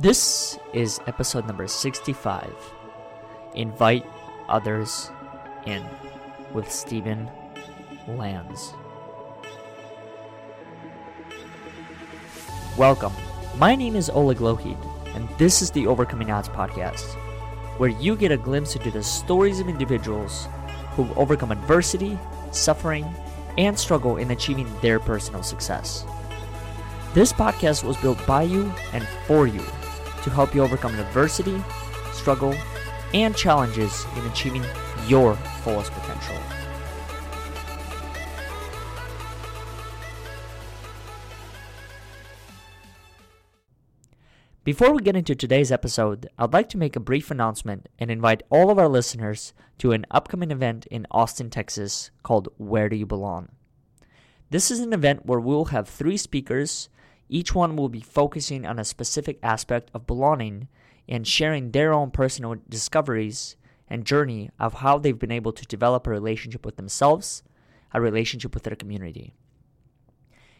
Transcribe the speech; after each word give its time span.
This 0.00 0.58
is 0.72 0.98
episode 1.06 1.46
number 1.46 1.66
65. 1.66 2.50
Invite 3.54 4.06
others 4.48 5.10
in 5.66 5.84
with 6.54 6.72
Steven 6.72 7.30
Lanz. 8.08 8.72
Welcome. 12.78 13.12
My 13.58 13.74
name 13.74 13.94
is 13.94 14.08
Oleg 14.08 14.38
Lohid, 14.38 14.78
and 15.14 15.28
this 15.36 15.60
is 15.60 15.70
the 15.70 15.86
Overcoming 15.86 16.30
Odds 16.30 16.48
podcast, 16.48 17.04
where 17.76 17.90
you 17.90 18.16
get 18.16 18.32
a 18.32 18.38
glimpse 18.38 18.76
into 18.76 18.90
the 18.90 19.02
stories 19.02 19.60
of 19.60 19.68
individuals 19.68 20.48
who've 20.92 21.12
overcome 21.18 21.52
adversity, 21.52 22.18
suffering, 22.52 23.04
and 23.58 23.78
struggle 23.78 24.16
in 24.16 24.30
achieving 24.30 24.66
their 24.80 24.98
personal 24.98 25.42
success. 25.42 26.06
This 27.12 27.34
podcast 27.34 27.84
was 27.84 27.98
built 27.98 28.26
by 28.26 28.44
you 28.44 28.72
and 28.94 29.06
for 29.26 29.46
you 29.46 29.60
to 30.22 30.30
help 30.30 30.54
you 30.54 30.62
overcome 30.62 30.98
adversity, 30.98 31.62
struggle, 32.12 32.54
and 33.14 33.36
challenges 33.36 34.04
in 34.16 34.26
achieving 34.26 34.64
your 35.06 35.34
fullest 35.62 35.92
potential. 35.92 36.36
Before 44.62 44.92
we 44.92 45.02
get 45.02 45.16
into 45.16 45.34
today's 45.34 45.72
episode, 45.72 46.28
I'd 46.38 46.52
like 46.52 46.68
to 46.68 46.78
make 46.78 46.94
a 46.94 47.00
brief 47.00 47.30
announcement 47.30 47.88
and 47.98 48.10
invite 48.10 48.42
all 48.50 48.70
of 48.70 48.78
our 48.78 48.88
listeners 48.88 49.54
to 49.78 49.92
an 49.92 50.04
upcoming 50.10 50.50
event 50.50 50.86
in 50.86 51.06
Austin, 51.10 51.48
Texas 51.48 52.10
called 52.22 52.50
Where 52.58 52.90
Do 52.90 52.94
You 52.94 53.06
Belong? 53.06 53.48
This 54.50 54.70
is 54.70 54.80
an 54.80 54.92
event 54.92 55.24
where 55.24 55.40
we'll 55.40 55.66
have 55.66 55.88
three 55.88 56.18
speakers. 56.18 56.90
Each 57.32 57.54
one 57.54 57.76
will 57.76 57.88
be 57.88 58.00
focusing 58.00 58.66
on 58.66 58.80
a 58.80 58.84
specific 58.84 59.38
aspect 59.40 59.88
of 59.94 60.04
belonging 60.04 60.66
and 61.08 61.24
sharing 61.24 61.70
their 61.70 61.92
own 61.92 62.10
personal 62.10 62.56
discoveries 62.68 63.54
and 63.86 64.04
journey 64.04 64.50
of 64.58 64.74
how 64.74 64.98
they've 64.98 65.16
been 65.16 65.30
able 65.30 65.52
to 65.52 65.64
develop 65.64 66.08
a 66.08 66.10
relationship 66.10 66.66
with 66.66 66.74
themselves, 66.74 67.44
a 67.94 68.00
relationship 68.00 68.52
with 68.52 68.64
their 68.64 68.74
community. 68.74 69.32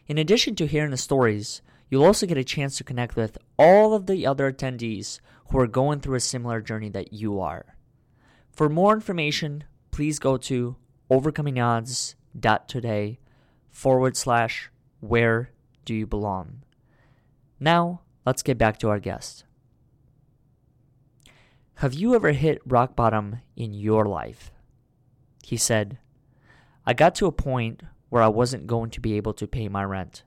In 0.06 0.16
addition 0.16 0.54
to 0.54 0.68
hearing 0.68 0.92
the 0.92 0.96
stories, 0.96 1.60
you'll 1.88 2.04
also 2.04 2.24
get 2.24 2.38
a 2.38 2.44
chance 2.44 2.78
to 2.78 2.84
connect 2.84 3.16
with 3.16 3.36
all 3.58 3.92
of 3.92 4.06
the 4.06 4.24
other 4.24 4.52
attendees 4.52 5.18
who 5.50 5.58
are 5.58 5.66
going 5.66 5.98
through 5.98 6.14
a 6.14 6.20
similar 6.20 6.60
journey 6.60 6.90
that 6.90 7.12
you 7.12 7.40
are. 7.40 7.74
For 8.52 8.68
more 8.68 8.94
information, 8.94 9.64
please 9.90 10.20
go 10.20 10.36
to 10.36 10.76
overcomingodds.today 11.10 13.18
forward 13.70 14.16
slash 14.16 14.70
where 15.00 15.50
do 15.84 15.94
you 15.94 16.06
belong. 16.06 16.62
Now, 17.58 18.00
let's 18.24 18.42
get 18.42 18.58
back 18.58 18.78
to 18.78 18.88
our 18.88 18.98
guest. 18.98 19.44
Have 21.74 21.94
you 21.94 22.14
ever 22.14 22.32
hit 22.32 22.60
rock 22.66 22.94
bottom 22.94 23.40
in 23.56 23.72
your 23.72 24.04
life? 24.04 24.52
He 25.42 25.56
said, 25.56 25.98
I 26.86 26.92
got 26.92 27.14
to 27.16 27.26
a 27.26 27.32
point 27.32 27.82
where 28.10 28.22
I 28.22 28.28
wasn't 28.28 28.66
going 28.66 28.90
to 28.90 29.00
be 29.00 29.16
able 29.16 29.32
to 29.34 29.46
pay 29.46 29.68
my 29.68 29.84
rent. 29.84 30.22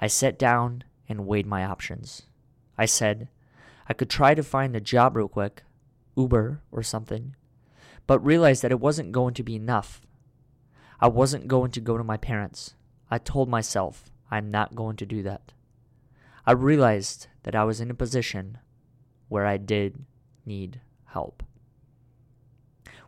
I 0.00 0.06
sat 0.06 0.38
down 0.38 0.84
and 1.08 1.26
weighed 1.26 1.46
my 1.46 1.64
options. 1.64 2.22
I 2.76 2.86
said, 2.86 3.28
I 3.88 3.94
could 3.94 4.10
try 4.10 4.34
to 4.34 4.42
find 4.42 4.76
a 4.76 4.80
job 4.80 5.16
real 5.16 5.28
quick, 5.28 5.62
Uber 6.16 6.62
or 6.70 6.82
something, 6.82 7.34
but 8.06 8.24
realized 8.24 8.62
that 8.62 8.72
it 8.72 8.80
wasn't 8.80 9.12
going 9.12 9.34
to 9.34 9.42
be 9.42 9.56
enough. 9.56 10.02
I 11.00 11.08
wasn't 11.08 11.48
going 11.48 11.70
to 11.70 11.80
go 11.80 11.96
to 11.96 12.04
my 12.04 12.16
parents. 12.16 12.74
I 13.10 13.18
told 13.18 13.48
myself 13.48 14.09
I'm 14.30 14.48
not 14.48 14.76
going 14.76 14.96
to 14.96 15.06
do 15.06 15.24
that. 15.24 15.52
I 16.46 16.52
realized 16.52 17.26
that 17.42 17.56
I 17.56 17.64
was 17.64 17.80
in 17.80 17.90
a 17.90 17.94
position 17.94 18.58
where 19.28 19.44
I 19.44 19.56
did 19.56 20.04
need 20.46 20.80
help. 21.06 21.42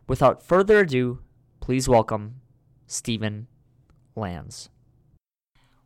Without 0.05 0.43
further 0.43 0.79
ado, 0.81 1.19
please 1.61 1.87
welcome 1.87 2.41
Steven 2.87 3.47
Lanz. 4.17 4.67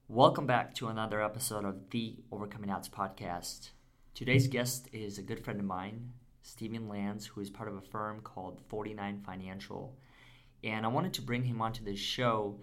Welcome 0.08 0.48
back 0.48 0.74
to 0.76 0.88
another 0.88 1.22
episode 1.22 1.66
of 1.66 1.92
the 1.92 2.16
Overcoming 2.32 2.72
Odds 2.72 2.90
podcast. 2.90 3.70
Today's 4.16 4.48
guest 4.48 4.88
is 4.92 5.20
a 5.20 5.24
good 5.24 5.44
friend 5.44 5.60
of 5.60 5.68
mine, 5.68 6.14
Steven 6.42 6.90
Lanz, 6.90 7.28
who 7.28 7.42
is 7.42 7.52
part 7.52 7.70
of 7.70 7.76
a 7.76 7.82
firm 7.82 8.22
called 8.22 8.60
49 8.70 9.22
Financial. 9.24 9.96
And 10.64 10.84
I 10.84 10.90
wanted 10.90 11.14
to 11.14 11.22
bring 11.22 11.44
him 11.44 11.62
onto 11.62 11.84
this 11.84 12.00
show 12.00 12.60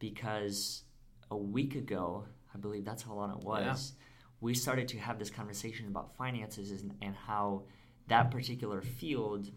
because 0.00 0.82
a 1.30 1.36
week 1.36 1.74
ago, 1.74 2.24
I 2.54 2.58
believe 2.58 2.84
that's 2.84 3.02
how 3.02 3.14
long 3.14 3.30
it 3.30 3.44
was, 3.44 3.92
yeah. 3.96 4.04
we 4.40 4.54
started 4.54 4.88
to 4.88 4.98
have 4.98 5.18
this 5.18 5.30
conversation 5.30 5.86
about 5.88 6.16
finances 6.16 6.70
and, 6.70 6.94
and 7.02 7.14
how 7.14 7.62
that 8.08 8.30
particular 8.30 8.80
field 8.80 9.50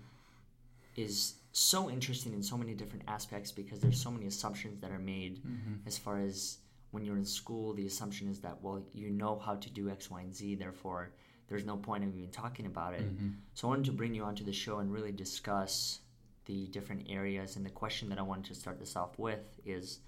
is 0.96 1.36
so 1.52 1.90
interesting 1.90 2.34
in 2.34 2.44
so 2.44 2.58
many 2.58 2.74
different 2.74 3.04
aspects 3.08 3.52
because 3.52 3.80
there's 3.80 4.02
so 4.02 4.12
many 4.12 4.28
assumptions 4.28 4.80
that 4.82 4.92
are 4.92 5.00
made 5.00 5.38
mm-hmm. 5.38 5.76
as 5.88 5.98
far 5.98 6.20
as 6.20 6.58
when 6.92 7.04
you're 7.04 7.18
in 7.18 7.26
school 7.26 7.74
the 7.74 7.86
assumption 7.86 8.28
is 8.28 8.40
that 8.40 8.58
well 8.62 8.84
you 8.94 9.10
know 9.10 9.40
how 9.40 9.56
to 9.56 9.70
do 9.70 9.90
x 9.90 10.12
y 10.12 10.22
and 10.22 10.36
z 10.36 10.56
therefore 10.56 11.12
there's 11.48 11.66
no 11.66 11.78
point 11.78 12.04
in 12.04 12.14
even 12.14 12.30
talking 12.30 12.66
about 12.66 12.94
it 12.94 13.02
mm-hmm. 13.02 13.30
so 13.54 13.68
i 13.68 13.70
wanted 13.70 13.86
to 13.86 13.92
bring 13.92 14.14
you 14.14 14.24
onto 14.24 14.44
the 14.44 14.54
show 14.54 14.80
and 14.80 14.92
really 14.92 15.12
discuss 15.12 16.00
the 16.46 16.68
different 16.68 17.06
areas 17.10 17.56
and 17.56 17.66
the 17.66 17.70
question 17.70 18.10
that 18.10 18.20
i 18.20 18.22
wanted 18.22 18.46
to 18.46 18.56
start 18.56 18.80
this 18.80 18.96
off 18.96 19.18
with 19.18 19.60
is 19.66 20.00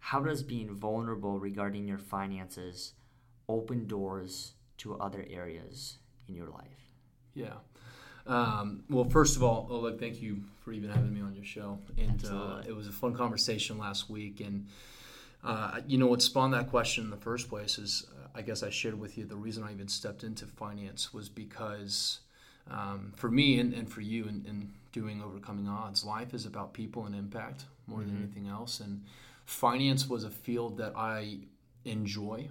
how 0.00 0.20
does 0.20 0.42
being 0.42 0.74
vulnerable 0.74 1.38
regarding 1.38 1.86
your 1.86 1.98
finances 1.98 2.94
open 3.48 3.86
doors 3.86 4.52
to 4.76 4.98
other 4.98 5.24
areas 5.30 5.98
in 6.28 6.34
your 6.34 6.48
life 6.48 6.88
yeah 7.34 7.54
um, 8.26 8.84
well, 8.88 9.04
first 9.04 9.36
of 9.36 9.42
all, 9.42 9.66
Oleg, 9.70 9.98
thank 9.98 10.22
you 10.22 10.44
for 10.60 10.72
even 10.72 10.90
having 10.90 11.12
me 11.12 11.20
on 11.20 11.34
your 11.34 11.44
show. 11.44 11.78
And 11.98 12.24
uh, 12.24 12.62
it 12.66 12.74
was 12.74 12.86
a 12.86 12.92
fun 12.92 13.14
conversation 13.14 13.78
last 13.78 14.08
week. 14.10 14.40
And, 14.40 14.68
uh, 15.42 15.80
you 15.86 15.98
know, 15.98 16.06
what 16.06 16.22
spawned 16.22 16.54
that 16.54 16.70
question 16.70 17.04
in 17.04 17.10
the 17.10 17.16
first 17.16 17.48
place 17.48 17.78
is 17.78 18.06
uh, 18.12 18.28
I 18.34 18.42
guess 18.42 18.62
I 18.62 18.70
shared 18.70 18.98
with 18.98 19.18
you 19.18 19.24
the 19.24 19.36
reason 19.36 19.64
I 19.64 19.72
even 19.72 19.88
stepped 19.88 20.22
into 20.22 20.46
finance 20.46 21.12
was 21.12 21.28
because 21.28 22.20
um, 22.70 23.12
for 23.16 23.30
me 23.30 23.58
and, 23.58 23.74
and 23.74 23.90
for 23.90 24.00
you 24.00 24.24
in, 24.24 24.44
in, 24.46 24.70
doing 24.92 25.22
Overcoming 25.22 25.68
Odds, 25.68 26.04
life 26.04 26.34
is 26.34 26.46
about 26.46 26.72
people 26.72 27.06
and 27.06 27.14
impact 27.14 27.64
more 27.86 28.00
mm-hmm. 28.00 28.08
than 28.08 28.22
anything 28.24 28.48
else. 28.48 28.80
And 28.80 29.04
finance 29.50 30.08
was 30.08 30.22
a 30.24 30.30
field 30.30 30.78
that 30.78 30.92
I 30.96 31.40
enjoy. 31.84 32.48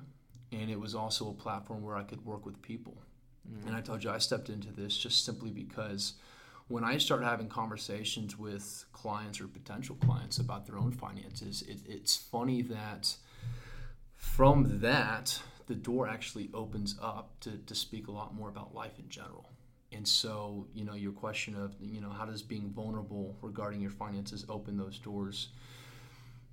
And 0.52 0.70
it 0.70 0.80
was 0.80 0.96
also 0.96 1.30
a 1.30 1.34
platform 1.34 1.82
where 1.82 1.96
I 1.96 2.04
could 2.04 2.26
work 2.26 2.46
with 2.46 2.62
people. 2.62 2.98
Mm-hmm. 3.50 3.68
And 3.68 3.78
I 3.78 3.82
told 3.82 4.04
you 4.04 4.10
I 4.10 4.18
stepped 4.18 4.50
into 4.50 4.72
this 4.72 4.98
just 4.98 5.24
simply 5.24 5.52
because 5.52 6.14
when 6.68 6.84
I 6.84 6.98
start 6.98 7.24
having 7.24 7.48
conversations 7.48 8.38
with 8.38 8.86
clients 8.92 9.40
or 9.40 9.48
potential 9.48 9.96
clients 10.04 10.40
about 10.40 10.66
their 10.66 10.78
own 10.78 10.92
finances, 10.92 11.62
it, 11.64 11.80
it's 11.88 12.18
funny 12.18 12.62
that 12.64 13.16
from 14.16 14.80
that, 14.82 15.40
the 15.68 15.76
door 15.76 16.08
actually 16.08 16.50
opens 16.54 16.96
up 17.02 17.40
to, 17.42 17.58
to 17.66 17.76
speak 17.76 18.08
a 18.08 18.12
lot 18.12 18.34
more 18.36 18.50
about 18.50 18.74
life 18.74 19.00
in 19.00 19.08
general. 19.08 19.50
And 19.92 20.08
so, 20.08 20.68
you 20.74 20.84
know, 20.84 20.96
your 20.96 21.12
question 21.12 21.56
of, 21.56 21.76
you 21.80 22.02
know, 22.02 22.10
how 22.10 22.26
does 22.26 22.42
being 22.42 22.72
vulnerable 22.72 23.38
regarding 23.42 23.82
your 23.82 23.92
finances 23.92 24.46
open 24.50 24.78
those 24.78 25.00
doors? 25.00 25.50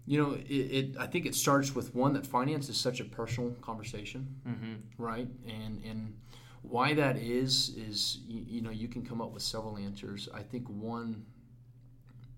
You 0.07 0.23
know, 0.23 0.33
it, 0.35 0.55
it 0.55 0.97
I 0.99 1.07
think 1.07 1.27
it 1.27 1.35
starts 1.35 1.75
with 1.75 1.95
one 1.95 2.13
that 2.15 2.27
finance 2.27 2.69
is 2.69 2.77
such 2.77 3.01
a 3.01 3.05
personal 3.05 3.51
conversation, 3.61 4.29
mm-hmm. 4.47 5.03
right? 5.03 5.29
And 5.47 5.83
and 5.85 6.15
why 6.63 6.95
that 6.95 7.17
is 7.17 7.75
is 7.77 8.19
you, 8.27 8.45
you, 8.47 8.61
know 8.63 8.71
you 8.71 8.89
can 8.89 9.05
come 9.05 9.21
up 9.21 9.33
with 9.33 9.43
several 9.43 9.77
answers. 9.77 10.29
I 10.33 10.43
think 10.43 10.69
one 10.69 11.25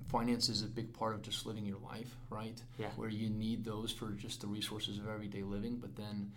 finance 0.08 0.48
is 0.48 0.62
a 0.62 0.66
big 0.66 0.92
part 0.92 1.14
of 1.14 1.22
just 1.22 1.46
living 1.46 1.66
your 1.66 1.78
life, 1.78 2.16
right? 2.30 2.60
Yeah. 2.78 2.88
Where 2.96 3.10
you 3.10 3.28
need 3.28 3.64
those 3.64 3.92
for 3.92 4.10
just 4.12 4.40
the 4.40 4.46
resources 4.46 4.98
of 4.98 5.08
everyday 5.08 5.42
living, 5.42 5.76
but 5.76 5.94
then 5.96 6.32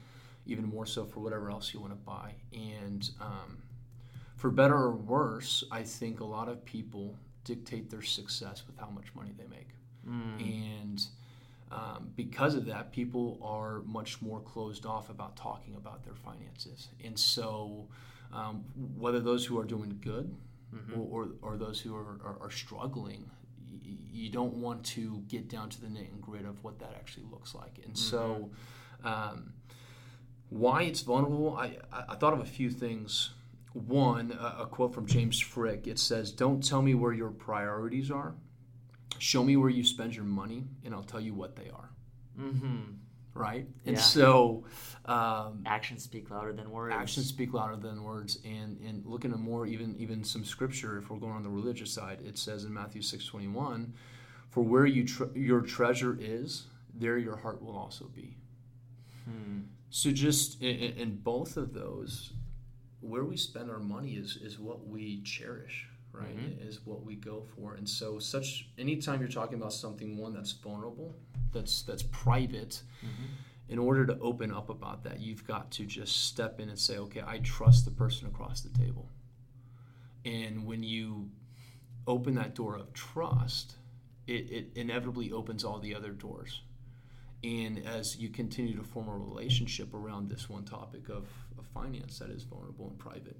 even 0.45 0.65
more 0.65 0.85
so 0.85 1.05
for 1.05 1.19
whatever 1.21 1.49
else 1.49 1.73
you 1.73 1.79
want 1.79 1.93
to 1.93 1.97
buy. 1.97 2.33
And 2.53 3.09
um, 3.21 3.59
for 4.35 4.49
better 4.49 4.75
or 4.75 4.91
worse, 4.91 5.63
I 5.71 5.83
think 5.83 6.19
a 6.19 6.25
lot 6.25 6.49
of 6.49 6.65
people 6.65 7.15
dictate 7.43 7.89
their 7.89 8.01
success 8.01 8.63
with 8.67 8.77
how 8.77 8.89
much 8.89 9.13
money 9.15 9.31
they 9.37 9.47
make. 9.47 9.69
Mm. 10.07 10.81
And 10.81 11.05
um, 11.71 12.11
because 12.15 12.55
of 12.55 12.65
that, 12.65 12.91
people 12.91 13.39
are 13.41 13.81
much 13.85 14.21
more 14.21 14.41
closed 14.41 14.85
off 14.85 15.09
about 15.09 15.37
talking 15.37 15.75
about 15.75 16.03
their 16.03 16.15
finances. 16.15 16.89
And 17.03 17.17
so, 17.17 17.87
um, 18.33 18.65
whether 18.97 19.21
those 19.21 19.45
who 19.45 19.57
are 19.57 19.63
doing 19.63 19.97
good 20.01 20.35
mm-hmm. 20.75 20.99
or, 20.99 21.29
or, 21.41 21.53
or, 21.53 21.57
those 21.57 21.79
who 21.79 21.95
are, 21.95 22.19
are, 22.25 22.37
are 22.41 22.51
struggling, 22.51 23.29
y- 23.69 23.79
you 24.11 24.29
don't 24.29 24.55
want 24.55 24.83
to 24.85 25.23
get 25.27 25.47
down 25.47 25.69
to 25.69 25.81
the 25.81 25.89
nit 25.89 26.09
and 26.11 26.21
grit 26.21 26.45
of 26.45 26.61
what 26.63 26.79
that 26.79 26.93
actually 26.95 27.25
looks 27.31 27.55
like. 27.55 27.79
And 27.83 27.93
mm-hmm. 27.93 27.95
so, 27.95 28.49
um, 29.05 29.53
why 30.49 30.83
it's 30.83 31.01
vulnerable, 31.01 31.55
I, 31.55 31.77
I 32.09 32.15
thought 32.15 32.33
of 32.33 32.41
a 32.41 32.45
few 32.45 32.69
things. 32.69 33.31
One, 33.71 34.37
a, 34.37 34.63
a 34.63 34.65
quote 34.65 34.93
from 34.93 35.05
James 35.05 35.39
Frick 35.39 35.87
it 35.87 35.99
says, 35.99 36.33
Don't 36.33 36.61
tell 36.61 36.81
me 36.81 36.95
where 36.95 37.13
your 37.13 37.29
priorities 37.29 38.11
are 38.11 38.35
Show 39.21 39.43
me 39.43 39.55
where 39.55 39.69
you 39.69 39.83
spend 39.83 40.15
your 40.15 40.25
money, 40.25 40.65
and 40.83 40.95
I'll 40.95 41.03
tell 41.13 41.21
you 41.21 41.35
what 41.35 41.55
they 41.55 41.69
are. 41.69 41.89
Mm-hmm. 42.39 42.79
right? 43.35 43.67
And 43.85 43.95
Yeah. 43.95 44.01
so 44.01 44.63
um, 45.05 45.61
Actions 45.65 46.01
speak 46.03 46.31
louder 46.31 46.53
than 46.53 46.71
words. 46.71 46.95
actions 46.95 47.27
speak 47.27 47.53
louder 47.53 47.75
than 47.75 48.03
words. 48.03 48.39
And 48.43 48.79
and 48.87 49.05
looking 49.05 49.31
at 49.31 49.39
more 49.39 49.67
even 49.67 49.95
even 49.97 50.23
some 50.23 50.43
scripture, 50.43 50.97
if 50.97 51.09
we're 51.09 51.19
going 51.19 51.33
on 51.33 51.43
the 51.43 51.49
religious 51.61 51.91
side, 51.93 52.19
it 52.25 52.37
says 52.37 52.65
in 52.65 52.73
Matthew 52.73 53.01
six 53.03 53.25
twenty 53.25 53.47
one, 53.47 53.93
for 54.49 54.63
where 54.63 54.85
you 54.87 55.03
tre- 55.05 55.33
your 55.35 55.61
treasure 55.61 56.17
is, 56.19 56.65
there 56.95 57.17
your 57.19 57.37
heart 57.37 57.61
will 57.61 57.77
also 57.77 58.05
be. 58.15 58.37
Hmm. 59.25 59.59
So 59.91 60.09
just 60.11 60.61
in 60.61 60.93
in 61.03 61.15
both 61.17 61.57
of 61.57 61.73
those, 61.73 62.33
where 63.01 63.23
we 63.25 63.37
spend 63.37 63.69
our 63.69 63.79
money 63.79 64.13
is 64.23 64.37
is 64.37 64.57
what 64.57 64.87
we 64.87 65.21
cherish, 65.21 65.87
right? 66.13 66.37
Mhm. 66.37 66.67
Is 66.67 66.85
what 66.85 67.03
we 67.03 67.15
go 67.15 67.41
for. 67.55 67.75
And 67.75 67.87
so 67.87 68.19
such 68.19 68.69
anytime 68.77 69.19
you're 69.19 69.29
talking 69.29 69.57
about 69.57 69.73
something 69.73 70.17
one 70.17 70.33
that's 70.33 70.51
vulnerable, 70.51 71.15
that's 71.51 71.83
that's 71.83 72.03
private, 72.03 72.83
in 73.69 73.79
order 73.79 74.05
to 74.05 74.19
open 74.19 74.51
up 74.51 74.69
about 74.69 75.03
that, 75.03 75.19
you've 75.21 75.45
got 75.47 75.71
to 75.71 75.85
just 75.85 76.25
step 76.25 76.59
in 76.59 76.67
and 76.69 76.77
say, 76.77 76.97
okay, 76.97 77.23
I 77.25 77.39
trust 77.39 77.85
the 77.85 77.91
person 77.91 78.27
across 78.27 78.61
the 78.61 78.69
table. 78.77 79.09
And 80.25 80.65
when 80.65 80.83
you 80.83 81.31
open 82.07 82.35
that 82.35 82.53
door 82.55 82.75
of 82.75 82.91
trust, 82.93 83.75
it, 84.27 84.51
it 84.51 84.71
inevitably 84.75 85.31
opens 85.31 85.63
all 85.63 85.79
the 85.79 85.95
other 85.95 86.11
doors. 86.11 86.61
And 87.43 87.79
as 87.85 88.17
you 88.17 88.29
continue 88.29 88.75
to 88.77 88.83
form 88.83 89.07
a 89.07 89.17
relationship 89.17 89.93
around 89.93 90.29
this 90.29 90.47
one 90.49 90.63
topic 90.63 91.09
of, 91.09 91.27
of 91.57 91.65
finance 91.73 92.19
that 92.19 92.29
is 92.29 92.43
vulnerable 92.43 92.87
and 92.87 92.99
private, 92.99 93.37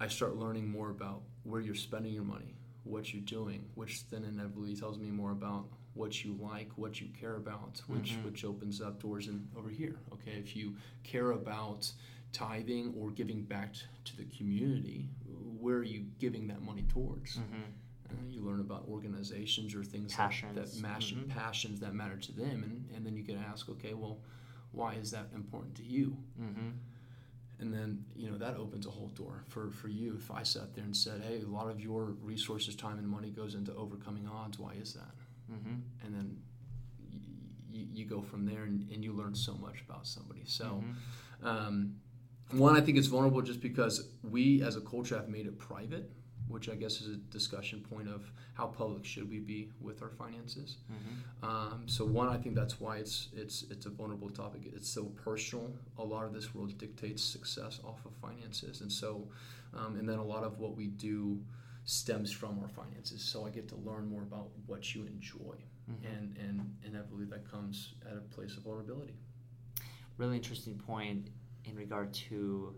I 0.00 0.08
start 0.08 0.36
learning 0.36 0.68
more 0.68 0.90
about 0.90 1.22
where 1.42 1.60
you're 1.60 1.74
spending 1.74 2.12
your 2.12 2.24
money, 2.24 2.54
what 2.84 3.12
you're 3.12 3.22
doing, 3.22 3.64
which 3.74 4.08
then 4.10 4.24
inevitably 4.24 4.76
tells 4.76 4.98
me 4.98 5.10
more 5.10 5.32
about 5.32 5.66
what 5.94 6.24
you 6.24 6.34
like, 6.40 6.70
what 6.76 7.00
you 7.00 7.08
care 7.08 7.36
about, 7.36 7.80
which 7.88 8.12
Mhm. 8.12 8.24
which 8.24 8.44
opens 8.44 8.80
up 8.80 9.00
doors 9.00 9.26
in 9.28 9.48
over 9.56 9.68
here. 9.68 9.98
Okay, 10.12 10.32
if 10.38 10.54
you 10.54 10.76
care 11.02 11.32
about 11.32 11.92
tithing 12.32 12.94
or 12.94 13.10
giving 13.10 13.42
back 13.42 13.74
to 14.04 14.16
the 14.16 14.24
community, 14.26 15.08
where 15.58 15.78
are 15.78 15.82
you 15.82 16.06
giving 16.18 16.46
that 16.48 16.62
money 16.62 16.84
towards? 16.88 17.38
Mhm. 17.38 17.72
Uh, 18.10 18.22
you 18.28 18.40
learn 18.42 18.60
about 18.60 18.86
organizations 18.88 19.74
or 19.74 19.82
things 19.82 20.14
Passions. 20.14 20.54
that, 20.54 20.66
that 20.70 20.80
mash, 20.80 21.12
Mhm. 21.14 21.28
passions 21.28 21.80
that 21.80 21.94
matter 21.94 22.16
to 22.18 22.32
them, 22.32 22.62
and, 22.62 22.88
and 22.94 23.04
then 23.04 23.16
you 23.16 23.24
can 23.24 23.36
ask, 23.36 23.68
okay, 23.68 23.94
well, 23.94 24.20
why 24.72 24.94
is 24.94 25.10
that 25.10 25.30
important 25.34 25.74
to 25.76 25.84
you? 25.84 26.16
And 27.60 27.72
then, 27.74 28.04
you 28.14 28.30
know, 28.30 28.38
that 28.38 28.56
opens 28.56 28.86
a 28.86 28.90
whole 28.90 29.08
door 29.08 29.42
for, 29.48 29.70
for 29.70 29.88
you. 29.88 30.14
If 30.16 30.30
I 30.30 30.44
sat 30.44 30.74
there 30.74 30.84
and 30.84 30.96
said, 30.96 31.22
hey, 31.22 31.40
a 31.42 31.46
lot 31.48 31.68
of 31.68 31.80
your 31.80 32.04
resources, 32.22 32.76
time, 32.76 32.98
and 32.98 33.08
money 33.08 33.30
goes 33.30 33.54
into 33.56 33.74
overcoming 33.74 34.28
odds, 34.28 34.58
why 34.60 34.74
is 34.74 34.94
that? 34.94 35.10
Mhm. 35.52 35.80
And 36.04 36.14
then 36.14 36.36
y- 37.00 37.18
y- 37.72 37.86
you 37.92 38.04
go 38.06 38.22
from 38.22 38.44
there 38.46 38.62
and, 38.62 38.88
and 38.92 39.02
you 39.02 39.12
learn 39.12 39.34
so 39.34 39.54
much 39.54 39.80
about 39.88 40.06
somebody. 40.06 40.42
So, 40.44 40.84
Mhm. 41.42 41.44
um, 41.46 41.96
one, 42.52 42.76
I 42.76 42.80
think 42.80 42.96
it's 42.96 43.08
vulnerable 43.08 43.42
just 43.42 43.60
because 43.60 44.08
we 44.22 44.62
as 44.62 44.76
a 44.76 44.80
culture 44.80 45.16
have 45.16 45.28
made 45.28 45.46
it 45.46 45.58
private, 45.58 46.10
which 46.48 46.68
I 46.68 46.74
guess 46.74 47.00
is 47.00 47.08
a 47.08 47.16
discussion 47.16 47.80
point 47.80 48.08
of 48.08 48.30
how 48.54 48.66
public 48.66 49.04
should 49.04 49.28
we 49.28 49.38
be 49.38 49.70
with 49.80 50.02
our 50.02 50.10
finances. 50.10 50.78
Mhm. 50.90 51.44
Um, 51.48 51.88
so 51.88 52.04
one, 52.04 52.28
I 52.28 52.38
think 52.38 52.54
that's 52.54 52.80
why 52.80 52.96
it's 52.98 53.28
it's 53.32 53.64
it's 53.70 53.86
a 53.86 53.90
vulnerable 53.90 54.30
topic. 54.30 54.62
It's 54.74 54.88
so 54.88 55.04
personal. 55.06 55.74
A 55.98 56.04
lot 56.04 56.24
of 56.24 56.32
this 56.32 56.54
world 56.54 56.76
dictates 56.78 57.22
success 57.22 57.80
off 57.84 58.04
of 58.06 58.12
finances, 58.16 58.80
and 58.80 58.90
so 58.90 59.28
um, 59.74 59.96
and 59.96 60.08
then 60.08 60.18
a 60.18 60.24
lot 60.24 60.44
of 60.44 60.58
what 60.58 60.76
we 60.76 60.86
do 60.88 61.42
stems 61.84 62.30
from 62.32 62.58
our 62.60 62.68
finances. 62.68 63.22
So 63.22 63.46
I 63.46 63.50
get 63.50 63.68
to 63.68 63.76
learn 63.76 64.08
more 64.08 64.22
about 64.22 64.48
what 64.66 64.94
you 64.94 65.04
enjoy, 65.04 65.56
Mhm. 65.90 66.04
and 66.16 66.36
and 66.38 66.76
inevitably 66.84 67.26
that 67.26 67.44
comes 67.50 67.94
at 68.10 68.16
a 68.16 68.20
place 68.20 68.56
of 68.56 68.62
vulnerability. 68.64 69.14
really 70.18 70.34
interesting 70.36 70.76
point 70.76 71.30
in 71.64 71.76
regard 71.76 72.12
to 72.12 72.74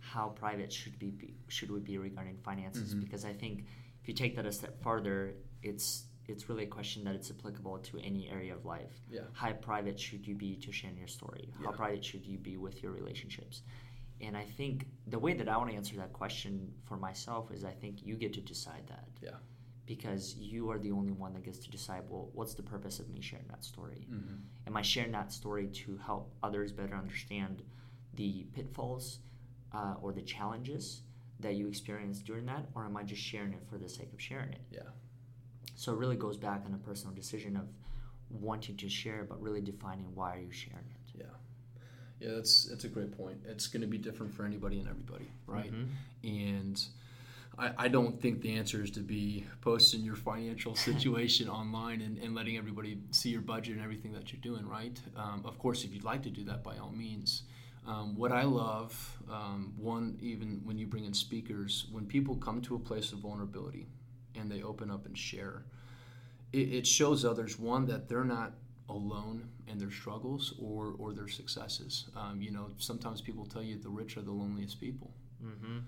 how 0.00 0.28
private 0.30 0.72
should 0.72 0.98
be, 0.98 1.10
be 1.10 1.34
should 1.48 1.70
we 1.70 1.80
be 1.80 1.98
regarding 1.98 2.36
finances 2.38 2.94
Mhm. 2.94 3.00
because 3.00 3.24
I 3.24 3.32
think 3.32 3.66
if 4.02 4.08
you 4.08 4.14
take 4.14 4.34
that 4.36 4.46
a 4.46 4.52
step 4.52 4.80
farther 4.82 5.34
it's 5.62 6.06
it's 6.26 6.48
really 6.48 6.62
a 6.64 6.66
question 6.68 7.02
that 7.04 7.14
it's 7.16 7.30
applicable 7.30 7.78
to 7.80 7.98
any 7.98 8.28
area 8.28 8.54
of 8.54 8.64
life 8.64 9.00
Yeah. 9.10 9.22
how 9.32 9.52
private 9.52 9.98
should 9.98 10.26
you 10.26 10.34
be 10.36 10.56
to 10.56 10.70
share 10.72 10.92
your 10.92 11.08
story 11.08 11.50
how 11.58 11.70
Yeah. 11.70 11.76
private 11.76 12.04
should 12.04 12.24
you 12.24 12.38
be 12.38 12.56
with 12.56 12.82
your 12.82 12.92
relationships 12.92 13.62
and 14.20 14.36
I 14.36 14.44
think 14.44 14.86
the 15.06 15.18
way 15.18 15.32
that 15.34 15.48
I 15.48 15.56
want 15.56 15.70
to 15.70 15.76
answer 15.76 15.96
that 15.96 16.12
question 16.12 16.72
for 16.84 16.96
myself 16.96 17.50
is 17.50 17.64
I 17.64 17.72
think 17.74 18.04
you 18.06 18.16
get 18.16 18.32
to 18.34 18.40
decide 18.40 18.86
that 18.88 19.08
Yeah. 19.20 19.38
because 19.86 20.36
you 20.36 20.70
are 20.70 20.78
the 20.78 20.92
only 20.92 21.12
one 21.12 21.32
that 21.34 21.42
gets 21.42 21.58
to 21.60 21.70
decide 21.70 22.08
well 22.08 22.30
what's 22.32 22.54
the 22.54 22.62
purpose 22.62 23.00
of 23.00 23.08
me 23.10 23.20
sharing 23.20 23.48
that 23.48 23.64
story 23.64 24.06
Mm-hmm. 24.10 24.36
am 24.68 24.76
I 24.76 24.82
sharing 24.82 25.12
that 25.12 25.32
story 25.32 25.68
to 25.82 25.96
help 25.98 26.32
others 26.42 26.72
better 26.72 26.94
understand 26.94 27.62
the 28.14 28.44
pitfalls 28.52 29.18
uh, 29.72 29.94
or 30.02 30.12
the 30.12 30.22
challenges 30.22 31.02
that 31.40 31.54
you 31.54 31.68
experienced 31.68 32.24
during 32.24 32.46
that, 32.46 32.66
or 32.74 32.84
am 32.84 32.96
I 32.96 33.02
just 33.02 33.22
sharing 33.22 33.52
it 33.52 33.62
for 33.68 33.78
the 33.78 33.88
sake 33.88 34.12
of 34.12 34.20
sharing 34.20 34.52
it? 34.52 34.60
Yeah. 34.70 34.80
So 35.74 35.92
it 35.92 35.98
really 35.98 36.16
goes 36.16 36.36
back 36.36 36.62
on 36.66 36.74
a 36.74 36.78
personal 36.78 37.14
decision 37.14 37.56
of 37.56 37.66
wanting 38.28 38.76
to 38.76 38.88
share, 38.88 39.24
but 39.28 39.40
really 39.40 39.60
defining 39.60 40.14
why 40.14 40.36
are 40.36 40.40
you 40.40 40.52
sharing 40.52 40.84
it. 40.84 41.18
Yeah. 41.18 41.24
Yeah, 42.20 42.34
that's 42.34 42.64
that's 42.66 42.84
a 42.84 42.88
great 42.88 43.16
point. 43.16 43.38
It's 43.46 43.66
going 43.66 43.80
to 43.80 43.86
be 43.86 43.96
different 43.96 44.34
for 44.34 44.44
anybody 44.44 44.78
and 44.78 44.88
everybody, 44.88 45.30
right? 45.46 45.72
Mhm. 45.72 45.88
And 46.22 46.84
I, 47.58 47.72
I 47.78 47.88
don't 47.88 48.20
think 48.20 48.42
the 48.42 48.54
answer 48.56 48.82
is 48.82 48.90
to 48.92 49.00
be 49.00 49.46
posting 49.62 50.02
your 50.02 50.16
financial 50.16 50.74
situation 50.88 51.48
online 51.48 52.02
and, 52.02 52.18
and 52.18 52.34
letting 52.34 52.58
everybody 52.58 52.98
see 53.10 53.30
your 53.30 53.40
budget 53.40 53.76
and 53.76 53.82
everything 53.82 54.12
that 54.12 54.32
you're 54.32 54.42
doing, 54.42 54.68
right? 54.68 55.00
Um, 55.16 55.42
of 55.46 55.58
course, 55.58 55.84
if 55.84 55.92
you'd 55.94 56.04
like 56.04 56.22
to 56.24 56.30
do 56.30 56.44
that, 56.44 56.62
by 56.62 56.76
all 56.76 56.90
means. 56.92 57.42
Um, 57.86 58.16
what 58.16 58.30
I 58.30 58.44
love, 58.44 59.18
um, 59.30 59.72
one, 59.76 60.18
even 60.20 60.60
when 60.64 60.78
you 60.78 60.86
bring 60.86 61.04
in 61.04 61.14
speakers, 61.14 61.86
when 61.90 62.06
people 62.06 62.36
come 62.36 62.60
to 62.62 62.74
a 62.74 62.78
place 62.78 63.12
of 63.12 63.18
vulnerability 63.20 63.86
and 64.34 64.50
they 64.50 64.62
open 64.62 64.90
up 64.90 65.06
and 65.06 65.16
share, 65.16 65.64
it, 66.52 66.72
it 66.72 66.86
shows 66.86 67.24
others, 67.24 67.58
one, 67.58 67.86
that 67.86 68.08
they're 68.08 68.24
not 68.24 68.52
alone 68.88 69.48
in 69.66 69.78
their 69.78 69.90
struggles 69.90 70.54
or, 70.60 70.94
or 70.98 71.12
their 71.12 71.28
successes. 71.28 72.06
Um, 72.16 72.42
you 72.42 72.50
know, 72.50 72.70
sometimes 72.78 73.20
people 73.20 73.46
tell 73.46 73.62
you 73.62 73.78
the 73.78 73.88
rich 73.88 74.16
are 74.16 74.22
the 74.22 74.32
loneliest 74.32 74.80
people. 74.80 75.10
Mm-hmm. 75.42 75.78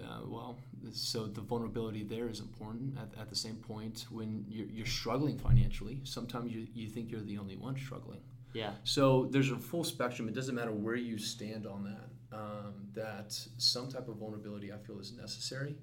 Uh, 0.00 0.20
well, 0.26 0.56
so 0.92 1.26
the 1.26 1.42
vulnerability 1.42 2.02
there 2.02 2.28
is 2.28 2.40
important. 2.40 2.96
At, 2.96 3.20
at 3.20 3.28
the 3.28 3.36
same 3.36 3.56
point, 3.56 4.06
when 4.10 4.46
you're, 4.48 4.68
you're 4.68 4.86
struggling 4.86 5.38
financially, 5.38 6.00
sometimes 6.04 6.52
you, 6.52 6.66
you 6.74 6.88
think 6.88 7.10
you're 7.10 7.20
the 7.20 7.36
only 7.36 7.56
one 7.56 7.76
struggling. 7.76 8.20
Yeah. 8.52 8.72
So 8.84 9.26
there's 9.30 9.50
a 9.50 9.56
full 9.56 9.84
spectrum. 9.84 10.28
It 10.28 10.34
doesn't 10.34 10.54
matter 10.54 10.72
where 10.72 10.94
you 10.94 11.18
stand 11.18 11.66
on 11.66 11.84
that. 11.84 12.08
Um, 12.36 12.74
that 12.94 13.38
some 13.58 13.88
type 13.88 14.08
of 14.08 14.16
vulnerability 14.16 14.72
I 14.72 14.78
feel 14.78 14.98
is 14.98 15.12
necessary 15.12 15.76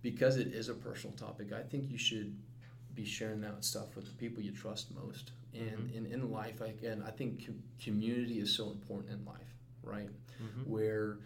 because 0.00 0.36
it 0.36 0.48
is 0.48 0.68
a 0.68 0.74
personal 0.74 1.16
topic. 1.16 1.52
I 1.52 1.62
think 1.62 1.90
you 1.90 1.98
should 1.98 2.36
be 2.94 3.04
sharing 3.04 3.40
that 3.40 3.64
stuff 3.64 3.96
with 3.96 4.04
the 4.06 4.12
people 4.12 4.42
you 4.42 4.52
trust 4.52 4.94
most. 4.94 5.32
And 5.54 5.90
in, 5.92 6.06
in 6.06 6.30
life, 6.30 6.60
again, 6.60 7.02
I 7.06 7.10
think 7.10 7.46
com- 7.46 7.62
community 7.82 8.38
is 8.38 8.54
so 8.54 8.70
important 8.70 9.12
in 9.12 9.24
life, 9.24 9.54
right? 9.82 10.08
Mhm. 10.40 10.66
Where, 10.66 11.18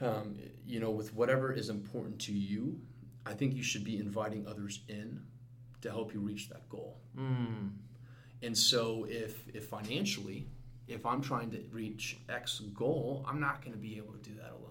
um, 0.00 0.36
you 0.66 0.80
know, 0.80 0.90
with 0.90 1.12
whatever 1.14 1.52
is 1.52 1.68
important 1.68 2.20
to 2.22 2.32
you, 2.32 2.80
I 3.26 3.34
think 3.34 3.54
you 3.54 3.62
should 3.62 3.84
be 3.84 3.98
inviting 3.98 4.46
others 4.46 4.80
in 4.88 5.22
to 5.82 5.90
help 5.90 6.14
you 6.14 6.20
reach 6.20 6.48
that 6.50 6.68
goal. 6.68 7.00
Mm. 7.16 7.72
And 8.42 8.56
so 8.56 9.06
if 9.08 9.42
if 9.52 9.66
financially, 9.66 10.46
if 10.86 11.04
I'm 11.04 11.20
trying 11.20 11.50
to 11.50 11.62
reach 11.72 12.18
X 12.28 12.60
goal, 12.74 13.24
I'm 13.28 13.40
not 13.40 13.62
going 13.62 13.72
to 13.72 13.78
be 13.78 13.96
able 13.96 14.12
to 14.12 14.18
do 14.18 14.34
that 14.36 14.50
alone. 14.50 14.64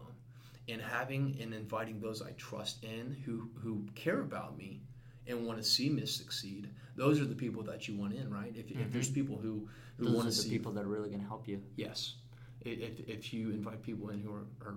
And 0.70 0.82
having 0.82 1.38
and 1.42 1.54
inviting 1.54 2.00
those 2.00 2.22
I 2.22 2.32
trust 2.32 2.84
in 2.84 3.16
who 3.26 3.50
who 3.62 3.86
care 3.96 4.22
about 4.22 4.58
me 4.58 4.82
and 5.28 5.46
want 5.46 5.58
to 5.58 5.64
see 5.64 5.90
me 5.90 6.06
succeed, 6.06 6.70
those 6.96 7.20
are 7.20 7.26
the 7.26 7.36
people 7.36 7.64
that 7.64 7.88
you 7.88 7.98
want 7.98 8.14
in, 8.14 8.34
right? 8.34 8.54
If, 8.56 8.72
if 8.72 8.92
there's 8.92 9.08
mm-hmm. 9.10 9.14
people 9.14 9.38
who 9.38 9.68
who 9.98 10.14
want 10.14 10.22
to 10.22 10.26
the 10.28 10.32
see 10.34 10.50
people 10.50 10.72
that 10.74 10.84
are 10.84 10.88
really 10.88 11.10
going 11.10 11.22
to 11.22 11.28
help 11.28 11.48
you. 11.48 11.62
yes, 11.76 12.16
if 12.62 13.00
if 13.08 13.34
you 13.34 13.52
invite 13.52 13.82
people 13.82 14.10
in 14.10 14.20
who 14.20 14.34
are, 14.34 14.48
are 14.66 14.76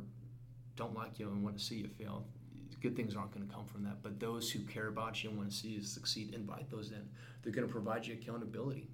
don't 0.76 0.94
like 0.94 1.18
you 1.18 1.28
and 1.28 1.42
want 1.42 1.58
to 1.58 1.64
see 1.64 1.76
you 1.76 1.88
fail, 1.88 2.24
good 2.80 2.96
things 2.96 3.14
aren't 3.16 3.32
going 3.32 3.46
to 3.46 3.54
come 3.54 3.66
from 3.66 3.84
that. 3.84 4.02
But 4.02 4.18
those 4.18 4.50
who 4.50 4.60
care 4.60 4.88
about 4.88 5.22
you 5.22 5.30
and 5.30 5.38
want 5.38 5.50
to 5.50 5.56
see 5.56 5.68
you 5.68 5.82
succeed, 5.82 6.34
invite 6.34 6.70
those 6.70 6.90
in. 6.90 7.08
They're 7.42 7.52
going 7.52 7.66
to 7.66 7.72
provide 7.72 8.06
you 8.06 8.14
accountability 8.14 8.88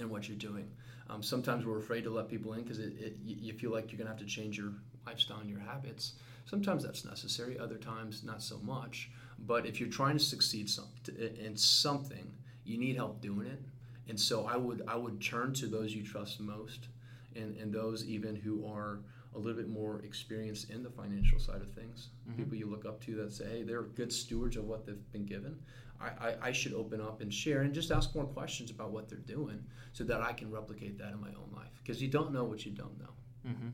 in 0.00 0.10
what 0.10 0.28
you're 0.28 0.36
doing. 0.36 0.70
Um, 1.08 1.22
sometimes 1.22 1.64
we're 1.64 1.78
afraid 1.78 2.04
to 2.04 2.10
let 2.10 2.28
people 2.28 2.52
in 2.54 2.62
because 2.62 2.78
it, 2.78 2.94
it, 2.98 3.16
you 3.24 3.52
feel 3.52 3.70
like 3.70 3.90
you're 3.90 3.98
going 3.98 4.06
to 4.06 4.12
have 4.12 4.20
to 4.20 4.26
change 4.26 4.58
your 4.58 4.72
lifestyle 5.06 5.38
and 5.38 5.48
your 5.48 5.60
habits. 5.60 6.14
Sometimes 6.44 6.84
that's 6.84 7.04
necessary. 7.04 7.58
Other 7.58 7.76
times, 7.76 8.22
not 8.24 8.42
so 8.42 8.58
much. 8.58 9.10
But 9.38 9.66
if 9.66 9.80
you're 9.80 9.88
trying 9.88 10.18
to 10.18 10.24
succeed 10.24 10.68
some, 10.68 10.88
in 11.18 11.56
something, 11.56 12.32
you 12.64 12.78
need 12.78 12.96
help 12.96 13.20
doing 13.20 13.46
it. 13.46 13.62
And 14.08 14.18
so 14.18 14.46
I 14.46 14.56
would 14.56 14.82
I 14.86 14.96
would 14.96 15.20
turn 15.20 15.52
to 15.54 15.66
those 15.66 15.92
you 15.94 16.04
trust 16.04 16.40
most, 16.40 16.88
and, 17.34 17.56
and 17.56 17.72
those 17.72 18.04
even 18.04 18.36
who 18.36 18.64
are 18.66 19.00
a 19.36 19.38
little 19.38 19.56
bit 19.56 19.68
more 19.68 20.00
experience 20.00 20.64
in 20.64 20.82
the 20.82 20.90
financial 20.90 21.38
side 21.38 21.60
of 21.60 21.70
things. 21.72 22.08
Mhm. 22.28 22.36
People 22.36 22.56
you 22.56 22.66
look 22.66 22.86
up 22.86 23.00
to 23.02 23.14
that 23.16 23.32
say, 23.32 23.48
hey, 23.48 23.62
they're 23.62 23.82
good 23.82 24.12
stewards 24.12 24.56
of 24.56 24.64
what 24.64 24.86
they've 24.86 25.12
been 25.12 25.26
given. 25.26 25.60
I, 26.00 26.08
I, 26.28 26.36
I 26.48 26.52
should 26.52 26.72
open 26.74 27.00
up 27.00 27.20
and 27.20 27.32
share 27.32 27.62
and 27.62 27.72
just 27.74 27.90
ask 27.90 28.14
more 28.14 28.24
questions 28.26 28.70
about 28.70 28.90
what 28.90 29.08
they're 29.08 29.18
doing 29.18 29.62
so 29.92 30.04
that 30.04 30.20
I 30.22 30.32
can 30.32 30.50
replicate 30.50 30.98
that 30.98 31.12
in 31.12 31.20
my 31.20 31.28
own 31.28 31.50
life. 31.54 31.70
Because 31.82 32.00
you 32.02 32.08
don't 32.08 32.32
know 32.32 32.44
what 32.44 32.64
you 32.66 32.72
don't 32.72 32.98
know. 32.98 33.10
Mm-hmm. 33.46 33.68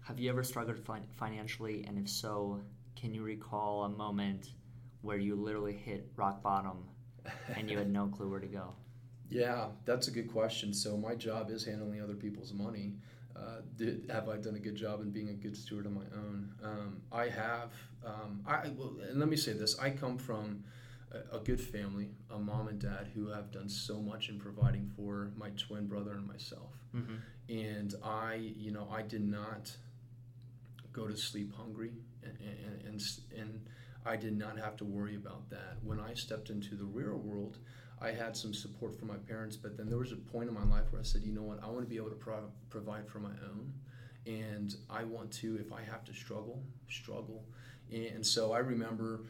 Have 0.00 0.18
you 0.18 0.28
ever 0.30 0.42
struggled 0.42 0.78
fin- 0.78 1.06
financially? 1.16 1.84
And 1.86 1.98
if 1.98 2.08
so, 2.08 2.60
can 2.96 3.14
you 3.14 3.22
recall 3.22 3.84
a 3.84 3.88
moment 3.88 4.50
where 5.02 5.18
you 5.18 5.34
literally 5.34 5.72
hit 5.74 6.10
rock 6.16 6.42
bottom 6.42 6.84
and 7.54 7.70
you 7.70 7.78
had 7.78 7.90
no 7.90 8.06
clue 8.14 8.30
where 8.30 8.40
to 8.40 8.46
go? 8.46 8.74
Yeah, 9.30 9.68
that's 9.84 10.08
a 10.08 10.10
good 10.10 10.30
question. 10.30 10.72
So 10.74 10.96
my 10.96 11.14
job 11.14 11.50
is 11.50 11.64
handling 11.64 12.02
other 12.02 12.14
people's 12.14 12.52
money. 12.52 12.94
Uh, 13.36 13.60
did, 13.76 14.08
have 14.10 14.28
I 14.28 14.36
done 14.36 14.54
a 14.54 14.60
good 14.60 14.76
job 14.76 15.00
in 15.00 15.10
being 15.10 15.30
a 15.30 15.34
good 15.34 15.56
steward 15.56 15.86
of 15.86 15.92
my 15.92 16.04
own? 16.14 16.52
Um, 16.62 17.02
I 17.10 17.28
have. 17.28 17.72
Um, 18.04 18.42
I 18.46 18.68
well, 18.76 18.94
and 19.08 19.18
let 19.18 19.28
me 19.28 19.36
say 19.36 19.52
this: 19.52 19.78
I 19.78 19.90
come 19.90 20.18
from 20.18 20.64
a, 21.10 21.36
a 21.36 21.40
good 21.40 21.60
family, 21.60 22.10
a 22.30 22.38
mom 22.38 22.68
and 22.68 22.78
dad 22.78 23.08
who 23.14 23.28
have 23.28 23.50
done 23.50 23.68
so 23.68 24.00
much 24.00 24.28
in 24.28 24.38
providing 24.38 24.90
for 24.96 25.32
my 25.36 25.50
twin 25.50 25.86
brother 25.86 26.12
and 26.12 26.26
myself. 26.26 26.70
Mm-hmm. 26.94 27.14
And 27.48 27.94
I, 28.04 28.34
you 28.34 28.70
know, 28.70 28.88
I 28.92 29.02
did 29.02 29.26
not 29.26 29.76
go 30.92 31.08
to 31.08 31.16
sleep 31.16 31.52
hungry, 31.56 31.92
and 32.22 32.38
and, 32.40 32.86
and, 32.86 33.02
and 33.36 33.60
I 34.06 34.16
did 34.16 34.36
not 34.38 34.58
have 34.58 34.76
to 34.76 34.84
worry 34.84 35.16
about 35.16 35.50
that. 35.50 35.78
When 35.82 35.98
I 35.98 36.14
stepped 36.14 36.50
into 36.50 36.76
the 36.76 36.84
real 36.84 37.16
world, 37.16 37.58
I 38.04 38.12
had 38.12 38.36
some 38.36 38.52
support 38.52 38.98
from 38.98 39.08
my 39.08 39.16
parents, 39.16 39.56
but 39.56 39.78
then 39.78 39.88
there 39.88 39.98
was 39.98 40.12
a 40.12 40.16
point 40.16 40.48
in 40.48 40.54
my 40.54 40.64
life 40.64 40.84
where 40.90 41.00
I 41.00 41.04
said, 41.04 41.22
you 41.24 41.32
know 41.32 41.42
what, 41.42 41.62
I 41.62 41.68
want 41.68 41.80
to 41.80 41.88
be 41.88 41.96
able 41.96 42.10
to 42.10 42.16
pro- 42.16 42.52
provide 42.68 43.08
for 43.08 43.18
my 43.18 43.30
own. 43.50 43.72
And 44.26 44.74
I 44.90 45.04
want 45.04 45.32
to, 45.34 45.56
if 45.56 45.72
I 45.72 45.82
have 45.82 46.04
to 46.04 46.12
struggle, 46.12 46.62
struggle. 46.88 47.44
And 47.90 48.26
so 48.26 48.52
I 48.52 48.58
remember 48.58 49.20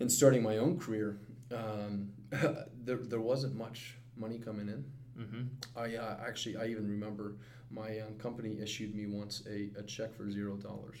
in 0.00 0.10
starting 0.10 0.42
my 0.42 0.58
own 0.58 0.78
career, 0.78 1.18
um, 1.54 2.10
there, 2.30 2.96
there 2.96 3.20
wasn't 3.20 3.54
much 3.56 3.96
money 4.16 4.38
coming 4.38 4.68
in. 4.68 4.84
Mm-hmm. 5.18 5.42
I 5.76 5.96
uh, 5.96 6.16
actually, 6.26 6.56
I 6.56 6.66
even 6.66 6.88
remember 6.88 7.36
my 7.70 8.00
um, 8.00 8.14
company 8.18 8.58
issued 8.60 8.94
me 8.94 9.06
once 9.06 9.42
a, 9.48 9.70
a 9.78 9.82
check 9.82 10.14
for 10.14 10.30
zero 10.30 10.56
dollars. 10.56 10.98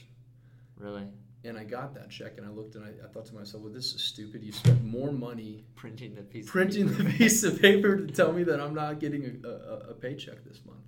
Really? 0.76 1.06
And 1.42 1.56
I 1.56 1.64
got 1.64 1.94
that 1.94 2.10
check, 2.10 2.34
and 2.36 2.46
I 2.46 2.50
looked 2.50 2.74
and 2.74 2.84
I, 2.84 2.90
I 3.02 3.08
thought 3.08 3.24
to 3.26 3.34
myself, 3.34 3.62
well, 3.62 3.72
this 3.72 3.94
is 3.94 4.02
stupid. 4.02 4.42
You 4.42 4.52
spent 4.52 4.84
more 4.84 5.10
money 5.10 5.64
Printing 5.74 6.14
the 6.14 6.22
piece. 6.22 6.50
printing 6.50 6.94
the 6.94 7.04
piece 7.04 7.42
of 7.44 7.62
paper 7.62 7.96
to 7.96 8.12
tell 8.12 8.32
me 8.32 8.42
that 8.50 8.60
I'm 8.60 8.74
not 8.74 9.00
getting 9.00 9.40
a, 9.42 9.48
a, 9.48 9.76
a 9.90 9.94
paycheck 9.94 10.44
this 10.44 10.60
month. 10.66 10.84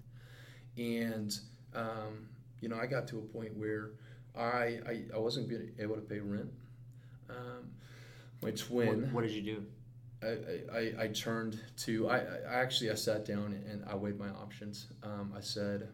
And, 0.76 1.35
um, 1.75 2.28
you 2.61 2.68
know, 2.68 2.76
I 2.76 2.87
got 2.87 3.09
to 3.09 3.18
a 3.18 3.23
point 3.23 3.56
where 3.56 3.92
I, 4.37 4.78
I, 4.87 5.02
I 5.14 5.18
wasn't 5.18 5.50
able 5.78 5.94
to 5.94 6.02
pay 6.02 6.18
rent. 6.18 6.50
Um, 7.30 7.71
my 8.42 8.50
twin. 8.50 9.02
What, 9.02 9.12
what 9.12 9.23
did 9.23 9.32
you 9.32 9.42
do? 9.42 9.64
I, 10.23 10.76
I, 10.76 11.04
I 11.04 11.06
turned 11.09 11.61
to 11.78 12.09
I, 12.09 12.18
I 12.18 12.54
actually 12.61 12.90
I 12.90 12.94
sat 12.94 13.25
down 13.25 13.61
and 13.68 13.85
I 13.88 13.97
weighed 13.97 14.18
my 14.18 14.28
options. 14.28 14.87
Um, 15.02 15.32
I 15.37 15.40
said 15.40 15.88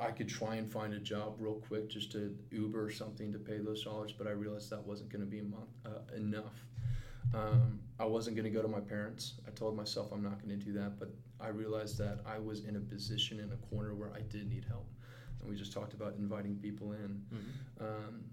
I 0.00 0.10
could 0.10 0.28
try 0.28 0.56
and 0.56 0.70
find 0.70 0.94
a 0.94 0.98
job 0.98 1.34
real 1.38 1.54
quick 1.54 1.90
just 1.90 2.10
to 2.12 2.34
Uber 2.50 2.84
or 2.84 2.90
something 2.90 3.32
to 3.32 3.38
pay 3.38 3.58
those 3.58 3.84
dollars, 3.84 4.12
but 4.12 4.26
I 4.26 4.30
realized 4.30 4.70
that 4.70 4.84
wasn't 4.84 5.10
going 5.10 5.20
to 5.20 5.30
be 5.30 5.42
month, 5.42 5.68
uh, 5.84 6.16
enough. 6.16 6.64
Um, 7.34 7.80
I 7.98 8.06
wasn't 8.06 8.34
going 8.36 8.44
to 8.44 8.50
go 8.50 8.62
to 8.62 8.68
my 8.68 8.80
parents. 8.80 9.34
I 9.46 9.50
told 9.50 9.76
myself 9.76 10.10
I'm 10.10 10.22
not 10.22 10.42
going 10.42 10.58
to 10.58 10.64
do 10.64 10.72
that, 10.72 10.98
but 10.98 11.10
I 11.38 11.48
realized 11.48 11.98
that 11.98 12.20
I 12.26 12.38
was 12.38 12.64
in 12.64 12.76
a 12.76 12.80
position 12.80 13.40
in 13.40 13.52
a 13.52 13.56
corner 13.74 13.94
where 13.94 14.12
I 14.14 14.20
did 14.22 14.48
need 14.48 14.64
help. 14.66 14.88
And 15.40 15.48
we 15.48 15.54
just 15.54 15.72
talked 15.72 15.92
about 15.92 16.14
inviting 16.16 16.56
people 16.56 16.92
in. 16.92 17.22
Mm-hmm. 17.32 17.84
Um, 17.84 18.24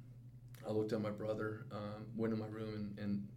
I 0.67 0.71
looked 0.71 0.93
at 0.93 1.01
my 1.01 1.11
brother, 1.11 1.65
um, 1.71 2.05
went 2.15 2.33
in 2.33 2.39
my 2.39 2.47
room, 2.47 2.73
and, 2.73 2.99
and 2.99 3.27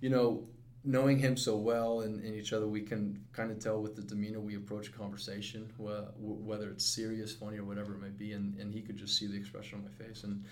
you 0.00 0.10
know, 0.10 0.46
knowing 0.84 1.18
him 1.18 1.36
so 1.36 1.56
well 1.56 2.00
and, 2.00 2.22
and, 2.22 2.34
each 2.34 2.52
other, 2.52 2.68
we 2.68 2.82
can 2.82 3.18
kind 3.32 3.50
of 3.50 3.58
tell 3.58 3.80
with 3.80 3.96
the 3.96 4.02
demeanor 4.02 4.40
we 4.40 4.56
approach 4.56 4.88
a 4.88 4.92
conversation, 4.92 5.72
wh- 5.78 6.12
whether 6.18 6.68
it's 6.68 6.84
serious, 6.84 7.32
funny, 7.34 7.58
or 7.58 7.64
whatever 7.64 7.94
it 7.94 8.00
might 8.00 8.18
be. 8.18 8.32
And, 8.32 8.54
and 8.58 8.72
he 8.72 8.82
could 8.82 8.96
just 8.96 9.18
see 9.18 9.26
the 9.26 9.36
expression 9.36 9.78
on 9.78 9.84
my 9.84 10.06
face. 10.06 10.24
And 10.24 10.44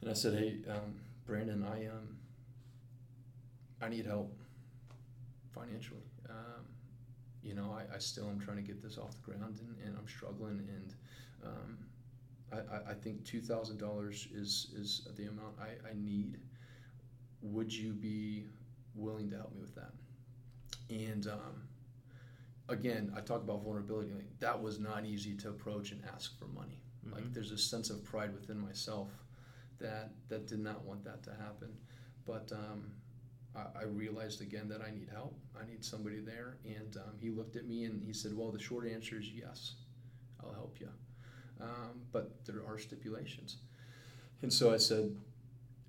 and 0.00 0.10
I 0.10 0.14
said, 0.14 0.38
"Hey, 0.38 0.60
um, 0.68 0.94
Brandon, 1.26 1.62
I 1.62 1.86
um, 1.86 2.16
I 3.82 3.88
need 3.88 4.06
help 4.06 4.34
financially. 5.54 6.00
Um, 6.28 6.64
you 7.42 7.54
know, 7.54 7.76
I, 7.76 7.96
I 7.96 7.98
still 7.98 8.28
am 8.28 8.40
trying 8.40 8.56
to 8.56 8.62
get 8.62 8.82
this 8.82 8.98
off 8.98 9.12
the 9.12 9.32
ground, 9.32 9.60
and, 9.60 9.76
and 9.84 9.96
I'm 9.98 10.08
struggling. 10.08 10.66
And 10.68 10.94
um, 11.44 11.78
I, 12.52 12.92
I 12.92 12.94
think 12.94 13.24
two 13.24 13.40
thousand 13.40 13.78
dollars 13.78 14.28
is 14.32 14.72
is 14.74 15.06
the 15.16 15.24
amount 15.26 15.56
I, 15.60 15.90
I 15.90 15.92
need. 15.94 16.38
Would 17.42 17.72
you 17.72 17.92
be 17.92 18.44
willing 18.94 19.30
to 19.30 19.36
help 19.36 19.54
me 19.54 19.60
with 19.60 19.74
that? 19.74 19.92
And 20.90 21.26
um, 21.26 21.62
again, 22.68 23.12
I 23.16 23.20
talk 23.20 23.42
about 23.42 23.62
vulnerability. 23.62 24.12
Like 24.12 24.38
that 24.40 24.60
was 24.60 24.78
not 24.78 25.04
easy 25.04 25.34
to 25.36 25.48
approach 25.50 25.92
and 25.92 26.02
ask 26.12 26.38
for 26.38 26.46
money. 26.46 26.80
Mm-hmm. 27.04 27.14
Like 27.14 27.32
there's 27.32 27.52
a 27.52 27.58
sense 27.58 27.90
of 27.90 28.04
pride 28.04 28.32
within 28.32 28.58
myself 28.58 29.08
that 29.80 30.10
that 30.28 30.46
did 30.46 30.60
not 30.60 30.84
want 30.84 31.04
that 31.04 31.22
to 31.24 31.30
happen. 31.30 31.70
But 32.26 32.52
um, 32.52 32.92
I, 33.56 33.80
I, 33.80 33.84
realized 33.84 34.40
again 34.42 34.68
that 34.68 34.82
I 34.82 34.90
need 34.90 35.08
help. 35.10 35.36
I 35.60 35.68
need 35.68 35.84
somebody 35.84 36.20
there. 36.20 36.58
And 36.64 36.96
um, 36.96 37.14
he 37.18 37.30
looked 37.30 37.56
at 37.56 37.66
me 37.66 37.84
and 37.84 38.02
he 38.02 38.12
said, 38.12 38.36
"Well, 38.36 38.50
the 38.50 38.58
short 38.58 38.86
answer 38.86 39.16
is 39.18 39.30
yes. 39.30 39.74
I'll 40.42 40.52
help 40.52 40.76
you." 40.78 40.88
Um, 41.60 42.02
but 42.12 42.44
there 42.46 42.62
are 42.66 42.78
stipulations. 42.78 43.58
And 44.42 44.52
so 44.52 44.72
I 44.72 44.78
said, 44.78 45.14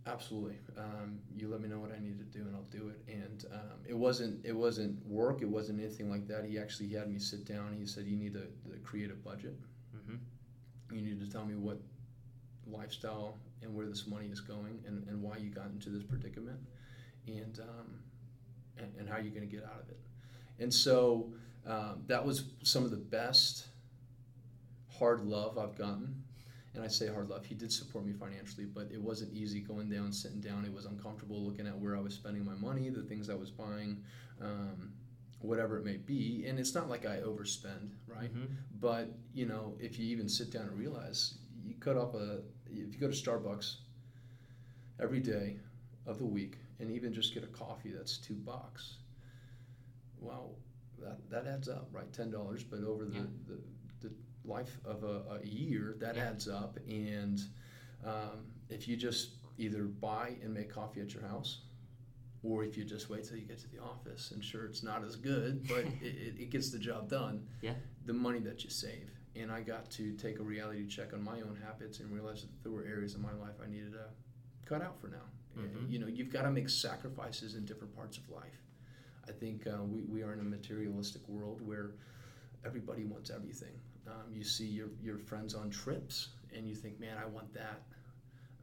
absolutely. 0.08 0.58
Um, 0.78 1.20
you 1.36 1.48
let 1.48 1.62
me 1.62 1.68
know 1.68 1.80
what 1.80 1.92
I 1.92 2.00
need 2.00 2.18
to 2.20 2.38
do, 2.38 2.46
and 2.46 2.56
I'll 2.56 2.64
do 2.72 2.90
it. 2.90 3.02
And 3.08 3.46
um, 3.52 3.80
it 3.88 3.98
wasn't 3.98 4.46
it 4.46 4.56
wasn't 4.56 5.06
work. 5.06 5.42
It 5.42 5.50
wasn't 5.50 5.80
anything 5.80 6.10
like 6.10 6.28
that. 6.28 6.46
He 6.46 6.60
actually 6.60 6.90
had 6.90 7.12
me 7.12 7.20
sit 7.20 7.46
down. 7.46 7.76
He 7.78 7.86
said, 7.86 8.06
you 8.06 8.18
need 8.18 8.34
to, 8.34 8.42
to 8.72 8.78
create 8.84 9.12
a 9.12 9.16
budget. 9.16 9.60
Mm-hmm. 9.96 10.96
You 10.96 11.02
need 11.02 11.20
to 11.20 11.32
tell 11.32 11.46
me 11.46 11.56
what 11.56 11.80
lifestyle 12.68 13.38
and 13.62 13.76
where 13.76 13.86
this 13.86 14.08
money 14.08 14.28
is 14.28 14.40
going, 14.40 14.80
and, 14.88 15.08
and 15.08 15.22
why 15.22 15.38
you 15.38 15.50
got 15.50 15.68
into 15.68 15.90
this 15.90 16.04
predicament, 16.04 16.60
and 17.28 17.60
um, 17.60 18.00
and, 18.78 18.92
and, 18.98 19.10
how 19.10 19.18
you're 19.18 19.34
going 19.34 19.48
to 19.48 19.56
get 19.56 19.64
out 19.64 19.82
of 19.84 19.90
it. 19.90 20.00
And 20.60 20.74
so 20.74 21.32
um, 21.68 22.04
that 22.08 22.26
was 22.26 22.46
some 22.64 22.84
of 22.84 22.92
the 22.92 22.98
best 22.98 23.68
hard 24.98 25.22
love 25.22 25.58
I've 25.58 25.78
gotten. 25.78 26.21
And 26.74 26.84
I 26.84 26.88
say 26.88 27.08
hard 27.08 27.30
love. 27.30 27.46
He 27.46 27.54
did 27.54 27.72
support 27.72 28.06
me 28.06 28.14
financially, 28.14 28.66
but 28.66 28.88
it 28.92 29.02
wasn't 29.02 29.34
easy 29.34 29.60
going 29.60 29.90
down, 29.90 30.14
sitting 30.14 30.40
down. 30.40 30.64
It 30.64 30.74
was 30.74 30.86
uncomfortable 30.86 31.42
looking 31.42 31.68
at 31.68 31.78
where 31.78 31.98
I 31.98 32.00
was 32.00 32.14
spending 32.14 32.46
my 32.46 32.54
money, 32.56 32.90
the 32.90 33.02
things 33.02 33.30
I 33.30 33.36
was 33.36 33.52
buying, 33.52 34.02
um, 34.42 34.94
whatever 35.40 35.78
it 35.78 35.84
may 35.84 35.98
be. 35.98 36.46
And 36.48 36.58
it's 36.58 36.74
not 36.74 36.90
like 36.90 37.06
I 37.06 37.18
overspend, 37.18 37.90
right? 38.08 38.34
Mm-hmm. 38.34 38.54
But 38.80 39.10
you 39.34 39.46
know, 39.46 39.76
if 39.80 40.00
you 40.00 40.06
even 40.08 40.30
sit 40.30 40.50
down 40.52 40.64
and 40.64 40.78
realize 40.78 41.40
you 41.66 41.74
cut 41.80 41.98
off 41.98 42.14
a, 42.14 42.40
if 42.68 42.94
you 42.94 43.00
go 43.00 43.10
to 43.10 43.14
Starbucks 43.14 43.76
every 45.02 45.20
day 45.20 45.58
of 46.08 46.20
the 46.20 46.26
week, 46.26 46.58
and 46.80 46.90
even 46.90 47.14
just 47.14 47.34
get 47.34 47.44
a 47.44 47.48
coffee 47.48 47.92
that's 47.92 48.18
two 48.18 48.34
bucks. 48.34 48.98
Well, 50.20 50.56
that, 51.00 51.18
that 51.30 51.48
adds 51.48 51.70
up, 51.70 51.88
right? 51.92 52.12
Ten 52.12 52.32
dollars, 52.32 52.64
but 52.64 52.84
over 52.84 53.06
the, 53.06 53.16
yeah. 53.16 53.22
the 53.48 53.60
life 54.46 54.78
of 54.86 55.04
a, 55.04 55.40
a 55.42 55.46
year, 55.46 55.96
that 56.00 56.16
yeah. 56.16 56.24
adds 56.24 56.48
up. 56.48 56.78
And 56.88 57.42
um, 58.06 58.46
if 58.70 58.88
you 58.88 58.96
just 58.96 59.32
either 59.58 59.84
buy 59.84 60.34
and 60.44 60.54
make 60.54 60.74
coffee 60.74 61.02
at 61.02 61.14
your 61.14 61.24
house, 61.24 61.60
or 62.44 62.64
if 62.64 62.76
you 62.76 62.84
just 62.84 63.10
wait 63.10 63.24
till 63.28 63.38
you 63.38 63.46
get 63.46 63.60
to 63.60 63.70
the 63.70 63.80
office, 63.80 64.32
and 64.32 64.44
sure, 64.44 64.66
it's 64.66 64.84
not 64.84 65.04
as 65.04 65.16
good, 65.16 65.68
but 65.68 65.86
it, 66.02 66.40
it, 66.40 66.50
gets 66.50 66.72
the 66.72 66.80
job 66.80 67.10
done. 67.10 67.46
Yeah. 67.62 67.74
The 68.06 68.14
money 68.14 68.40
that 68.40 68.64
you 68.64 68.70
save. 68.70 69.12
And 69.36 69.52
I 69.52 69.62
got 69.62 69.90
to 69.92 70.14
take 70.14 70.40
a 70.40 70.44
reality 70.44 70.86
check 70.88 71.14
on 71.14 71.24
my 71.24 71.36
own 71.42 71.58
habits 71.64 72.00
and 72.00 72.12
realize 72.12 72.42
that 72.42 72.50
there 72.64 72.72
were 72.72 72.84
areas 72.84 73.16
in 73.16 73.22
my 73.22 73.34
life 73.34 73.56
I 73.64 73.70
needed 73.70 73.94
to 73.94 74.06
cut 74.66 74.82
out 74.82 75.00
for 75.00 75.08
now. 75.08 75.18
Mm-hmm. 75.58 75.92
You 75.92 76.00
know, 76.00 76.08
you've 76.08 76.32
got 76.32 76.44
to 76.44 76.52
make 76.52 76.68
sacrifices 76.70 77.56
in 77.56 77.66
different 77.66 77.96
parts 77.96 78.18
of 78.18 78.30
life. 78.30 78.62
I 79.28 79.32
think 79.32 79.68
uh, 79.68 79.84
we, 79.84 80.02
we 80.04 80.24
are 80.24 80.34
in 80.34 80.40
a 80.40 80.44
materialistic 80.44 81.28
world 81.28 81.62
where 81.66 81.92
everybody 82.66 83.06
wants 83.06 83.30
everything. 83.30 83.74
Um, 84.08 84.34
you 84.34 84.44
see 84.44 84.66
your, 84.66 84.88
your 85.02 85.18
friends 85.18 85.54
on 85.54 85.70
trips 85.70 86.30
and 86.56 86.68
you 86.68 86.76
think, 86.76 87.00
man, 87.00 87.18
I 87.22 87.26
want 87.26 87.54
that. 87.54 87.84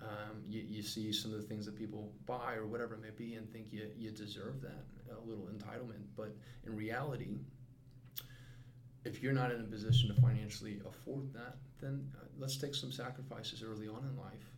Um, 0.00 0.42
you, 0.49 0.64
you 0.68 0.83
see 0.83 1.12
some 1.12 1.33
of 1.33 1.40
the 1.40 1.47
things 1.47 1.66
that 1.66 1.76
people 1.76 2.12
buy 2.26 2.54
or 2.54 2.66
whatever 2.66 2.95
it 2.95 3.02
may 3.02 3.11
be 3.11 3.35
and 3.35 3.50
think 3.52 3.73
you, 3.73 3.88
you 3.97 4.11
deserve 4.11 4.61
that, 4.62 4.85
a 5.11 5.28
little 5.28 5.47
entitlement. 5.47 6.04
But 6.16 6.37
in 6.66 6.76
reality, 6.76 7.38
if 9.04 9.23
you're 9.23 9.33
not 9.33 9.50
in 9.50 9.61
a 9.61 9.64
position 9.64 10.14
to 10.14 10.21
financially 10.21 10.80
afford 10.87 11.33
that, 11.33 11.57
then 11.80 12.11
uh, 12.16 12.26
let's 12.38 12.57
take 12.57 12.75
some 12.75 12.92
sacrifices 12.92 13.62
early 13.62 13.88
on 13.88 14.04
in 14.04 14.16
life. 14.16 14.52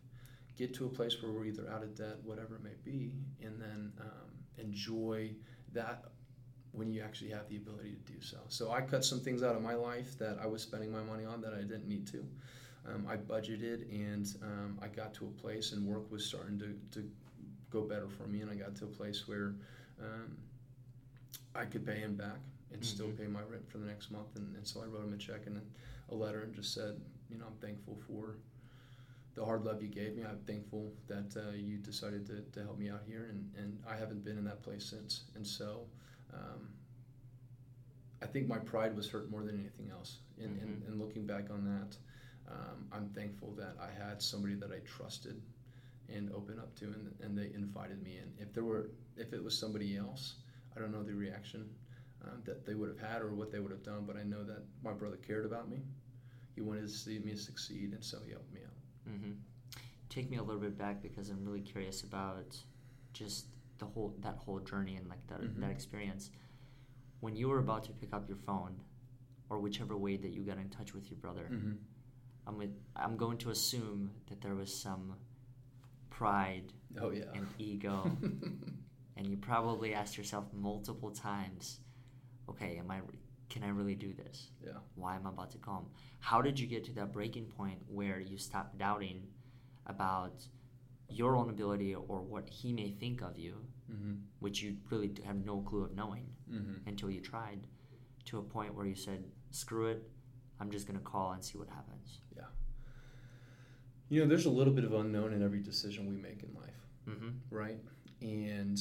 Get 0.57 0.73
to 0.75 0.85
a 0.85 0.89
place 0.89 1.21
where 1.21 1.31
we're 1.31 1.45
either 1.45 1.71
out 1.71 1.83
of 1.83 1.95
debt, 1.95 2.17
whatever 2.23 2.55
it 2.55 2.63
may 2.63 2.75
be, 2.83 3.13
and 3.41 3.59
then 3.59 3.91
um, 3.99 4.31
enjoy 4.57 5.31
that 5.73 6.05
when 6.73 6.91
you 6.91 7.01
actually 7.01 7.29
have 7.31 7.47
the 7.49 7.57
ability 7.57 7.95
to 8.05 8.11
do 8.13 8.21
so. 8.21 8.37
So 8.47 8.71
I 8.71 8.81
cut 8.81 9.03
some 9.03 9.19
things 9.19 9.43
out 9.43 9.55
of 9.55 9.61
my 9.61 9.73
life 9.73 10.17
that 10.19 10.37
I 10.41 10.47
was 10.47 10.61
spending 10.61 10.91
my 10.91 11.01
money 11.01 11.25
on 11.25 11.41
that 11.41 11.53
I 11.53 11.61
didn't 11.61 11.87
need 11.87 12.07
to. 12.07 12.25
Um, 12.87 13.05
I 13.09 13.17
budgeted 13.17 13.91
and 13.91 14.27
um, 14.41 14.79
I 14.81 14.87
got 14.87 15.13
to 15.15 15.25
a 15.25 15.41
place 15.41 15.73
and 15.73 15.85
work 15.85 16.09
was 16.11 16.25
starting 16.25 16.57
to, 16.59 16.75
to 16.99 17.07
go 17.69 17.81
better 17.81 18.07
for 18.07 18.23
me 18.23 18.41
and 18.41 18.49
I 18.49 18.55
got 18.55 18.75
to 18.77 18.85
a 18.85 18.87
place 18.87 19.27
where 19.27 19.55
um, 19.99 20.37
I 21.53 21.65
could 21.65 21.85
pay 21.85 21.99
him 21.99 22.15
back 22.15 22.39
and 22.71 22.81
mm-hmm. 22.81 22.95
still 22.95 23.09
pay 23.09 23.27
my 23.27 23.41
rent 23.41 23.69
for 23.69 23.77
the 23.77 23.85
next 23.85 24.11
month 24.11 24.35
and, 24.35 24.55
and, 24.55 24.65
so 24.65 24.81
I 24.81 24.85
wrote 24.85 25.03
him 25.03 25.13
a 25.13 25.17
check 25.17 25.41
and 25.45 25.61
a 26.09 26.15
letter 26.15 26.41
and 26.41 26.53
just 26.53 26.73
said 26.73 26.99
you 27.29 27.37
know 27.37 27.45
I'm 27.47 27.57
thankful 27.65 27.97
for 28.07 28.37
the 29.35 29.45
hard 29.45 29.63
love 29.63 29.81
you 29.81 29.87
gave 29.87 30.15
me 30.15 30.23
I'm 30.23 30.39
thankful 30.47 30.91
that 31.07 31.35
uh, 31.37 31.51
you 31.55 31.77
decided 31.77 32.25
to, 32.27 32.41
to 32.41 32.63
help 32.63 32.79
me 32.79 32.89
out 32.89 33.03
here 33.07 33.27
and, 33.29 33.49
and 33.57 33.77
I 33.89 33.95
haven't 33.95 34.25
been 34.25 34.37
in 34.37 34.43
that 34.45 34.63
place 34.63 34.85
since 34.85 35.23
and 35.35 35.45
so 35.45 35.81
um, 36.33 36.69
I 38.21 38.25
think 38.27 38.47
my 38.47 38.57
pride 38.57 38.95
was 38.95 39.09
hurt 39.09 39.29
more 39.29 39.43
than 39.43 39.59
anything 39.59 39.91
else. 39.91 40.19
In, 40.37 40.49
mm-hmm. 40.49 40.63
in, 40.63 40.83
in, 40.87 40.99
looking 40.99 41.25
back 41.25 41.49
on 41.51 41.65
that, 41.65 41.97
um, 42.51 42.87
I'm 42.91 43.09
thankful 43.09 43.53
that 43.57 43.75
I 43.81 43.89
had 43.91 44.21
somebody 44.21 44.55
that 44.55 44.71
I 44.71 44.79
trusted 44.85 45.41
and 46.13 46.31
opened 46.33 46.59
up 46.59 46.75
to, 46.77 46.85
and, 46.85 47.13
and 47.21 47.37
they 47.37 47.53
invited 47.55 48.01
me 48.03 48.17
in. 48.17 48.31
If 48.39 48.53
there 48.53 48.63
were, 48.63 48.91
if 49.17 49.33
it 49.33 49.43
was 49.43 49.57
somebody 49.57 49.97
else, 49.97 50.35
I 50.75 50.79
don't 50.79 50.91
know 50.91 51.03
the 51.03 51.13
reaction 51.13 51.69
um, 52.23 52.41
that 52.45 52.65
they 52.65 52.75
would 52.75 52.89
have 52.89 52.99
had 52.99 53.21
or 53.21 53.33
what 53.33 53.51
they 53.51 53.59
would 53.59 53.71
have 53.71 53.83
done, 53.83 54.03
but 54.05 54.17
I 54.17 54.23
know 54.23 54.43
that 54.43 54.63
my 54.83 54.91
brother 54.91 55.17
cared 55.17 55.45
about 55.45 55.69
me. 55.69 55.77
He 56.55 56.61
wanted 56.61 56.81
to 56.81 56.89
see 56.89 57.19
me 57.19 57.35
succeed, 57.35 57.93
and 57.93 58.03
so 58.03 58.19
he 58.25 58.31
helped 58.31 58.53
me 58.53 58.59
out. 58.65 59.13
Mm-hmm. 59.13 59.31
Take 60.09 60.29
me 60.29 60.37
a 60.37 60.43
little 60.43 60.61
bit 60.61 60.77
back 60.77 61.01
because 61.01 61.29
I'm 61.29 61.43
really 61.45 61.61
curious 61.61 62.03
about 62.03 62.57
just 63.13 63.45
the 63.81 63.87
whole 63.87 64.15
that 64.21 64.37
whole 64.37 64.59
journey 64.59 64.95
and 64.95 65.09
like 65.09 65.27
that, 65.27 65.41
mm-hmm. 65.41 65.59
that 65.59 65.71
experience 65.71 66.29
when 67.19 67.35
you 67.35 67.49
were 67.49 67.59
about 67.59 67.83
to 67.83 67.91
pick 67.91 68.13
up 68.13 68.27
your 68.29 68.37
phone 68.37 68.79
or 69.49 69.59
whichever 69.59 69.97
way 69.97 70.15
that 70.15 70.31
you 70.31 70.41
got 70.43 70.57
in 70.57 70.69
touch 70.69 70.93
with 70.93 71.09
your 71.09 71.17
brother 71.17 71.49
mm-hmm. 71.51 71.73
I'm, 72.47 72.57
with, 72.57 72.71
I'm 72.95 73.17
going 73.17 73.37
to 73.39 73.49
assume 73.49 74.11
that 74.29 74.41
there 74.41 74.55
was 74.55 74.73
some 74.73 75.15
pride 76.09 76.73
oh, 77.01 77.09
yeah. 77.09 77.23
and 77.33 77.47
ego 77.57 78.17
and 79.17 79.27
you 79.27 79.35
probably 79.37 79.93
asked 79.93 80.17
yourself 80.17 80.45
multiple 80.53 81.09
times 81.11 81.79
okay 82.47 82.77
am 82.77 82.91
i 82.91 82.99
can 83.49 83.63
i 83.63 83.69
really 83.69 83.95
do 83.95 84.13
this 84.13 84.51
yeah 84.63 84.73
why 84.95 85.15
am 85.15 85.25
i 85.25 85.29
about 85.29 85.51
to 85.51 85.57
come 85.57 85.87
how 86.19 86.39
did 86.41 86.59
you 86.59 86.67
get 86.67 86.83
to 86.83 86.93
that 86.93 87.11
breaking 87.11 87.45
point 87.45 87.79
where 87.87 88.19
you 88.19 88.37
stopped 88.37 88.77
doubting 88.77 89.23
about 89.87 90.45
your 91.13 91.35
own 91.35 91.49
ability 91.49 91.95
or 91.95 92.21
what 92.21 92.49
he 92.49 92.73
may 92.73 92.91
think 92.91 93.21
of 93.21 93.37
you, 93.37 93.55
mm-hmm. 93.91 94.13
which 94.39 94.61
you 94.61 94.77
really 94.89 95.11
have 95.25 95.35
no 95.45 95.61
clue 95.61 95.83
of 95.83 95.95
knowing 95.95 96.27
mm-hmm. 96.51 96.87
until 96.87 97.09
you 97.09 97.21
tried, 97.21 97.67
to 98.25 98.37
a 98.37 98.41
point 98.41 98.75
where 98.75 98.85
you 98.85 98.95
said, 98.95 99.23
"Screw 99.51 99.87
it, 99.87 100.09
I'm 100.59 100.71
just 100.71 100.87
gonna 100.87 100.99
call 100.99 101.31
and 101.31 101.43
see 101.43 101.57
what 101.57 101.69
happens." 101.69 102.19
Yeah. 102.35 102.43
You 104.09 104.21
know, 104.21 104.27
there's 104.27 104.45
a 104.45 104.51
little 104.51 104.73
bit 104.73 104.83
of 104.83 104.93
unknown 104.93 105.33
in 105.33 105.41
every 105.41 105.59
decision 105.59 106.07
we 106.07 106.15
make 106.15 106.43
in 106.43 106.53
life, 106.53 106.87
mm-hmm. 107.07 107.29
right? 107.49 107.79
And 108.21 108.79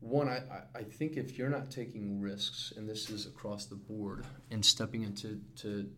one, 0.00 0.28
I, 0.28 0.42
I 0.74 0.82
think 0.82 1.16
if 1.16 1.38
you're 1.38 1.48
not 1.48 1.70
taking 1.70 2.20
risks, 2.20 2.72
and 2.76 2.88
this 2.88 3.10
is 3.10 3.26
across 3.26 3.66
the 3.66 3.74
board, 3.74 4.24
and 4.50 4.64
stepping 4.64 5.02
into 5.02 5.40
to 5.56 5.90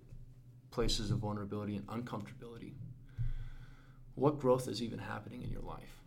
places 0.71 1.11
of 1.11 1.19
vulnerability 1.19 1.77
and 1.77 1.87
uncomfortability, 1.87 2.75
what 4.17 4.41
growth 4.41 4.67
is 4.67 4.83
even 4.83 4.99
happening 4.99 5.43
in 5.43 5.51
your 5.51 5.63
life? 5.63 6.03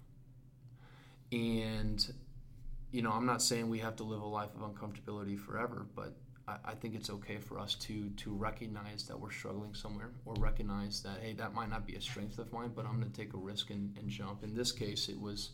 And, 1.32 2.06
you 2.92 3.02
know, 3.02 3.12
I'm 3.12 3.26
not 3.26 3.42
saying 3.42 3.70
we 3.70 3.80
have 3.80 3.96
to 3.98 4.04
live 4.04 4.22
a 4.22 4.26
life 4.26 4.50
of 4.56 4.62
uncomfortability 4.62 5.40
forever, 5.40 5.86
but 5.96 6.18
I, 6.48 6.58
I 6.66 6.74
think 6.74 6.96
it's 6.96 7.10
okay 7.10 7.38
for 7.38 7.60
us 7.60 7.76
to 7.76 8.10
to 8.10 8.34
recognize 8.34 9.04
that 9.04 9.20
we're 9.20 9.32
struggling 9.32 9.74
somewhere 9.74 10.10
or 10.26 10.34
recognize 10.36 11.02
that, 11.04 11.22
hey, 11.22 11.34
that 11.34 11.54
might 11.54 11.70
not 11.70 11.86
be 11.88 11.96
a 11.96 12.02
strength 12.02 12.40
of 12.40 12.52
mine, 12.52 12.72
but 12.76 12.86
I'm 12.86 13.00
going 13.00 13.12
to 13.12 13.18
take 13.18 13.34
a 13.34 13.38
risk 13.38 13.70
and, 13.70 13.96
and 13.98 14.10
jump. 14.10 14.44
In 14.44 14.56
this 14.56 14.72
case, 14.72 15.08
it 15.08 15.20
was 15.20 15.52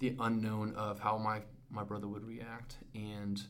the 0.00 0.14
unknown 0.20 0.74
of 0.74 1.00
how 1.00 1.16
my, 1.16 1.40
my 1.70 1.84
brother 1.84 2.08
would 2.08 2.24
react. 2.24 2.76
And, 2.94 3.40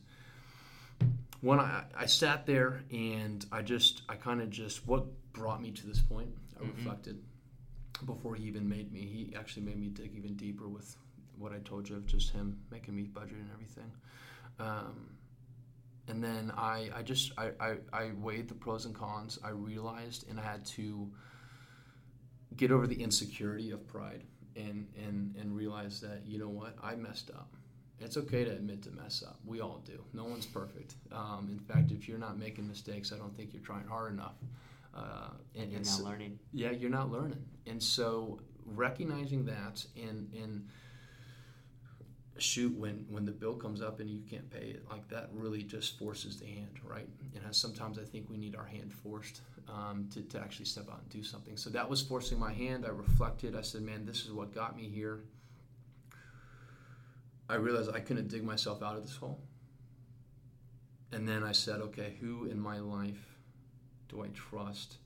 when 1.41 1.59
I, 1.59 1.83
I 1.95 2.05
sat 2.05 2.45
there 2.45 2.83
and 2.91 3.45
I 3.51 3.61
just 3.61 4.01
I 4.09 4.15
kind 4.15 4.41
of 4.41 4.49
just 4.49 4.85
what 4.85 5.05
brought 5.33 5.61
me 5.61 5.71
to 5.71 5.87
this 5.87 5.99
point. 5.99 6.29
I 6.57 6.63
mm-hmm. 6.63 6.77
reflected 6.77 7.21
before 8.05 8.35
he 8.35 8.45
even 8.45 8.67
made 8.67 8.91
me. 8.91 9.01
He 9.01 9.35
actually 9.35 9.63
made 9.63 9.79
me 9.79 9.87
dig 9.87 10.15
even 10.15 10.35
deeper 10.35 10.67
with 10.67 10.95
what 11.37 11.53
I 11.53 11.59
told 11.59 11.89
you 11.89 11.95
of 11.95 12.05
just 12.05 12.31
him 12.31 12.59
making 12.71 12.95
me 12.95 13.03
budget 13.03 13.37
and 13.37 13.49
everything. 13.53 13.91
Um, 14.59 15.11
and 16.07 16.23
then 16.23 16.51
I, 16.57 16.89
I 16.95 17.03
just 17.03 17.31
I, 17.37 17.51
I, 17.59 17.75
I 17.93 18.11
weighed 18.17 18.47
the 18.47 18.55
pros 18.55 18.85
and 18.85 18.95
cons. 18.95 19.39
I 19.43 19.49
realized 19.49 20.25
and 20.29 20.39
I 20.39 20.43
had 20.43 20.65
to 20.65 21.09
get 22.55 22.71
over 22.71 22.87
the 22.87 23.01
insecurity 23.01 23.71
of 23.71 23.87
pride 23.87 24.23
and 24.55 24.87
and 24.97 25.35
and 25.35 25.55
realize 25.55 26.01
that 26.01 26.23
you 26.25 26.39
know 26.39 26.49
what 26.49 26.75
I 26.83 26.95
messed 26.95 27.29
up. 27.31 27.53
It's 28.01 28.15
okay 28.17 28.45
to 28.45 28.51
admit 28.51 28.81
to 28.83 28.91
mess 28.91 29.23
up. 29.27 29.39
We 29.45 29.59
all 29.59 29.81
do. 29.85 30.03
No 30.13 30.23
one's 30.23 30.45
perfect. 30.45 30.95
Um, 31.11 31.49
in 31.51 31.59
fact, 31.59 31.91
if 31.91 32.07
you're 32.07 32.17
not 32.17 32.39
making 32.39 32.65
mistakes, 32.67 33.11
I 33.11 33.17
don't 33.17 33.35
think 33.35 33.53
you're 33.53 33.61
trying 33.61 33.85
hard 33.87 34.13
enough. 34.13 34.35
Uh, 34.95 35.31
and, 35.55 35.71
you're 35.71 35.81
not 35.81 36.01
learning. 36.01 36.39
Yeah, 36.53 36.71
you're 36.71 36.89
not 36.89 37.11
learning. 37.11 37.43
And 37.69 37.81
so 37.81 38.39
recognizing 38.65 39.45
that 39.45 39.85
and 39.95 40.31
and 40.33 40.67
shoot 42.37 42.75
when 42.77 43.05
when 43.09 43.25
the 43.25 43.31
bill 43.31 43.53
comes 43.53 43.81
up 43.81 43.99
and 43.99 44.09
you 44.09 44.21
can't 44.29 44.49
pay 44.49 44.67
it 44.67 44.85
like 44.89 45.07
that 45.09 45.29
really 45.33 45.61
just 45.61 45.99
forces 45.99 46.39
the 46.39 46.45
hand 46.45 46.79
right? 46.83 47.07
And 47.35 47.55
sometimes 47.55 47.99
i 47.99 48.03
think 48.03 48.29
we 48.29 48.37
need 48.37 48.55
our 48.55 48.65
hand 48.65 48.93
forced 48.93 49.41
um, 49.67 50.07
to, 50.13 50.21
to 50.21 50.39
actually 50.39 50.65
step 50.65 50.89
out 50.89 50.99
and 51.01 51.09
do 51.09 51.23
something. 51.23 51.57
So 51.57 51.69
that 51.71 51.87
was 51.87 52.01
forcing 52.01 52.39
my 52.39 52.53
hand. 52.53 52.85
I 52.85 52.89
reflected. 52.89 53.55
I 53.55 53.61
said 53.61 53.81
man 53.81 54.05
this 54.05 54.23
is 54.25 54.31
what 54.31 54.53
got 54.53 54.77
me 54.77 54.87
here. 54.87 55.19
I 57.49 57.55
realized 57.55 57.89
i 57.93 57.99
couldn't 57.99 58.29
dig 58.29 58.43
myself 58.43 58.81
out 58.81 58.95
of 58.95 59.03
this 59.05 59.15
hole. 59.15 59.39
And 61.11 61.27
then 61.27 61.43
i 61.43 61.51
said 61.51 61.81
okay 61.81 62.15
who 62.21 62.45
in 62.45 62.59
my 62.59 62.79
life 62.79 63.29
do 64.09 64.23
I 64.23 64.27
trust? 64.33 64.97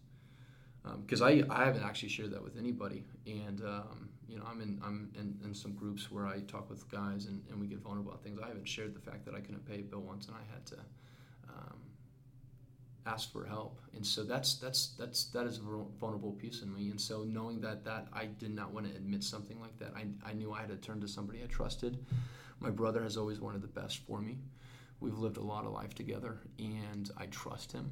Because 1.01 1.21
um, 1.21 1.27
I, 1.27 1.43
I 1.49 1.65
haven't 1.65 1.83
actually 1.83 2.09
shared 2.09 2.31
that 2.31 2.43
with 2.43 2.57
anybody, 2.57 3.05
and 3.25 3.61
um, 3.61 4.09
you 4.27 4.37
know 4.37 4.43
I'm 4.49 4.61
in 4.61 4.81
I'm 4.83 5.11
in, 5.17 5.37
in, 5.43 5.53
some 5.53 5.73
groups 5.73 6.11
where 6.11 6.27
I 6.27 6.41
talk 6.41 6.69
with 6.69 6.89
guys 6.91 7.25
and, 7.25 7.41
and 7.49 7.59
we 7.59 7.67
get 7.67 7.79
vulnerable 7.79 8.11
about 8.11 8.23
things. 8.23 8.39
I 8.43 8.47
haven't 8.47 8.67
shared 8.67 8.93
the 8.93 8.99
fact 8.99 9.25
that 9.25 9.33
I 9.33 9.39
couldn't 9.39 9.65
pay 9.65 9.79
a 9.79 9.83
bill 9.83 10.01
once 10.01 10.27
and 10.27 10.35
I 10.35 10.53
had 10.53 10.65
to 10.67 10.75
um, 11.47 11.77
ask 13.05 13.31
for 13.31 13.45
help, 13.45 13.79
and 13.95 14.05
so 14.05 14.23
that's 14.23 14.55
that's 14.55 14.87
that's 14.99 15.25
that 15.25 15.45
is 15.45 15.59
a 15.59 15.61
vulnerable 15.99 16.33
piece 16.33 16.61
in 16.61 16.73
me. 16.73 16.89
And 16.89 16.99
so 16.99 17.23
knowing 17.23 17.61
that 17.61 17.85
that 17.85 18.07
I 18.11 18.25
did 18.25 18.53
not 18.53 18.73
want 18.73 18.89
to 18.89 18.95
admit 18.95 19.23
something 19.23 19.61
like 19.61 19.77
that, 19.79 19.93
I 19.95 20.05
I 20.29 20.33
knew 20.33 20.51
I 20.51 20.59
had 20.59 20.69
to 20.69 20.77
turn 20.77 20.99
to 20.99 21.07
somebody 21.07 21.41
I 21.41 21.47
trusted. 21.47 21.97
My 22.59 22.69
brother 22.69 23.03
has 23.03 23.15
always 23.15 23.39
wanted 23.39 23.61
the 23.61 23.67
best 23.67 23.99
for 23.99 24.19
me. 24.19 24.39
We've 24.99 25.17
lived 25.17 25.37
a 25.37 25.43
lot 25.43 25.65
of 25.65 25.71
life 25.71 25.95
together, 25.95 26.39
and 26.59 27.09
I 27.17 27.27
trust 27.27 27.71
him 27.71 27.91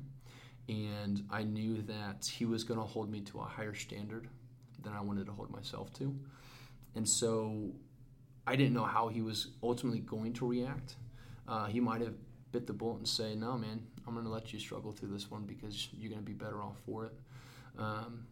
and 0.69 1.23
I 1.29 1.43
knew 1.43 1.81
that 1.83 2.25
he 2.25 2.45
was 2.45 2.63
going 2.63 2.79
to 2.79 2.85
hold 2.85 3.11
me 3.11 3.21
to 3.21 3.39
a 3.39 3.43
higher 3.43 3.73
standard 3.73 4.27
than 4.81 4.93
I 4.93 5.01
wanted 5.01 5.25
to 5.27 5.31
hold 5.31 5.51
myself 5.51 5.93
to. 5.93 6.15
And 6.95 7.07
so 7.07 7.71
I 8.47 8.55
didn't 8.55 8.73
know 8.73 8.85
how 8.85 9.07
he 9.07 9.21
was 9.21 9.49
ultimately 9.61 9.99
going 9.99 10.33
to 10.33 10.47
react. 10.47 10.95
Uh, 11.47 11.65
he 11.65 11.79
might 11.79 12.01
have 12.01 12.13
bit 12.51 12.67
the 12.67 12.73
bullet 12.73 12.97
and 12.97 13.07
say, 13.07 13.35
"No, 13.35 13.57
man, 13.57 13.81
I'm 14.07 14.13
going 14.13 14.25
to 14.25 14.31
let 14.31 14.51
you 14.53 14.59
struggle 14.59 14.91
through 14.91 15.09
this 15.09 15.31
one 15.31 15.43
because 15.43 15.89
you're 15.97 16.09
going 16.09 16.21
to 16.21 16.25
be 16.25 16.33
better 16.33 16.61
off 16.61 16.77
for 16.85 17.05
it." 17.05 17.13
Um, 17.77 18.25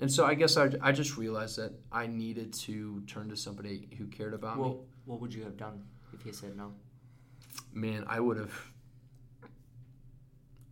and 0.00 0.10
so 0.10 0.24
I 0.24 0.34
guess 0.34 0.56
I, 0.56 0.70
I 0.80 0.92
just 0.92 1.16
realized 1.16 1.58
that 1.58 1.72
I 1.92 2.06
needed 2.06 2.52
to 2.54 3.02
turn 3.02 3.28
to 3.28 3.36
somebody 3.36 3.88
who 3.98 4.06
cared 4.06 4.34
about 4.34 4.58
well, 4.58 4.68
me. 4.70 4.76
What 5.04 5.20
would 5.20 5.34
you 5.34 5.44
have 5.44 5.56
done 5.56 5.84
if 6.12 6.22
he 6.22 6.32
said 6.32 6.56
no? 6.56 6.72
Man, 7.72 8.04
I 8.08 8.20
would 8.20 8.36
have. 8.38 8.52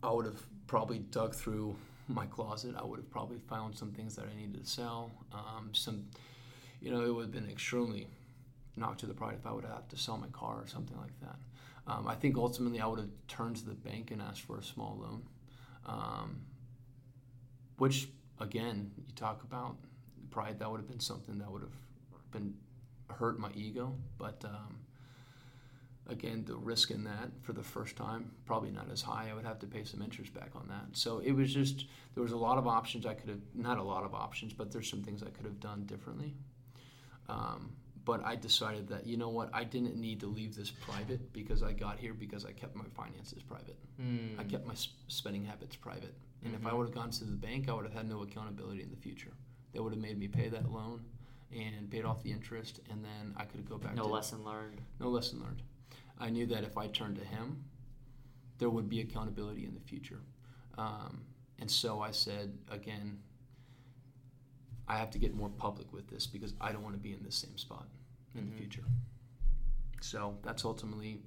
I 0.01 0.11
would 0.11 0.25
have 0.25 0.41
probably 0.69 0.99
dug 0.99 1.33
through 1.33 1.75
my 2.07 2.27
closet. 2.27 2.75
I 2.77 2.85
would 2.85 2.99
have 2.99 3.09
probably 3.09 3.39
found 3.49 3.75
some 3.75 3.91
things 3.91 4.15
that 4.15 4.25
I 4.31 4.39
needed 4.39 4.63
to 4.63 4.69
sell. 4.69 5.11
Um, 5.33 5.71
some, 5.73 6.05
you 6.79 6.91
know, 6.91 7.01
it 7.03 7.09
would 7.09 7.23
have 7.23 7.31
been 7.31 7.49
extremely 7.49 8.07
knocked 8.77 8.99
to 8.99 9.07
the 9.07 9.15
pride 9.15 9.35
if 9.39 9.47
I 9.47 9.51
would 9.51 9.65
have 9.65 9.87
to 9.89 9.97
sell 9.97 10.17
my 10.17 10.27
car 10.27 10.61
or 10.61 10.67
something 10.67 10.95
like 10.97 11.19
that. 11.21 11.37
Um, 11.87 12.07
I 12.07 12.13
think 12.13 12.37
ultimately 12.37 12.79
I 12.79 12.85
would 12.85 12.99
have 12.99 13.09
turned 13.27 13.55
to 13.57 13.65
the 13.65 13.73
bank 13.73 14.11
and 14.11 14.21
asked 14.21 14.41
for 14.41 14.59
a 14.59 14.63
small 14.63 14.95
loan, 15.01 15.23
um, 15.87 16.41
which 17.77 18.09
again, 18.39 18.91
you 18.95 19.13
talk 19.15 19.43
about 19.43 19.75
pride. 20.29 20.59
That 20.59 20.69
would 20.69 20.79
have 20.79 20.87
been 20.87 20.99
something 20.99 21.39
that 21.39 21.51
would 21.51 21.63
have 21.63 22.31
been 22.31 22.53
hurt 23.09 23.39
my 23.39 23.49
ego, 23.55 23.95
but 24.19 24.45
um, 24.45 24.77
again, 26.09 26.43
the 26.45 26.55
risk 26.55 26.91
in 26.91 27.03
that 27.05 27.29
for 27.41 27.53
the 27.53 27.63
first 27.63 27.95
time 27.95 28.31
probably 28.45 28.71
not 28.71 28.89
as 28.91 29.01
high. 29.01 29.29
I 29.29 29.33
would 29.33 29.45
have 29.45 29.59
to 29.59 29.67
pay 29.67 29.83
some 29.83 30.01
interest 30.01 30.33
back 30.33 30.51
on 30.55 30.67
that. 30.69 30.85
So 30.93 31.19
it 31.19 31.31
was 31.31 31.53
just 31.53 31.85
there 32.15 32.23
was 32.23 32.31
a 32.31 32.37
lot 32.37 32.57
of 32.57 32.67
options 32.67 33.05
I 33.05 33.13
could 33.13 33.29
have 33.29 33.41
not 33.53 33.77
a 33.77 33.83
lot 33.83 34.03
of 34.03 34.13
options, 34.13 34.53
but 34.53 34.71
there's 34.71 34.89
some 34.89 35.03
things 35.03 35.23
I 35.23 35.29
could 35.29 35.45
have 35.45 35.59
done 35.59 35.85
differently. 35.85 36.33
Um, 37.27 37.71
but 38.05 38.25
I 38.25 38.35
decided 38.35 38.87
that 38.87 39.05
you 39.05 39.17
know 39.17 39.29
what 39.29 39.49
I 39.53 39.63
didn't 39.63 39.95
need 39.97 40.19
to 40.21 40.27
leave 40.27 40.55
this 40.55 40.71
private 40.71 41.31
because 41.31 41.61
I 41.61 41.73
got 41.73 41.99
here 41.99 42.13
because 42.13 42.43
I 42.45 42.51
kept 42.53 42.75
my 42.75 42.85
finances 42.95 43.43
private. 43.43 43.77
Mm. 44.01 44.39
I 44.39 44.43
kept 44.43 44.65
my 44.65 44.73
sp- 44.73 44.97
spending 45.07 45.45
habits 45.45 45.75
private. 45.75 46.15
And 46.43 46.55
if 46.55 46.65
I 46.65 46.69
Mhm. 46.71 46.77
would 46.77 46.85
have 46.87 46.95
gone 46.95 47.09
to 47.11 47.25
the 47.25 47.31
bank, 47.35 47.67
I 47.69 47.73
would 47.73 47.83
have 47.85 47.93
had 47.93 48.07
no 48.07 48.21
accountability 48.23 48.81
in 48.81 48.89
the 48.89 48.95
future. 48.95 49.33
They 49.73 49.79
would 49.79 49.91
have 49.93 50.01
made 50.01 50.17
me 50.17 50.27
pay 50.29 50.47
that 50.49 50.71
loan 50.71 51.03
and 51.51 51.89
paid 51.91 52.05
off 52.05 52.23
the 52.23 52.31
interest, 52.31 52.79
and 52.89 53.03
then 53.03 53.33
I 53.35 53.43
could 53.45 53.67
go 53.67 53.77
back. 53.77 53.93
No 53.95 54.03
to, 54.03 54.09
lesson 54.09 54.43
learned. 54.45 54.81
No 54.99 55.09
lesson 55.09 55.41
learned. 55.41 55.61
I 56.19 56.29
knew 56.29 56.45
that 56.47 56.63
if 56.63 56.77
I 56.77 56.87
turned 56.87 57.15
to 57.17 57.23
him, 57.25 57.63
there 58.57 58.69
would 58.69 58.89
be 58.89 58.99
accountability 59.01 59.65
in 59.65 59.73
the 59.73 59.79
future. 59.79 60.19
Um, 60.77 61.21
and 61.59 61.69
so 61.69 62.01
I 62.01 62.11
said 62.11 62.57
again, 62.69 63.19
I 64.87 64.97
have 64.97 65.11
to 65.11 65.19
get 65.19 65.33
more 65.35 65.49
public 65.49 65.93
with 65.93 66.07
this 66.09 66.25
because 66.27 66.53
I 66.59 66.71
don't 66.71 66.83
want 66.83 66.95
to 66.95 67.01
be 67.01 67.13
in 67.13 67.23
this 67.23 67.35
same 67.35 67.57
spot 67.57 67.87
in 68.35 68.41
Mhm. 68.45 68.49
the 68.51 68.57
future. 68.57 68.83
So 70.01 70.37
that's 70.41 70.65
ultimately 70.65 71.21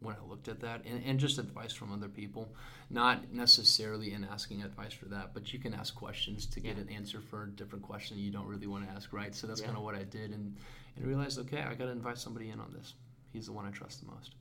when 0.00 0.16
I 0.16 0.20
looked 0.24 0.48
at 0.48 0.58
that, 0.60 0.84
and, 0.84 1.02
and 1.04 1.20
just 1.20 1.38
advice 1.38 1.72
from 1.72 1.92
other 1.92 2.08
people, 2.08 2.52
not 2.90 3.32
necessarily 3.32 4.12
in 4.12 4.24
asking 4.24 4.62
advice 4.62 4.92
for 4.92 5.04
that, 5.06 5.32
but 5.32 5.52
you 5.52 5.60
can 5.60 5.72
ask 5.74 5.94
questions 5.94 6.44
to 6.46 6.58
get 6.60 6.76
Yeah. 6.76 6.82
an 6.82 6.88
answer 6.88 7.20
for 7.20 7.44
a 7.44 7.50
different 7.50 7.84
question 7.84 8.18
you 8.18 8.32
don't 8.32 8.46
really 8.48 8.66
want 8.66 8.84
to 8.84 8.90
ask, 8.90 9.12
right? 9.12 9.32
So 9.32 9.46
that's 9.46 9.60
Yeah. 9.60 9.66
kind 9.66 9.78
of 9.78 9.84
what 9.84 9.94
I 9.94 10.04
did, 10.04 10.32
and 10.32 10.56
and 10.96 11.06
realized, 11.06 11.38
okay, 11.38 11.62
I 11.62 11.74
got 11.74 11.86
to 11.86 11.90
invite 11.92 12.18
somebody 12.18 12.50
in 12.50 12.60
on 12.60 12.70
this. 12.72 12.94
He's 13.32 13.46
the 13.46 13.52
one 13.52 13.66
I 13.66 13.70
trust 13.70 14.00
the 14.00 14.06
most. 14.10 14.34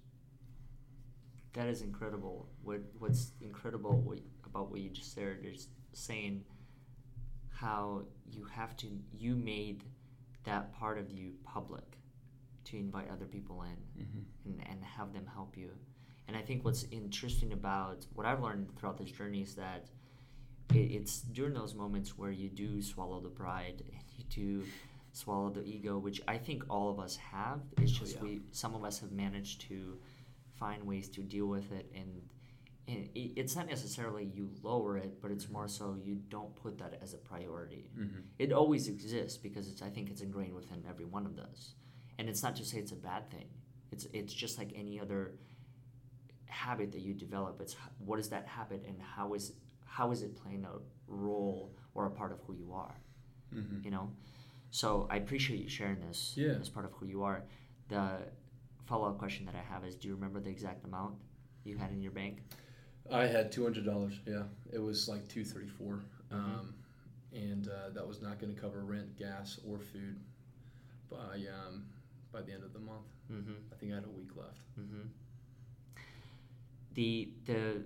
That 1.53 1.67
is 1.67 1.81
incredible. 1.81 2.47
What 2.63 2.81
What's 2.99 3.31
incredible 3.41 3.93
what, 4.01 4.19
about 4.45 4.71
what 4.71 4.79
you 4.81 4.89
just 4.89 5.13
said 5.13 5.37
is 5.43 5.67
saying 5.93 6.43
how 7.49 8.03
you 8.29 8.45
have 8.45 8.75
to 8.77 8.87
you 9.13 9.35
made 9.35 9.83
that 10.45 10.73
part 10.73 10.97
of 10.97 11.11
you 11.11 11.33
public 11.43 11.83
to 12.65 12.77
invite 12.77 13.09
other 13.11 13.25
people 13.25 13.63
in 13.63 14.01
Mm-hmm. 14.01 14.19
and, 14.45 14.67
and 14.69 14.83
have 14.83 15.13
them 15.13 15.25
help 15.31 15.57
you. 15.57 15.69
And 16.27 16.37
I 16.37 16.41
think 16.41 16.63
what's 16.63 16.85
interesting 16.91 17.51
about 17.53 18.05
what 18.13 18.25
I've 18.25 18.41
learned 18.41 18.69
throughout 18.77 18.97
this 18.97 19.11
journey 19.11 19.41
is 19.41 19.55
that 19.55 19.87
it, 20.73 20.77
it's 20.77 21.21
during 21.21 21.53
those 21.53 21.75
moments 21.75 22.17
where 22.17 22.31
you 22.31 22.49
do 22.49 22.81
swallow 22.81 23.19
the 23.19 23.29
pride 23.29 23.83
and 23.91 24.03
you 24.17 24.23
do 24.29 24.63
swallow 25.13 25.49
the 25.49 25.63
ego, 25.63 25.97
which 25.97 26.21
I 26.27 26.37
think 26.37 26.63
all 26.69 26.89
of 26.89 26.99
us 26.99 27.15
have. 27.17 27.59
It's 27.77 27.93
Oh, 27.95 27.99
just 27.99 28.15
yeah. 28.15 28.21
we 28.23 28.41
some 28.51 28.75
of 28.75 28.83
us 28.83 28.99
have 28.99 29.11
managed 29.11 29.61
to 29.69 29.97
find 30.53 30.83
ways 30.83 31.09
to 31.09 31.21
deal 31.21 31.47
with 31.47 31.71
it 31.71 31.91
and. 31.95 32.21
And 32.87 33.07
it- 33.15 33.33
it's 33.39 33.55
not 33.55 33.67
necessarily 33.67 34.25
you 34.25 34.49
lower 34.63 34.97
it, 34.97 35.21
but 35.21 35.29
it's 35.31 35.47
more 35.49 35.67
so 35.67 35.95
you 36.03 36.15
don't 36.29 36.53
put 36.55 36.79
that 36.79 36.97
as 37.01 37.13
a 37.13 37.17
priority 37.17 37.85
Mm-hmm. 37.97 38.19
it 38.39 38.51
always 38.51 38.87
exists 38.87 39.37
because 39.37 39.69
it's 39.69 39.81
I 39.83 39.89
think 39.89 40.09
it's 40.09 40.21
ingrained 40.21 40.55
within 40.55 40.83
every 40.89 41.05
one 41.05 41.25
of 41.27 41.37
us. 41.37 41.75
And 42.17 42.27
it's 42.27 42.41
not 42.43 42.55
to 42.57 42.65
say 42.65 42.79
it's 42.79 42.91
a 42.91 42.95
bad 43.11 43.29
thing. 43.29 43.45
It's 43.91 44.05
it's 44.13 44.33
just 44.33 44.57
like 44.57 44.71
any 44.75 44.99
other 44.99 45.35
habit 46.47 46.91
that 46.91 47.01
you 47.01 47.13
develop. 47.13 47.61
It's 47.61 47.75
what 47.99 48.19
is 48.19 48.29
that 48.29 48.45
habit 48.47 48.83
and 48.87 48.97
how 49.01 49.33
is 49.35 49.53
how 49.85 50.11
is 50.11 50.21
it 50.23 50.35
playing 50.35 50.65
a 50.65 50.79
role 51.07 51.75
or 51.93 52.05
a 52.07 52.11
part 52.11 52.31
of 52.31 52.39
who 52.47 52.53
you 52.53 52.73
are? 52.73 52.95
Mm-hmm. 53.53 53.83
You 53.85 53.91
know. 53.91 54.11
So 54.71 55.07
I 55.09 55.17
appreciate 55.17 55.59
you 55.61 55.69
sharing 55.69 55.99
this 55.99 56.33
Yeah. 56.35 56.53
as 56.53 56.69
part 56.69 56.85
of 56.85 56.93
who 56.93 57.05
you 57.05 57.23
are. 57.23 57.43
The 57.89 58.19
follow 58.85 59.07
up 59.09 59.17
question 59.17 59.45
that 59.45 59.55
I 59.55 59.61
have 59.61 59.83
is: 59.85 59.95
Do 59.95 60.07
you 60.07 60.15
remember 60.15 60.39
the 60.39 60.49
exact 60.49 60.85
amount 60.85 61.15
you 61.63 61.77
had 61.77 61.91
in 61.91 62.01
your 62.01 62.11
bank? 62.13 62.41
I 63.11 63.27
had 63.27 63.51
two 63.51 63.63
hundred 63.63 63.85
dollars. 63.85 64.19
Yeah, 64.25 64.43
it 64.71 64.79
was 64.79 65.07
like 65.09 65.27
two 65.27 65.43
thirty 65.43 65.67
four, 65.67 65.99
Mhm. 66.31 66.35
um, 66.35 66.73
and 67.33 67.67
uh, 67.67 67.89
that 67.89 68.07
was 68.07 68.21
not 68.21 68.39
going 68.39 68.53
to 68.55 68.59
cover 68.59 68.83
rent, 68.85 69.17
gas, 69.17 69.59
or 69.67 69.79
food 69.79 70.17
by 71.09 71.45
um, 71.47 71.85
by 72.31 72.41
the 72.41 72.53
end 72.53 72.63
of 72.63 72.71
the 72.71 72.79
month. 72.79 73.07
Mm-hmm. 73.29 73.53
I 73.71 73.75
think 73.75 73.91
I 73.91 73.95
had 73.95 74.05
a 74.05 74.09
week 74.09 74.35
left. 74.37 74.61
hmm 74.75 75.07
The 76.93 77.33
the 77.45 77.83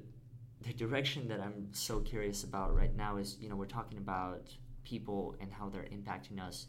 the 0.61 0.73
direction 0.73 1.27
that 1.29 1.39
I'm 1.39 1.73
so 1.73 1.99
curious 2.01 2.43
about 2.43 2.75
right 2.75 2.95
now 2.95 3.17
is 3.17 3.37
you 3.39 3.49
know 3.49 3.55
we're 3.55 3.65
talking 3.65 3.97
about 3.97 4.49
people 4.83 5.35
and 5.39 5.51
how 5.51 5.69
they're 5.69 5.83
impacting 5.91 6.39
us, 6.39 6.67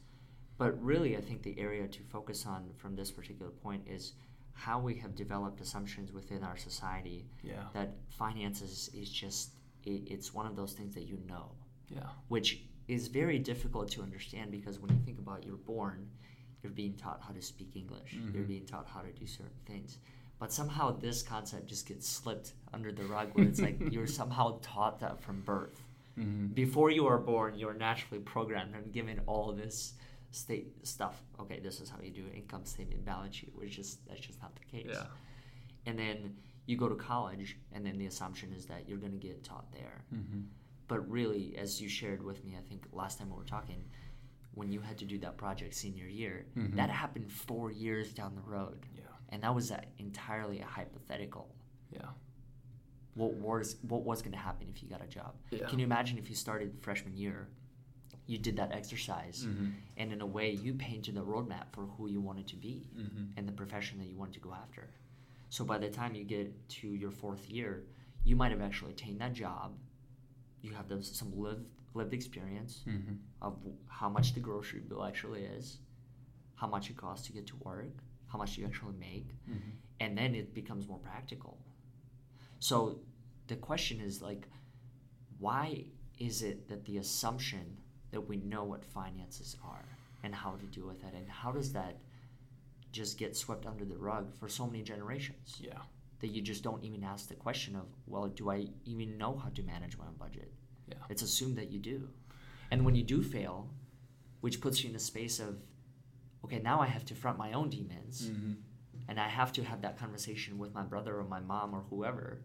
but 0.59 0.83
really 0.83 1.17
I 1.17 1.21
think 1.21 1.43
the 1.43 1.59
area 1.59 1.87
to 1.87 2.03
focus 2.03 2.47
on 2.47 2.71
from 2.77 2.97
this 2.97 3.11
particular 3.11 3.51
point 3.51 3.83
is 3.87 4.13
how 4.53 4.79
we 4.79 4.95
have 4.97 5.15
developed 5.15 5.61
assumptions 5.61 6.13
within 6.13 6.43
our 6.43 6.57
society 6.57 7.27
Yeah, 7.43 7.65
that 7.75 7.91
finances 8.11 8.91
is 8.95 9.11
just 9.11 9.51
it, 9.85 10.03
it's 10.07 10.33
one 10.35 10.47
of 10.47 10.57
those 10.57 10.73
things 10.73 10.95
that 10.95 11.05
you 11.05 11.19
know 11.29 11.53
yeah, 11.89 12.09
which 12.29 12.63
is 12.89 13.09
very 13.09 13.39
difficult 13.39 13.91
to 13.93 14.03
understand 14.03 14.51
because 14.51 14.79
when 14.81 14.91
you 14.93 15.01
think 15.05 15.19
about 15.19 15.45
you're 15.45 15.57
born, 15.57 16.09
you're 16.63 16.73
being 16.73 16.95
taught 16.95 17.21
how 17.21 17.33
to 17.33 17.43
speak 17.43 17.71
English, 17.77 18.15
you're 18.33 18.43
Mhm. 18.45 18.49
being 18.49 18.67
taught 18.67 18.87
how 18.89 19.01
to 19.03 19.13
do 19.13 19.27
certain 19.27 19.61
things. 19.67 19.99
But 20.39 20.53
somehow 20.53 20.93
this 20.99 21.23
concept 21.23 21.67
just 21.67 21.87
gets 21.87 22.07
slipped 22.09 22.53
under 22.73 22.93
the 22.93 23.05
rug 23.05 23.29
where 23.35 23.47
it's 23.47 23.61
like 23.61 23.79
you're 23.93 24.07
somehow 24.07 24.59
taught 24.63 25.01
that 25.01 25.21
from 25.23 25.43
birth. 25.43 25.83
mm-hmm. 26.19 26.47
Before 26.49 26.91
you 26.91 27.07
are 27.07 27.19
born, 27.19 27.59
you're 27.59 27.75
naturally 27.75 28.21
programmed 28.23 28.75
and 28.75 28.93
given 28.93 29.21
all 29.27 29.53
this 29.53 29.95
state 30.31 30.87
stuff. 30.87 31.23
Okay, 31.41 31.61
this 31.61 31.81
is 31.81 31.89
how 31.89 31.99
you 32.03 32.11
do 32.11 32.25
income 32.35 32.65
statement, 32.65 33.05
balance 33.05 33.37
sheet, 33.37 33.53
which 33.55 33.79
is 33.79 33.99
that's 34.09 34.21
just 34.21 34.41
not 34.43 34.55
the 34.55 34.65
case. 34.65 34.87
yeah, 34.91 35.05
And 35.87 35.99
then 35.99 36.37
you 36.67 36.77
go 36.77 36.89
to 36.89 36.97
college, 36.97 37.57
and 37.73 37.85
then 37.87 37.97
the 37.99 38.07
assumption 38.07 38.53
is 38.53 38.67
that 38.67 38.89
you're 38.89 38.99
going 38.99 39.13
to 39.13 39.19
get 39.19 39.45
taught 39.45 39.71
there 39.73 40.05
mm-hmm. 40.13 40.41
but 40.89 41.09
really 41.09 41.57
as 41.57 41.81
you 41.81 41.89
shared 41.89 42.23
with 42.23 42.45
me 42.45 42.57
i 42.59 42.63
think 42.69 42.87
last 42.93 43.19
time 43.19 43.31
we 43.31 43.37
were 43.37 43.45
talking 43.45 43.85
when 44.55 44.71
you 44.73 44.81
had 44.81 44.99
to 44.99 45.05
do 45.05 45.17
that 45.19 45.37
project 45.37 45.75
senior 45.75 46.07
year 46.09 46.45
Mhm. 46.57 46.75
that 46.77 46.91
happened 46.91 47.31
four 47.31 47.71
years 47.71 48.13
down 48.13 48.35
the 48.35 48.41
road 48.43 48.81
yeah, 48.97 49.03
and 49.29 49.43
that 49.45 49.55
was 49.55 49.71
a, 49.71 49.81
entirely 49.99 50.59
a 50.61 50.67
hypothetical 50.67 51.55
yeah, 51.93 52.09
what 53.15 53.33
was 53.35 53.77
what 53.83 54.03
was 54.03 54.21
going 54.23 54.33
to 54.33 54.39
happen 54.39 54.67
if 54.69 54.83
you 54.83 54.89
got 54.89 55.03
a 55.03 55.07
job 55.07 55.35
yeah. 55.51 55.67
can 55.69 55.79
you 55.79 55.85
imagine 55.85 56.19
if 56.19 56.29
you 56.29 56.35
started 56.35 56.77
freshman 56.81 57.17
year 57.17 57.49
you 58.27 58.39
did 58.39 58.57
that 58.57 58.73
exercise 58.73 59.45
Mm-hmm. 59.47 59.67
and 59.99 60.13
in 60.13 60.21
a 60.21 60.27
way 60.27 60.51
you 60.51 60.75
painted 60.75 61.15
the 61.15 61.23
roadmap 61.23 61.67
for 61.73 61.83
who 61.97 62.09
you 62.09 62.21
wanted 62.21 62.47
to 62.49 62.57
be 62.57 62.89
Mm-hmm. 62.99 63.25
and 63.37 63.49
the 63.49 63.53
profession 63.53 63.99
that 63.99 64.07
you 64.07 64.17
wanted 64.17 64.35
to 64.35 64.41
go 64.41 64.53
after. 64.53 64.91
So 65.49 65.65
by 65.65 65.79
the 65.79 65.89
time 65.89 66.15
you 66.15 66.25
get 66.25 66.49
to 66.81 66.89
your 66.89 67.11
fourth 67.13 67.49
year, 67.49 67.85
you 68.25 68.35
might 68.37 68.51
have 68.51 68.61
actually 68.61 68.93
attained 68.93 69.21
that 69.21 69.33
job. 69.33 69.73
You 70.61 70.73
have 70.75 70.89
those, 70.89 71.11
some 71.17 71.31
lived 71.39 71.67
lived 71.95 72.13
experience 72.13 72.83
Mm-hmm. 72.87 73.15
of 73.43 73.55
how 73.89 74.09
much 74.09 74.35
the 74.35 74.41
grocery 74.41 74.81
bill 74.81 75.05
actually 75.05 75.45
is, 75.59 75.79
how 76.57 76.67
much 76.67 76.91
it 76.91 76.97
costs 76.97 77.27
to 77.27 77.33
get 77.33 77.47
to 77.47 77.57
work, 77.71 77.95
how 78.33 78.39
much 78.39 78.59
you 78.59 78.65
actually 78.67 78.97
make, 78.99 79.29
Mm-hmm. 79.49 79.71
and 80.01 80.19
then 80.19 80.35
it 80.35 80.53
becomes 80.53 80.89
more 80.89 80.99
practical. 80.99 81.59
So 82.59 82.99
the 83.47 83.57
question 83.57 84.01
is 84.01 84.21
like, 84.21 84.49
why 85.39 85.85
is 86.19 86.43
it 86.43 86.69
that 86.69 86.85
the 86.87 86.97
assumption 86.99 87.77
that 88.13 88.29
we 88.29 88.37
know 88.37 88.65
what 88.65 88.85
finances 88.85 89.57
are 89.65 89.85
and 90.23 90.35
how 90.35 90.53
to 90.53 90.67
deal 90.67 90.87
with 90.87 91.03
it, 91.05 91.15
and 91.15 91.29
how 91.29 91.53
does 91.53 91.73
that 91.73 91.99
just 92.93 93.19
get 93.19 93.37
swept 93.37 93.67
under 93.67 93.85
the 93.85 93.97
rug 93.97 94.35
for 94.35 94.49
so 94.49 94.67
many 94.67 94.83
generations 94.83 95.57
Yeah, 95.61 95.79
that 96.21 96.29
you 96.29 96.41
just 96.41 96.63
don't 96.63 96.83
even 96.83 97.05
ask 97.05 97.29
the 97.29 97.35
question 97.35 97.77
of, 97.77 97.85
well, 98.07 98.27
do 98.29 98.51
I 98.51 98.69
even 98.85 99.19
know 99.19 99.37
how 99.37 99.51
to 99.51 99.63
manage 99.63 99.99
my 99.99 100.07
own 100.07 100.15
budget? 100.19 100.51
Yeah. 100.89 100.95
It's 101.11 101.23
assumed 101.23 101.57
that 101.59 101.71
you 101.71 101.79
do. 101.79 102.09
And 102.71 102.85
when 102.85 102.95
you 102.95 103.03
do 103.03 103.23
fail, 103.23 103.69
which 104.41 104.61
puts 104.61 104.83
you 104.83 104.91
in 104.91 104.97
a 104.97 105.01
space 105.01 105.39
of, 105.41 105.59
okay, 106.45 106.59
now 106.59 106.81
I 106.81 106.87
have 106.87 107.05
to 107.07 107.15
front 107.15 107.39
my 107.39 107.53
own 107.53 107.69
demons 107.69 108.29
mm-hmm. 108.29 108.53
and 109.09 109.21
I 109.21 109.29
have 109.29 109.53
to 109.55 109.65
have 109.65 109.83
that 109.83 109.99
conversation 109.99 110.59
with 110.59 110.73
my 110.75 110.83
brother 110.83 111.19
or 111.19 111.25
my 111.25 111.41
mom 111.41 111.75
or 111.75 111.83
whoever 111.91 112.43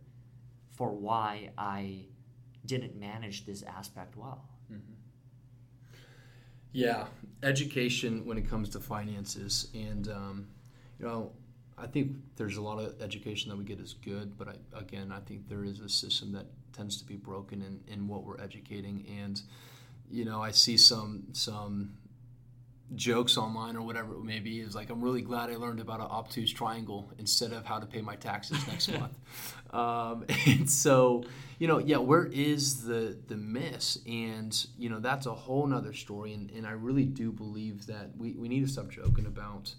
for 0.70 0.92
why 0.92 1.52
I 1.58 2.06
didn't 2.66 3.00
manage 3.00 3.46
this 3.46 3.64
aspect 3.64 4.16
well. 4.18 4.50
Mm-hmm. 4.72 4.94
Yeah, 6.74 7.06
education 7.44 8.26
when 8.26 8.38
it 8.38 8.50
comes 8.50 8.70
to 8.70 8.80
finances, 8.80 9.68
and 9.74 10.08
um, 10.08 10.48
you 11.00 11.06
know, 11.06 11.32
I 11.78 11.88
think 11.88 12.12
there's 12.38 12.58
a 12.58 12.62
lot 12.62 12.80
of 12.80 13.02
education 13.02 13.50
that 13.50 13.58
we 13.58 13.66
get 13.66 13.80
is 13.80 13.94
good, 13.94 14.38
but 14.38 14.48
I, 14.48 14.80
again, 14.80 15.12
I 15.12 15.20
think 15.20 15.50
there 15.50 15.66
is 15.66 15.80
a 15.80 15.90
system 15.90 16.32
that 16.34 16.46
tends 16.72 16.98
to 16.98 17.06
be 17.06 17.16
broken 17.16 17.62
in, 17.62 17.94
in 17.94 18.08
what 18.08 18.24
we're 18.24 18.40
educating, 18.40 19.06
and 19.22 19.42
you 20.10 20.24
know, 20.24 20.42
I 20.42 20.52
see 20.52 20.78
some 20.78 21.24
some 21.34 21.98
jokes 22.96 23.38
online 23.38 23.76
or 23.76 23.82
whatever 23.82 24.14
it 24.16 24.24
may 24.24 24.40
be 24.40 24.60
is 24.60 24.76
like 24.76 24.90
I'm 24.90 25.02
really 25.02 25.22
glad 25.22 25.50
I 25.50 25.56
learned 25.56 25.80
about 25.80 26.02
an 26.02 26.08
obtuse 26.08 26.52
triangle 26.52 27.12
instead 27.18 27.54
of 27.54 27.66
how 27.66 27.80
to 27.80 27.86
pay 27.86 28.02
my 28.02 28.16
taxes 28.16 28.66
next 28.68 28.92
month. 29.00 29.18
Um, 29.74 30.26
and 30.46 30.70
so, 30.70 31.24
you 31.58 31.68
know, 31.68 31.78
yeah, 31.78 31.98
where 31.98 32.26
is 32.26 32.84
the 32.84 33.18
the 33.28 33.38
miss? 33.38 34.00
And 34.06 34.66
you 34.78 34.90
know, 34.90 35.00
that's 35.00 35.26
a 35.26 35.34
whole 35.34 35.66
nother 35.68 35.94
story. 35.94 36.34
And, 36.34 36.52
and 36.52 36.68
I 36.68 36.72
really 36.72 37.06
do 37.06 37.32
believe 37.32 37.88
that 37.88 38.18
we, 38.18 38.34
we 38.34 38.50
need 38.50 38.66
to 38.66 38.72
stop 38.72 38.90
joking 38.90 39.26
about 39.26 39.74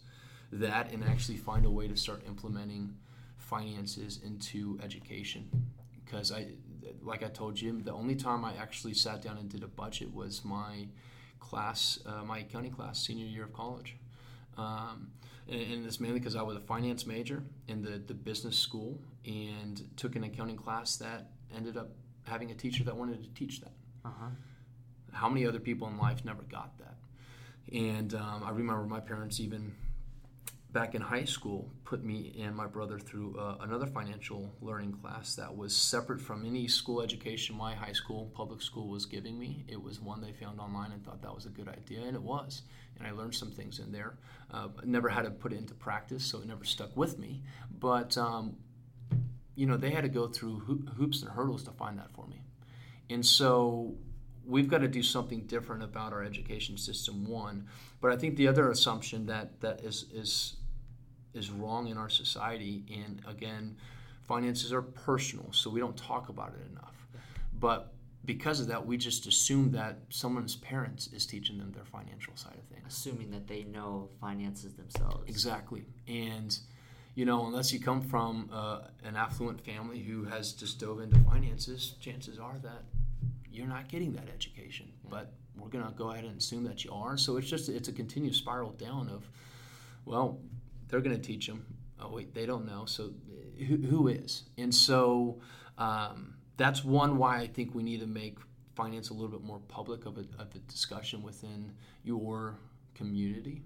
that 0.53 0.93
and 0.93 1.05
actually 1.05 1.39
find 1.39 1.67
a 1.67 1.71
way 1.71 1.89
to 1.89 1.97
start 1.97 2.23
implementing 2.27 2.95
finances 3.37 4.21
into 4.25 4.79
education. 4.83 5.49
Because 6.05 6.33
I, 6.33 6.49
like 7.03 7.23
I 7.23 7.29
told 7.29 7.61
you, 7.61 7.81
the 7.81 7.93
only 7.93 8.15
time 8.15 8.45
I 8.45 8.55
actually 8.57 8.95
sat 8.95 9.23
down 9.23 9.39
and 9.39 9.49
did 9.49 9.63
a 9.63 9.69
budget 9.69 10.13
was 10.13 10.45
my 10.45 10.87
class, 11.43 11.99
uh, 12.07 12.25
my 12.25 12.39
accounting 12.39 12.73
class, 12.73 12.99
senior 12.99 13.27
year 13.27 13.45
of 13.45 13.53
college. 13.53 13.97
Um, 14.57 15.11
and, 15.49 15.61
and 15.61 15.87
it's 15.87 16.01
mainly 16.01 16.19
because 16.19 16.37
I 16.37 16.43
was 16.43 16.57
a 16.57 16.61
finance 16.61 17.07
major 17.07 17.43
in 17.69 17.83
the, 17.83 17.99
the 17.99 18.15
business 18.15 18.57
school 18.57 18.99
and 19.27 19.83
took 19.97 20.17
an 20.17 20.25
accounting 20.25 20.57
class 20.57 20.97
that 20.97 21.31
ended 21.55 21.77
up 21.77 21.91
having 22.25 22.51
a 22.51 22.55
teacher 22.55 22.85
that 22.85 22.97
wanted 22.97 23.23
to 23.23 23.29
teach 23.35 23.61
that. 23.61 23.73
Uh-huh. 24.05 24.29
How 25.13 25.29
many 25.29 25.47
other 25.47 25.61
people 25.61 25.89
in 25.89 25.99
life 25.99 26.25
never 26.25 26.43
got 26.43 26.79
that? 26.79 26.97
And 27.75 28.15
um, 28.15 28.43
I 28.45 28.51
remember 28.51 28.85
my 28.85 29.01
parents 29.01 29.41
even 29.41 29.75
back 30.73 30.95
in 30.95 31.03
high 31.03 31.25
school 31.25 31.71
put 31.85 32.03
me 32.03 32.35
and 32.41 32.57
my 32.57 32.67
brother 32.67 32.99
through 32.99 33.39
uh, 33.39 33.57
another 33.61 33.87
financial 33.87 34.55
learning 34.63 34.93
class 34.93 35.35
that 35.35 35.55
was 35.55 35.77
separate 35.77 36.21
from 36.21 36.47
any 36.47 36.67
school 36.67 37.03
education 37.03 37.57
my 37.57 37.75
high 37.75 37.93
school 37.93 38.31
public 38.35 38.63
school 38.63 38.89
was 38.89 39.05
giving 39.05 39.39
me. 39.39 39.65
It 39.69 39.81
was 39.81 40.01
one 40.01 40.23
they 40.23 40.33
found 40.33 40.61
online 40.61 40.93
and 40.93 41.05
thought 41.05 41.21
that 41.23 41.35
was 41.35 41.45
a 41.45 41.51
good 41.51 41.69
idea 41.69 42.01
and 42.03 42.17
it 42.17 42.23
was. 42.23 42.63
And 42.99 43.07
i 43.07 43.11
learned 43.11 43.35
some 43.35 43.51
things 43.51 43.79
in 43.81 43.93
there. 43.93 44.15
Uh, 44.51 44.69
never 44.85 45.09
had 45.09 45.23
to 45.23 45.31
put 45.31 45.53
it 45.53 45.59
into 45.59 45.75
practice 45.75 46.25
so 46.25 46.39
it 46.39 46.47
never 46.47 46.65
stuck 46.65 46.97
with 46.97 47.19
me. 47.19 47.43
But 47.79 48.17
um, 48.17 48.57
you 49.55 49.67
know 49.67 49.77
they 49.77 49.91
had 49.91 50.03
to 50.03 50.09
go 50.09 50.29
through 50.29 50.61
hoops 50.97 51.23
and 51.23 51.31
hurdles 51.31 51.65
to 51.65 51.73
find 51.73 51.99
that 51.99 52.13
for 52.15 52.27
me. 52.27 52.41
And 53.11 53.25
so 53.25 53.95
we've 54.47 54.69
got 54.69 54.79
to 54.79 54.89
do 54.89 55.03
something 55.03 55.43
different 55.43 55.83
about 55.83 56.13
our 56.13 56.23
education 56.23 56.79
system 56.79 57.27
one. 57.27 57.67
But 58.01 58.11
i 58.11 58.17
think 58.17 58.37
the 58.37 58.49
other 58.49 58.71
assumption 58.71 59.27
that 59.27 59.61
that 59.61 59.83
is 59.85 60.07
is 60.13 60.57
is 61.35 61.51
wrong 61.51 61.89
in 61.89 61.97
our 61.97 62.09
society. 62.09 62.85
And 62.93 63.23
again, 63.27 63.77
finances 64.27 64.73
are 64.73 64.83
personal, 64.83 65.53
so 65.53 65.71
we 65.71 65.81
don't 65.81 65.97
talk 65.97 66.29
about 66.29 66.55
it 66.55 66.71
enough. 66.71 66.95
But 67.59 67.93
because 68.25 68.61
of 68.61 68.69
that, 68.69 68.87
we 68.87 68.97
just 68.97 69.27
assume 69.27 69.73
that 69.73 69.99
someone's 70.09 70.57
parents 70.57 71.09
is 71.09 71.27
teaching 71.27 71.59
them 71.59 71.73
their 71.73 71.85
financial 71.85 72.37
side 72.37 72.55
of 72.55 72.65
things. 72.65 72.87
Assuming 72.89 73.31
that 73.33 73.49
they 73.49 73.65
know 73.65 74.09
finances 74.21 74.75
themselves. 74.75 75.29
Exactly. 75.29 75.85
And, 76.07 76.57
you 77.15 77.25
know, 77.25 77.47
unless 77.47 77.73
you 77.73 77.81
come 77.81 78.01
from 78.01 78.49
uh, 78.53 78.83
an 79.05 79.17
affluent 79.17 79.61
family 79.61 79.99
who 79.99 80.25
has 80.25 80.53
just 80.53 80.79
dove 80.79 81.01
into 81.01 81.19
finances, 81.21 81.95
chances 82.01 82.39
are 82.39 82.59
that 82.63 82.85
you're 83.51 83.67
not 83.67 83.89
getting 83.89 84.13
that 84.13 84.29
education. 84.33 84.87
Yeah. 85.05 85.11
But 85.11 85.33
we're 85.59 85.69
going 85.69 85.85
to 85.85 85.93
go 85.93 86.13
ahead 86.13 86.25
and 86.25 86.39
assume 86.39 86.65
that 86.65 86.85
you 86.85 86.93
are. 86.93 87.17
So 87.17 87.37
it's 87.37 87.49
just, 87.49 87.69
it's 87.69 87.89
a 87.89 87.93
continuous 87.93 88.37
spiral 88.37 88.71
down 88.73 89.09
of, 89.09 89.29
well, 90.05 90.39
they're 90.93 91.01
going 91.01 91.17
to 91.17 91.23
teach 91.23 91.47
them. 91.47 91.65
Oh 91.99 92.11
wait, 92.11 92.35
they 92.35 92.45
don't 92.45 92.67
know. 92.67 92.85
So 92.85 93.15
who, 93.67 93.77
who 93.79 94.09
is? 94.09 94.45
And 94.59 94.73
so 94.75 95.41
um, 95.79 96.35
that's 96.59 96.85
one 96.85 97.17
why 97.17 97.39
I 97.39 97.47
think 97.47 97.75
we 97.75 97.83
need 97.83 98.01
to 98.01 98.07
make 98.07 98.37
finance 98.77 99.09
a 99.09 99.15
little 99.15 99.31
bit 99.31 99.43
more 99.43 99.59
public 99.69 100.05
of 100.05 100.19
a, 100.19 100.27
of 100.39 100.55
a 100.55 100.59
discussion 100.69 101.23
within 101.23 101.73
your 102.05 102.59
community. 102.95 103.63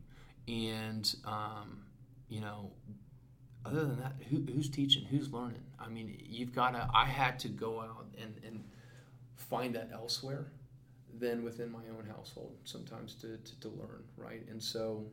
And 0.47 1.12
um, 1.25 1.83
you 2.29 2.41
know, 2.41 2.71
other 3.65 3.81
than 3.81 3.99
that, 3.99 4.15
who, 4.31 4.47
who's 4.53 4.71
teaching? 4.71 5.05
Who's 5.07 5.33
learning? 5.33 5.65
I 5.81 5.89
mean, 5.89 6.17
you've 6.25 6.55
got 6.55 6.71
to. 6.71 6.89
I 6.95 7.07
had 7.07 7.41
to 7.41 7.49
go 7.49 7.81
out 7.81 8.07
and, 8.23 8.37
and 8.47 8.62
find 9.35 9.75
that 9.75 9.91
elsewhere 9.93 10.47
than 11.19 11.43
within 11.43 11.73
my 11.73 11.83
own 11.99 12.07
household 12.07 12.55
sometimes 12.62 13.15
to, 13.15 13.39
to, 13.39 13.61
to 13.61 13.69
learn, 13.71 14.05
right? 14.17 14.47
And 14.49 14.62
so 14.62 15.07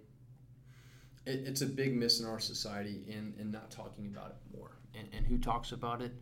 it, 1.26 1.44
it's 1.46 1.62
a 1.62 1.66
big 1.66 1.96
miss 1.96 2.20
in 2.20 2.26
our 2.26 2.40
society 2.40 3.02
in, 3.08 3.34
in 3.40 3.52
not 3.52 3.72
talking 3.72 4.08
about 4.08 4.32
it 4.32 4.58
more. 4.58 4.72
And, 4.96 5.08
and 5.16 5.26
who 5.26 5.38
talks 5.38 5.72
about 5.72 6.02
it, 6.02 6.14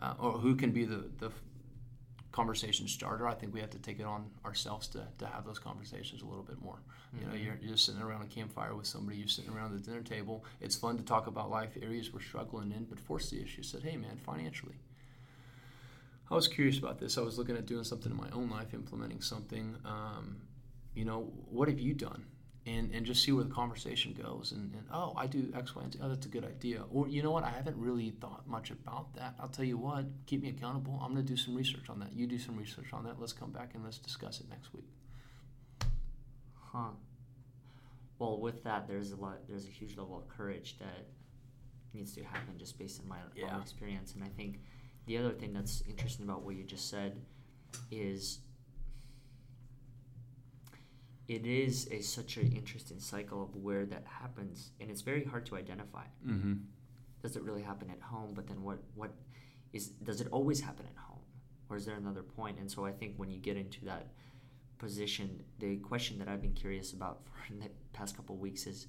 uh, 0.00 0.14
or 0.18 0.32
who 0.32 0.56
can 0.56 0.72
be 0.72 0.84
the, 0.84 1.08
the 1.18 1.30
conversation 2.32 2.86
starter. 2.86 3.26
I 3.26 3.34
think 3.34 3.54
we 3.54 3.60
have 3.60 3.70
to 3.70 3.78
take 3.78 3.98
it 3.98 4.04
on 4.04 4.30
ourselves 4.44 4.88
to, 4.88 5.06
to 5.18 5.26
have 5.26 5.46
those 5.46 5.58
conversations 5.58 6.22
a 6.22 6.26
little 6.26 6.42
bit 6.42 6.60
more. 6.60 6.74
Mm-hmm. 6.76 7.18
You 7.18 7.26
know, 7.26 7.34
mm-hmm. 7.34 7.44
you're, 7.44 7.58
you're 7.62 7.72
just 7.72 7.86
sitting 7.86 8.02
around 8.02 8.22
a 8.22 8.26
campfire 8.26 8.74
with 8.74 8.86
somebody, 8.86 9.16
you're 9.16 9.28
sitting 9.28 9.52
around 9.52 9.72
the 9.72 9.80
dinner 9.80 10.02
table. 10.02 10.44
It's 10.60 10.76
fun 10.76 10.98
to 10.98 11.02
talk 11.02 11.28
about 11.28 11.50
life 11.50 11.70
areas 11.80 12.12
we're 12.12 12.20
struggling 12.20 12.72
in, 12.72 12.84
but 12.84 13.00
force 13.00 13.30
the 13.30 13.40
issue. 13.40 13.62
Said, 13.62 13.82
hey 13.82 13.96
man, 13.96 14.18
financially. 14.18 14.76
I 16.30 16.34
was 16.34 16.48
curious 16.48 16.78
about 16.78 16.98
this. 16.98 17.16
I 17.16 17.20
was 17.20 17.38
looking 17.38 17.56
at 17.56 17.66
doing 17.66 17.84
something 17.84 18.10
in 18.10 18.18
my 18.18 18.28
own 18.32 18.50
life, 18.50 18.74
implementing 18.74 19.20
something. 19.20 19.76
Um, 19.84 20.38
you 20.94 21.04
know, 21.04 21.32
what 21.50 21.68
have 21.68 21.78
you 21.78 21.94
done? 21.94 22.24
And, 22.66 22.90
and 22.92 23.06
just 23.06 23.22
see 23.22 23.30
where 23.30 23.44
the 23.44 23.54
conversation 23.54 24.12
goes. 24.12 24.52
And, 24.52 24.72
and, 24.74 24.84
oh, 24.92 25.14
I 25.16 25.26
do 25.26 25.52
X, 25.56 25.74
Y, 25.76 25.82
and 25.82 25.92
Z. 25.92 26.00
Oh, 26.02 26.08
that's 26.08 26.26
a 26.26 26.28
good 26.28 26.44
idea. 26.44 26.82
Or 26.90 27.06
you 27.06 27.22
know 27.22 27.30
what? 27.30 27.44
I 27.44 27.50
haven't 27.50 27.76
really 27.76 28.10
thought 28.10 28.46
much 28.48 28.70
about 28.70 29.14
that. 29.14 29.34
I'll 29.38 29.48
tell 29.48 29.64
you 29.64 29.78
what. 29.78 30.06
Keep 30.26 30.42
me 30.42 30.48
accountable. 30.50 31.00
I'm 31.02 31.12
going 31.12 31.24
to 31.24 31.32
do 31.32 31.36
some 31.36 31.54
research 31.54 31.88
on 31.88 32.00
that. 32.00 32.12
You 32.12 32.26
do 32.26 32.38
some 32.38 32.56
research 32.56 32.86
on 32.92 33.04
that. 33.04 33.20
Let's 33.20 33.32
come 33.32 33.52
back 33.52 33.74
and 33.74 33.84
let's 33.84 33.98
discuss 33.98 34.40
it 34.40 34.48
next 34.50 34.74
week. 34.74 34.88
Huh. 36.72 36.90
Well, 38.18 38.40
with 38.40 38.64
that, 38.64 38.88
there's 38.88 39.12
a 39.12 39.16
lot. 39.16 39.38
There's 39.48 39.66
a 39.66 39.70
huge 39.70 39.96
level 39.96 40.16
of 40.18 40.28
courage 40.28 40.76
that 40.80 41.06
needs 41.94 42.14
to 42.14 42.24
happen 42.24 42.58
just 42.58 42.78
based 42.78 43.00
on 43.00 43.08
my 43.08 43.18
yeah. 43.36 43.54
own 43.54 43.62
experience. 43.62 44.14
And 44.14 44.24
I 44.24 44.28
think 44.36 44.58
the 45.06 45.18
other 45.18 45.30
thing 45.30 45.52
that's 45.52 45.84
interesting 45.88 46.24
about 46.24 46.42
what 46.42 46.56
you 46.56 46.64
just 46.64 46.90
said 46.90 47.16
is 47.92 48.40
it 51.28 51.44
is 51.44 51.88
a 51.90 52.00
such 52.00 52.36
an 52.36 52.52
interesting 52.52 53.00
cycle 53.00 53.42
of 53.42 53.56
where 53.56 53.84
that 53.86 54.04
happens, 54.06 54.70
and 54.80 54.90
it's 54.90 55.02
very 55.02 55.24
hard 55.24 55.44
to 55.46 55.56
identify. 55.56 56.04
Mm-hmm. 56.26 56.54
Does 57.22 57.36
it 57.36 57.42
really 57.42 57.62
happen 57.62 57.90
at 57.90 58.00
home? 58.00 58.32
But 58.34 58.46
then 58.46 58.62
what? 58.62 58.78
What 58.94 59.10
is? 59.72 59.88
Does 59.88 60.20
it 60.20 60.28
always 60.30 60.60
happen 60.60 60.86
at 60.86 60.96
home, 60.96 61.22
or 61.68 61.76
is 61.76 61.84
there 61.84 61.96
another 61.96 62.22
point? 62.22 62.58
And 62.58 62.70
so 62.70 62.84
I 62.84 62.92
think 62.92 63.14
when 63.16 63.30
you 63.30 63.40
get 63.40 63.56
into 63.56 63.84
that 63.86 64.06
position, 64.78 65.42
the 65.58 65.78
question 65.78 66.18
that 66.20 66.28
I've 66.28 66.42
been 66.42 66.54
curious 66.54 66.92
about 66.92 67.22
for 67.24 67.54
the 67.60 67.70
past 67.92 68.16
couple 68.16 68.36
weeks 68.36 68.66
is, 68.66 68.86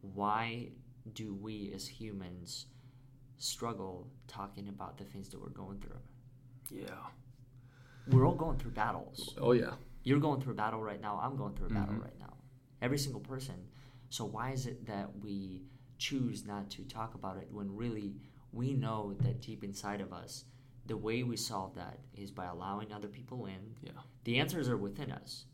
why 0.00 0.70
do 1.12 1.34
we 1.34 1.70
as 1.74 1.86
humans 1.86 2.66
struggle 3.36 4.08
talking 4.26 4.68
about 4.68 4.98
the 4.98 5.04
things 5.04 5.28
that 5.28 5.40
we're 5.40 5.50
going 5.50 5.78
through? 5.78 6.00
Yeah. 6.70 6.86
We're 8.08 8.26
all 8.26 8.34
going 8.34 8.58
through 8.58 8.72
battles. 8.72 9.36
Oh 9.38 9.52
yeah 9.52 9.74
you're 10.08 10.18
going 10.18 10.40
through 10.40 10.54
a 10.54 10.56
battle 10.56 10.82
right 10.82 11.00
now. 11.00 11.20
I'm 11.22 11.36
going 11.36 11.54
through 11.54 11.66
a 11.66 11.70
battle 11.70 11.94
mm-hmm. 11.94 12.02
right 12.02 12.18
now. 12.18 12.34
Every 12.80 12.98
single 12.98 13.20
person. 13.20 13.56
So 14.08 14.24
why 14.24 14.52
is 14.52 14.66
it 14.66 14.86
that 14.86 15.08
we 15.22 15.64
choose 15.98 16.46
not 16.46 16.70
to 16.70 16.82
talk 16.84 17.14
about 17.14 17.36
it 17.36 17.48
when 17.50 17.76
really 17.76 18.14
we 18.52 18.72
know 18.72 19.14
that 19.20 19.42
deep 19.42 19.62
inside 19.62 20.00
of 20.00 20.12
us, 20.12 20.44
the 20.86 20.96
way 20.96 21.22
we 21.22 21.36
solve 21.36 21.74
that 21.74 21.98
is 22.14 22.30
by 22.30 22.46
allowing 22.46 22.90
other 22.90 23.08
people 23.08 23.44
in. 23.44 23.74
Yeah. 23.82 23.90
The 24.24 24.38
answers 24.38 24.68
are 24.70 24.78
within 24.78 25.12
us. 25.12 25.44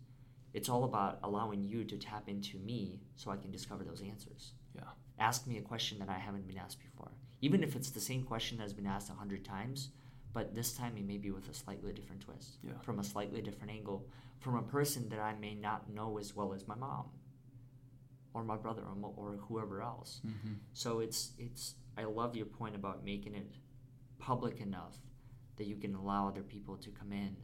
It's 0.52 0.68
all 0.68 0.84
about 0.84 1.18
allowing 1.24 1.64
you 1.64 1.82
to 1.84 1.96
tap 1.96 2.28
into 2.28 2.58
me 2.58 3.00
so 3.16 3.32
I 3.32 3.36
can 3.36 3.50
discover 3.50 3.82
those 3.82 4.02
answers. 4.02 4.52
Yeah. 4.76 4.82
Ask 5.18 5.48
me 5.48 5.58
a 5.58 5.62
question 5.62 5.98
that 5.98 6.08
I 6.08 6.18
haven't 6.18 6.46
been 6.46 6.58
asked 6.58 6.78
before. 6.78 7.10
Even 7.40 7.64
if 7.64 7.74
it's 7.74 7.90
the 7.90 8.00
same 8.00 8.22
question 8.22 8.58
that's 8.58 8.72
been 8.72 8.86
asked 8.86 9.10
a 9.10 9.14
hundred 9.14 9.44
times, 9.44 9.90
but 10.34 10.54
this 10.54 10.72
time 10.72 10.96
it 10.98 11.06
may 11.06 11.16
be 11.16 11.30
with 11.30 11.48
a 11.48 11.54
slightly 11.54 11.92
different 11.92 12.22
twist, 12.22 12.58
yeah. 12.62 12.72
from 12.82 12.98
a 12.98 13.04
slightly 13.04 13.40
different 13.40 13.70
angle, 13.70 14.06
from 14.40 14.56
a 14.56 14.62
person 14.62 15.08
that 15.08 15.20
I 15.20 15.34
may 15.34 15.54
not 15.54 15.88
know 15.88 16.18
as 16.18 16.34
well 16.36 16.52
as 16.52 16.68
my 16.68 16.74
mom, 16.74 17.06
or 18.34 18.44
my 18.44 18.56
brother, 18.56 18.82
or, 18.82 19.12
or 19.16 19.38
whoever 19.48 19.80
else. 19.80 20.20
Mm-hmm. 20.26 20.54
So 20.72 20.98
it's 20.98 21.32
it's. 21.38 21.76
I 21.96 22.04
love 22.04 22.34
your 22.34 22.46
point 22.46 22.74
about 22.74 23.04
making 23.04 23.34
it 23.36 23.54
public 24.18 24.60
enough 24.60 24.96
that 25.56 25.66
you 25.66 25.76
can 25.76 25.94
allow 25.94 26.26
other 26.26 26.42
people 26.42 26.76
to 26.78 26.90
come 26.90 27.12
in 27.12 27.36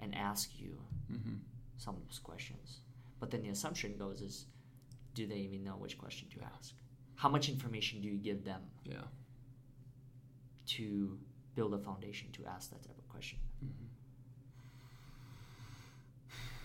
and 0.00 0.12
ask 0.14 0.50
you 0.58 0.80
mm-hmm. 1.12 1.36
some 1.76 1.94
of 1.94 2.02
those 2.04 2.18
questions. 2.18 2.80
But 3.20 3.30
then 3.30 3.42
the 3.42 3.50
assumption 3.50 3.94
goes 3.96 4.20
is, 4.20 4.46
do 5.14 5.28
they 5.28 5.36
even 5.36 5.62
know 5.62 5.76
which 5.78 5.96
question 5.96 6.28
to 6.30 6.44
ask? 6.56 6.74
How 7.14 7.28
much 7.28 7.48
information 7.48 8.00
do 8.00 8.08
you 8.08 8.18
give 8.18 8.44
them? 8.44 8.62
Yeah. 8.82 9.06
To 10.66 11.16
build 11.54 11.74
a 11.74 11.78
foundation 11.78 12.28
to 12.32 12.44
ask 12.46 12.70
that 12.70 12.82
type 12.82 12.98
of 12.98 13.08
question. 13.08 13.38
Mm-hmm. 13.64 13.84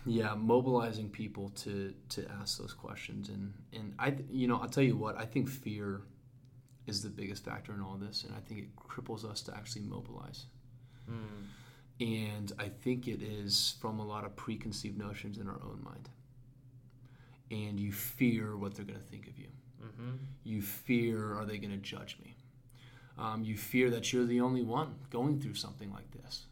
Yeah, 0.06 0.34
mobilizing 0.34 1.10
people 1.10 1.50
to 1.50 1.94
to 2.10 2.26
ask 2.40 2.58
those 2.58 2.72
questions, 2.72 3.28
and 3.28 3.52
and 3.72 3.94
I, 3.98 4.16
you 4.30 4.48
know, 4.48 4.56
I'll 4.56 4.68
tell 4.68 4.82
you 4.82 4.96
what, 4.96 5.18
I 5.18 5.26
think 5.26 5.48
fear 5.48 6.00
is 6.86 7.02
the 7.02 7.10
biggest 7.10 7.44
factor 7.44 7.74
in 7.74 7.80
all 7.82 7.96
this, 7.96 8.24
and 8.24 8.34
I 8.34 8.40
think 8.40 8.60
it 8.60 8.76
cripples 8.76 9.24
us 9.24 9.42
to 9.42 9.54
actually 9.54 9.82
mobilize. 9.82 10.46
Mm. 11.08 11.46
And 12.00 12.52
I 12.58 12.68
think 12.68 13.08
it 13.08 13.22
is 13.22 13.76
from 13.80 13.98
a 13.98 14.04
lot 14.04 14.24
of 14.24 14.34
preconceived 14.34 14.98
notions 14.98 15.36
in 15.36 15.46
our 15.46 15.60
own 15.62 15.80
mind. 15.84 16.08
And 17.50 17.78
you 17.78 17.92
fear 17.92 18.56
what 18.56 18.74
they're 18.74 18.86
going 18.86 18.98
to 18.98 19.04
think 19.04 19.28
of 19.28 19.38
you. 19.38 19.48
Mm-hmm. 19.84 20.16
You 20.44 20.62
fear, 20.62 21.34
are 21.34 21.44
they 21.44 21.58
going 21.58 21.72
to 21.72 21.76
judge 21.76 22.16
me? 22.24 22.36
Um, 23.20 23.44
you 23.44 23.56
fear 23.56 23.90
that 23.90 24.12
you're 24.12 24.24
the 24.24 24.40
only 24.40 24.62
one 24.62 24.94
going 25.10 25.40
through 25.40 25.54
something 25.54 25.92
like 25.92 26.10
this. 26.10 26.46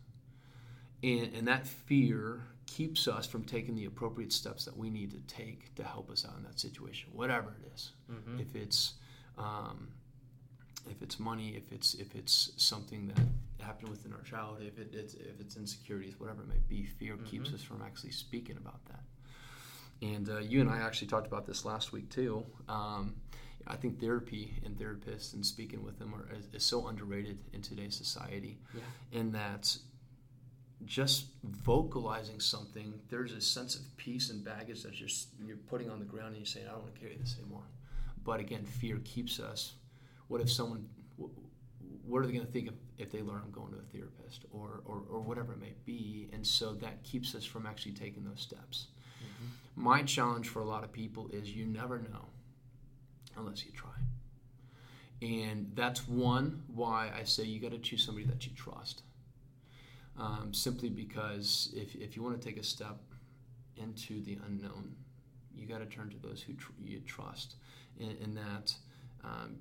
And, 1.03 1.33
and 1.35 1.49
that 1.49 1.67
fear 1.67 2.43
keeps 2.67 3.09
us 3.09 3.27
from 3.27 3.45
taking 3.45 3.75
the 3.75 3.87
appropriate 3.87 4.33
steps 4.33 4.65
that 4.67 4.77
we 4.77 4.91
need 4.91 5.11
to 5.13 5.35
take 5.35 5.75
to 5.77 5.83
help 5.83 6.11
us 6.11 6.27
out 6.29 6.37
in 6.37 6.43
that 6.45 6.61
situation, 6.61 7.09
whatever 7.13 7.57
it 7.63 7.73
is. 7.75 7.93
Mm-hmm. 8.13 8.41
If 8.41 8.55
it's 8.55 8.95
um, 9.39 9.89
if 10.91 11.01
it's 11.03 11.19
money, 11.19 11.55
if 11.57 11.73
it's 11.73 11.95
if 11.95 12.15
it's 12.15 12.53
something 12.57 13.09
that 13.09 13.65
happened 13.65 13.89
within 13.89 14.13
our 14.13 14.23
childhood, 14.23 14.67
if 14.67 14.79
it, 14.79 14.91
it's 14.93 15.15
if 15.15 15.41
it's 15.41 15.57
insecurities, 15.57 16.21
whatever 16.21 16.43
it 16.43 16.49
may 16.49 16.61
be, 16.69 16.85
fear 16.85 17.15
mm-hmm. 17.15 17.25
keeps 17.25 17.53
us 17.53 17.63
from 17.63 17.83
actually 17.83 18.13
speaking 18.13 18.57
about 18.57 18.85
that. 18.87 19.01
And 20.01 20.29
uh, 20.29 20.39
you 20.39 20.61
and 20.61 20.71
I 20.71 20.79
actually 20.79 21.09
talked 21.09 21.27
about 21.27 21.47
this 21.47 21.65
last 21.65 21.93
week 21.93 22.09
too. 22.11 22.45
Um, 22.69 23.15
I 23.69 23.77
think 23.77 24.01
therapy 24.01 24.55
and 24.65 24.77
therapists 24.77 25.35
and 25.35 25.45
speaking 25.45 25.85
with 25.85 25.99
them 25.99 26.15
are, 26.15 26.35
is, 26.35 26.49
is 26.53 26.65
so 26.65 26.89
underrated 26.89 27.39
in 27.53 27.61
today's 27.61 27.95
society. 27.95 28.59
Yeah. 28.75 29.21
In 29.21 29.33
that, 29.33 29.77
just 30.85 31.27
vocalizing 31.45 32.41
something, 32.41 32.95
there's 33.11 33.33
a 33.33 33.41
sense 33.41 33.75
of 33.77 33.83
peace 33.97 34.31
and 34.31 34.45
baggage 34.45 34.83
that 34.85 34.99
you're 34.99 35.09
you're 35.45 35.57
putting 35.57 35.91
on 35.91 35.99
the 35.99 36.05
ground, 36.05 36.29
and 36.29 36.37
you're 36.39 36.47
saying, 36.47 36.67
"I 36.67 36.73
don't 36.73 36.83
want 36.83 36.95
to 36.95 37.01
carry 37.01 37.17
this 37.17 37.37
anymore." 37.39 37.65
But 38.25 38.41
again, 38.41 38.65
fear 38.65 39.01
keeps 39.05 39.39
us. 39.39 39.75
What 40.29 40.41
if 40.41 40.51
someone? 40.51 40.89
What 42.07 42.23
are 42.23 42.27
they 42.27 42.33
going 42.33 42.47
to 42.47 42.53
think 42.53 42.69
if, 42.69 42.75
if 42.97 43.13
they 43.13 43.21
learn 43.21 43.43
I'm 43.45 43.51
going 43.51 43.73
to 43.73 43.79
a 43.79 43.83
therapist 43.83 44.47
or, 44.51 44.81
or, 44.87 45.03
or 45.11 45.21
whatever 45.21 45.53
it 45.53 45.61
may 45.61 45.75
be? 45.85 46.31
And 46.33 46.47
so 46.47 46.73
that 46.75 47.03
keeps 47.03 47.35
us 47.35 47.45
from 47.45 47.67
actually 47.67 47.93
taking 47.93 48.25
those 48.25 48.41
steps. 48.41 48.87
Mm-hmm. 49.23 49.83
My 49.83 50.03
challenge 50.03 50.49
for 50.49 50.61
a 50.61 50.65
lot 50.65 50.85
of 50.85 50.93
people 50.93 51.29
is 51.35 51.51
you 51.55 51.67
never 51.67 51.99
know 51.99 52.29
unless 53.39 53.65
you 53.65 53.73
try. 53.73 53.91
And 55.21 55.73
that's 55.75 56.07
one 56.07 56.63
why 56.69 57.11
I 57.19 57.25
say 57.25 57.45
you 57.45 57.61
got 57.61 57.73
to 57.73 57.79
choose 57.79 58.05
somebody 58.05 58.27
that 58.27 58.47
you 58.47 58.53
trust. 58.55 59.03
Um, 60.17 60.53
simply 60.53 60.89
because 60.89 61.73
if, 61.75 61.95
if 61.95 62.17
you 62.17 62.23
want 62.23 62.41
to 62.41 62.47
take 62.47 62.59
a 62.59 62.63
step 62.63 62.99
into 63.77 64.23
the 64.23 64.39
unknown, 64.47 64.95
you 65.55 65.67
got 65.67 65.79
to 65.79 65.87
turn 65.87 66.11
to 66.11 66.17
those 66.19 66.43
who 66.43 66.55
tr- 66.55 66.73
you 66.83 67.01
trust, 67.01 67.57
and, 68.01 68.37
that 68.37 68.73
um, 69.25 69.57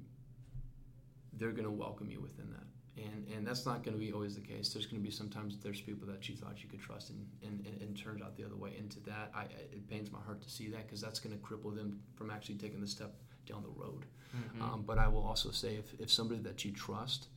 they're 1.33 1.51
going 1.51 1.63
to 1.63 1.71
welcome 1.71 2.09
you 2.09 2.19
within 2.19 2.51
that. 2.51 3.03
And, 3.03 3.27
and 3.35 3.45
that's 3.45 3.65
not 3.65 3.83
going 3.83 3.93
to 3.93 3.99
be 3.99 4.11
always 4.11 4.35
the 4.35 4.41
case. 4.41 4.69
There's 4.69 4.87
going 4.87 5.01
to 5.01 5.03
be 5.03 5.11
sometimes 5.11 5.57
there's 5.57 5.81
people 5.81 6.07
that 6.07 6.27
you 6.27 6.35
thought 6.35 6.63
you 6.63 6.69
could 6.69 6.81
trust 6.81 7.11
and, 7.11 7.27
and, 7.43 7.65
and, 7.65 7.81
and 7.81 7.97
turns 7.97 8.23
out 8.23 8.35
the 8.35 8.43
other 8.43 8.55
way. 8.55 8.71
Into 8.77 8.99
that, 9.01 9.31
I, 9.35 9.43
it 9.43 9.87
pains 9.87 10.11
my 10.11 10.19
heart 10.19 10.41
to 10.41 10.49
see 10.49 10.67
that 10.69 10.87
because 10.87 11.01
that's 11.01 11.19
going 11.19 11.37
to 11.37 11.43
cripple 11.43 11.75
them 11.75 11.99
from 12.15 12.31
actually 12.31 12.55
taking 12.55 12.81
the 12.81 12.87
step 12.87 13.13
down 13.47 13.63
the 13.63 13.81
road. 13.81 14.05
Mm-hmm. 14.35 14.61
Um, 14.61 14.83
but 14.85 14.97
I 14.97 15.07
will 15.07 15.23
also 15.23 15.51
say 15.51 15.75
if, 15.75 15.99
if 15.99 16.11
somebody 16.11 16.41
that 16.41 16.63
you 16.65 16.71
trust 16.71 17.27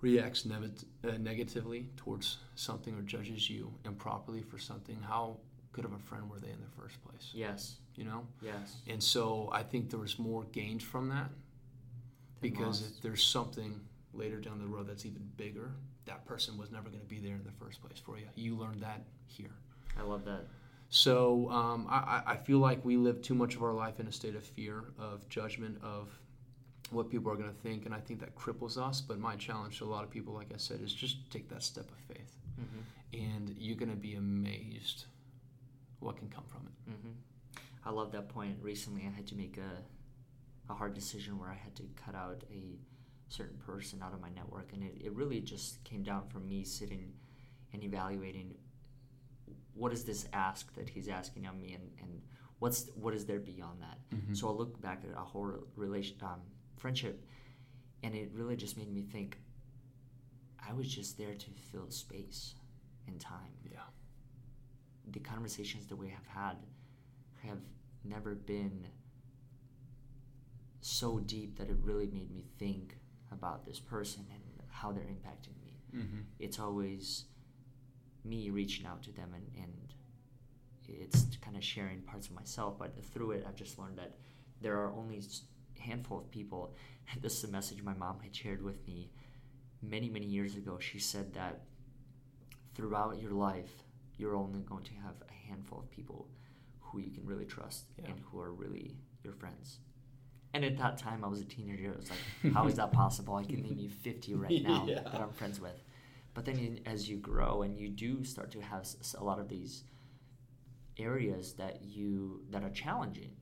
reacts 0.00 0.46
uh, 0.46 1.10
negatively 1.18 1.88
towards 1.96 2.38
something 2.54 2.94
or 2.94 3.02
judges 3.02 3.48
you 3.48 3.72
improperly 3.84 4.42
for 4.42 4.58
something, 4.58 4.98
how 5.08 5.38
good 5.72 5.84
of 5.84 5.92
a 5.92 5.98
friend 5.98 6.30
were 6.30 6.38
they 6.38 6.50
in 6.50 6.60
the 6.60 6.82
first 6.82 7.02
place? 7.02 7.30
Yes. 7.32 7.76
You 7.96 8.04
know? 8.04 8.26
Yes. 8.42 8.76
And 8.86 9.02
so 9.02 9.48
I 9.52 9.62
think 9.62 9.90
there 9.90 10.00
was 10.00 10.18
more 10.18 10.44
gained 10.52 10.82
from 10.82 11.08
that 11.08 11.30
because 12.40 12.82
if 12.82 13.02
there's 13.02 13.24
something 13.24 13.80
later 14.12 14.40
down 14.40 14.58
the 14.58 14.66
road 14.66 14.88
that's 14.88 15.06
even 15.06 15.28
bigger, 15.36 15.72
that 16.04 16.24
person 16.26 16.56
was 16.56 16.70
never 16.70 16.88
going 16.88 17.00
to 17.00 17.06
be 17.06 17.18
there 17.18 17.34
in 17.34 17.44
the 17.44 17.64
first 17.64 17.82
place 17.82 17.98
for 17.98 18.18
you. 18.18 18.26
You 18.34 18.56
learned 18.56 18.80
that 18.82 19.02
here. 19.26 19.50
I 19.98 20.02
love 20.02 20.24
that. 20.24 20.44
So 20.88 21.50
um, 21.50 21.86
I, 21.90 22.22
I 22.26 22.36
feel 22.36 22.58
like 22.58 22.84
we 22.84 22.96
live 22.96 23.20
too 23.20 23.34
much 23.34 23.56
of 23.56 23.62
our 23.62 23.72
life 23.72 23.98
in 24.00 24.06
a 24.06 24.12
state 24.12 24.36
of 24.36 24.44
fear, 24.44 24.84
of 24.98 25.28
judgment, 25.28 25.78
of 25.82 26.08
what 26.90 27.10
people 27.10 27.30
are 27.32 27.36
going 27.36 27.50
to 27.50 27.60
think, 27.62 27.86
and 27.86 27.94
I 27.94 27.98
think 27.98 28.20
that 28.20 28.36
cripples 28.36 28.78
us. 28.78 29.00
But 29.00 29.18
my 29.18 29.36
challenge 29.36 29.78
to 29.78 29.84
a 29.84 29.86
lot 29.86 30.04
of 30.04 30.10
people, 30.10 30.32
like 30.32 30.52
I 30.54 30.56
said, 30.56 30.80
is 30.80 30.92
just 30.92 31.30
take 31.30 31.48
that 31.48 31.62
step 31.62 31.90
of 31.90 32.16
faith, 32.16 32.36
mm-hmm. 32.60 33.36
and 33.36 33.54
you're 33.58 33.76
going 33.76 33.90
to 33.90 33.96
be 33.96 34.14
amazed 34.14 35.06
what 35.98 36.16
can 36.16 36.28
come 36.28 36.44
from 36.46 36.66
it. 36.66 36.90
Mm-hmm. 36.90 37.58
I 37.84 37.90
love 37.90 38.12
that 38.12 38.28
point. 38.28 38.56
Recently, 38.62 39.02
I 39.06 39.14
had 39.14 39.26
to 39.28 39.34
make 39.34 39.58
a, 39.58 40.72
a 40.72 40.74
hard 40.74 40.94
decision 40.94 41.38
where 41.38 41.50
I 41.50 41.54
had 41.54 41.74
to 41.76 41.82
cut 41.96 42.14
out 42.14 42.44
a 42.52 42.78
certain 43.28 43.58
person 43.58 44.00
out 44.02 44.12
of 44.12 44.20
my 44.20 44.30
network, 44.30 44.72
and 44.72 44.82
it, 44.84 44.94
it 45.04 45.12
really 45.12 45.40
just 45.40 45.82
came 45.82 46.02
down 46.02 46.28
from 46.28 46.46
me 46.48 46.62
sitting 46.62 47.12
and 47.72 47.82
evaluating 47.82 48.54
what 49.76 49.92
is 49.92 50.04
this 50.04 50.26
ask 50.32 50.74
that 50.74 50.88
he's 50.88 51.08
asking 51.08 51.46
of 51.46 51.56
me, 51.56 51.74
and, 51.74 51.90
and 52.00 52.22
what's 52.58 52.90
what 52.94 53.14
is 53.14 53.26
there 53.26 53.38
beyond 53.38 53.80
that. 53.82 53.98
Mm-hmm. 54.14 54.34
So 54.34 54.48
I 54.48 54.52
look 54.52 54.80
back 54.80 55.02
at 55.04 55.16
a 55.16 55.24
whole 55.24 55.52
relation 55.76 56.16
um, 56.22 56.40
friendship, 56.76 57.24
and 58.02 58.14
it 58.14 58.30
really 58.32 58.56
just 58.56 58.76
made 58.76 58.92
me 58.92 59.02
think. 59.02 59.38
I 60.68 60.72
was 60.72 60.88
just 60.88 61.16
there 61.16 61.34
to 61.34 61.50
fill 61.70 61.90
space 61.90 62.54
and 63.06 63.20
time. 63.20 63.54
Yeah. 63.70 63.78
The 65.12 65.20
conversations 65.20 65.86
that 65.86 65.96
we 65.96 66.08
have 66.08 66.26
had 66.26 66.56
have 67.46 67.60
never 68.02 68.34
been 68.34 68.88
so 70.80 71.18
deep 71.20 71.56
that 71.58 71.68
it 71.68 71.76
really 71.82 72.06
made 72.06 72.32
me 72.32 72.44
think 72.58 72.96
about 73.30 73.64
this 73.64 73.78
person 73.78 74.24
and 74.32 74.42
how 74.70 74.92
they're 74.92 75.04
impacting 75.04 75.60
me. 75.62 75.78
Mm-hmm. 75.94 76.20
It's 76.38 76.58
always 76.58 77.24
me 78.28 78.50
reaching 78.50 78.86
out 78.86 79.02
to 79.02 79.12
them 79.12 79.30
and, 79.34 79.44
and 79.56 79.72
it's 80.88 81.26
kind 81.44 81.56
of 81.56 81.64
sharing 81.64 82.00
parts 82.02 82.28
of 82.28 82.34
myself 82.34 82.78
but 82.78 82.92
through 83.12 83.32
it 83.32 83.44
i've 83.48 83.56
just 83.56 83.78
learned 83.78 83.98
that 83.98 84.16
there 84.60 84.76
are 84.76 84.92
only 84.92 85.18
a 85.18 85.80
handful 85.80 86.18
of 86.18 86.30
people. 86.30 86.74
This 87.22 87.38
is 87.38 87.44
a 87.44 87.52
message 87.52 87.84
my 87.84 87.94
mom 87.94 88.18
had 88.20 88.34
shared 88.34 88.60
with 88.60 88.84
me 88.84 89.12
many 89.80 90.08
many 90.10 90.26
years 90.26 90.56
ago. 90.56 90.76
She 90.80 90.98
said 90.98 91.32
that 91.34 91.60
throughout 92.74 93.22
your 93.22 93.30
life 93.30 93.70
you're 94.18 94.34
only 94.34 94.62
going 94.62 94.82
to 94.82 94.94
have 94.94 95.14
a 95.28 95.48
handful 95.48 95.78
of 95.78 95.90
people 95.90 96.26
who 96.80 96.98
you 96.98 97.12
can 97.12 97.24
really 97.24 97.44
trust 97.44 97.84
yeah. 97.96 98.06
and 98.08 98.18
who 98.24 98.40
are 98.40 98.52
really 98.52 98.96
your 99.22 99.34
friends. 99.34 99.78
And 100.52 100.64
at 100.64 100.76
that 100.78 100.98
time 100.98 101.24
i 101.24 101.28
was 101.28 101.40
a 101.40 101.44
teenager. 101.44 101.92
I 101.94 101.96
was 101.96 102.10
like 102.10 102.52
how 102.52 102.66
is 102.66 102.74
that 102.74 102.90
possible? 102.90 103.36
I 103.36 103.44
can 103.44 103.62
name 103.62 103.78
you 103.78 103.88
50 103.88 104.34
right 104.34 104.62
now 104.64 104.84
yeah. 104.88 105.02
that 105.02 105.20
i'm 105.20 105.32
friends 105.32 105.60
with 105.60 105.80
but 106.36 106.44
then 106.44 106.78
as 106.84 107.08
you 107.08 107.16
grow 107.16 107.62
and 107.62 107.74
you 107.80 107.88
do 107.88 108.22
start 108.22 108.50
to 108.52 108.60
have 108.60 108.86
a 109.16 109.24
lot 109.24 109.40
of 109.40 109.48
these 109.48 109.84
areas 110.98 111.54
that 111.54 111.82
you 111.82 112.42
that 112.50 112.62
are 112.62 112.70
challenging 112.70 113.32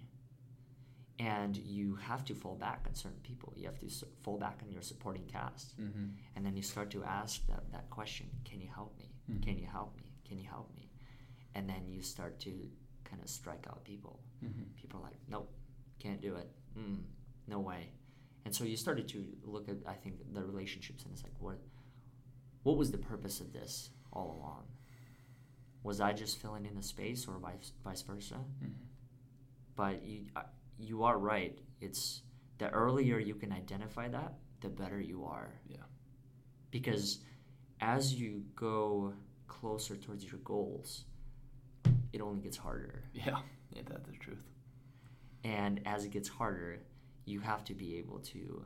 and 1.19 1.57
you 1.57 1.97
have 1.97 2.25
to 2.25 2.35
fall 2.35 2.55
back 2.55 2.85
on 2.87 2.95
certain 2.95 3.19
people 3.25 3.53
you 3.57 3.67
have 3.67 3.79
to 3.81 3.89
fall 4.23 4.39
back 4.39 4.61
on 4.65 4.71
your 4.71 4.81
supporting 4.81 5.25
cast 5.25 5.79
mm-hmm. 5.79 6.07
and 6.37 6.47
then 6.47 6.57
you 6.57 6.63
start 6.63 6.89
to 6.89 7.03
ask 7.03 7.45
that, 7.49 7.65
that 7.73 7.91
question 7.91 8.27
can 8.45 8.61
you 8.61 8.69
help 8.73 8.97
me? 8.97 9.11
Mm-hmm. 9.29 9.43
can 9.43 9.59
you 9.59 9.67
help 9.67 9.97
me? 9.97 10.13
Can 10.27 10.39
you 10.39 10.49
help 10.49 10.71
me? 10.77 10.89
And 11.57 11.69
then 11.69 11.83
you 11.89 12.01
start 12.01 12.39
to 12.41 12.53
kind 13.05 13.21
of 13.21 13.29
strike 13.29 13.67
out 13.69 13.85
people. 13.85 14.21
Mm-hmm. 14.45 14.63
people 14.81 15.01
are 15.01 15.05
like 15.05 15.19
nope 15.29 15.53
can't 15.99 16.21
do 16.21 16.37
it. 16.37 16.49
Mm, 16.79 16.99
no 17.49 17.59
way. 17.59 17.89
And 18.45 18.55
so 18.55 18.65
you 18.65 18.77
started 18.77 19.09
to 19.09 19.25
look 19.45 19.69
at 19.69 19.79
i 19.85 19.95
think 19.95 20.15
the 20.33 20.45
relationships 20.45 21.03
and 21.03 21.13
it's 21.13 21.25
like 21.25 21.39
what 21.41 21.59
what 22.65 22.77
was 22.77 22.91
the 22.91 22.99
purpose 22.99 23.41
of 23.41 23.53
this 23.53 23.91
all 24.13 24.37
along? 24.41 24.65
Was 25.85 26.01
I 26.01 26.13
just 26.13 26.41
filling 26.41 26.67
in 26.67 26.75
the 26.75 26.83
space, 26.83 27.29
or 27.29 27.39
vice 27.39 27.73
vice 27.85 28.03
versa? 28.03 28.35
Mm-hmm. 28.35 28.73
But 29.77 30.05
you 30.05 30.25
uh, 30.35 30.43
you 30.79 31.05
are 31.05 31.19
right. 31.19 31.59
It's 31.81 32.23
the 32.59 32.71
earlier 32.71 33.19
you 33.19 33.35
can 33.35 33.53
identify 33.53 34.09
that, 34.09 34.35
the 34.61 34.69
better 34.69 35.01
you 35.01 35.25
are. 35.25 35.53
Yeah. 35.69 35.77
Because 36.71 37.21
as 37.81 38.15
you 38.15 38.43
go 38.57 39.13
closer 39.47 39.97
towards 39.97 40.25
your 40.25 40.41
goals, 40.45 41.05
it 42.13 42.21
only 42.21 42.41
gets 42.41 42.57
harder. 42.57 43.05
Yeah, 43.13 43.39
yeah, 43.73 43.83
that's 43.89 44.09
the 44.09 44.17
truth. 44.17 44.45
And 45.45 45.81
as 45.85 46.05
it 46.05 46.11
gets 46.11 46.29
harder, 46.29 46.79
you 47.27 47.41
have 47.41 47.65
to 47.65 47.75
be 47.75 47.97
able 47.99 48.21
to 48.21 48.65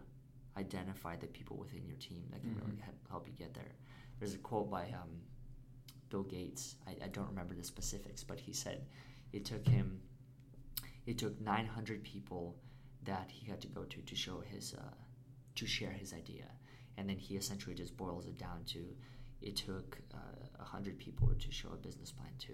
identify 0.57 1.17
the 1.17 1.27
people 1.27 1.57
within 1.57 1.85
your 1.87 1.97
team 1.97 2.25
that 2.31 2.41
can 2.41 2.51
mm-hmm. 2.51 2.67
really 2.67 2.83
help 3.11 3.27
you 3.27 3.35
get 3.35 3.55
there. 3.55 3.75
There's 4.19 4.35
a 4.35 4.39
quote 4.39 4.71
by 4.71 4.85
um, 4.85 5.21
Bill 6.11 6.25
Gates. 6.25 6.77
I, 6.87 7.05
I, 7.05 7.09
don't 7.09 7.29
remember 7.29 7.55
the 7.55 7.63
specifics, 7.63 8.25
but 8.25 8.41
he 8.41 8.53
said 8.53 8.87
it 9.33 9.45
took 9.45 9.67
him, 9.67 10.01
it 11.07 11.19
took 11.19 11.41
900 11.41 12.03
people 12.03 12.57
that 13.05 13.31
he 13.31 13.49
had 13.49 13.61
to 13.61 13.69
go 13.69 13.85
to 13.85 14.01
to 14.01 14.17
show 14.17 14.41
his, 14.41 14.75
uh, 14.75 14.95
to 15.55 15.67
share 15.67 15.93
his 15.93 16.13
idea, 16.13 16.47
and 16.97 17.09
then 17.09 17.17
he 17.17 17.37
essentially 17.37 17.75
just 17.75 17.97
boils 17.97 18.27
it 18.27 18.37
down 18.37 18.65
to, 18.67 18.85
it 19.41 19.57
took 19.57 19.99
uh, 20.15 20.47
100 20.57 20.99
people 20.99 21.29
to 21.39 21.53
show 21.53 21.69
a 21.73 21.77
business 21.77 22.11
plan 22.11 22.33
to, 22.39 22.53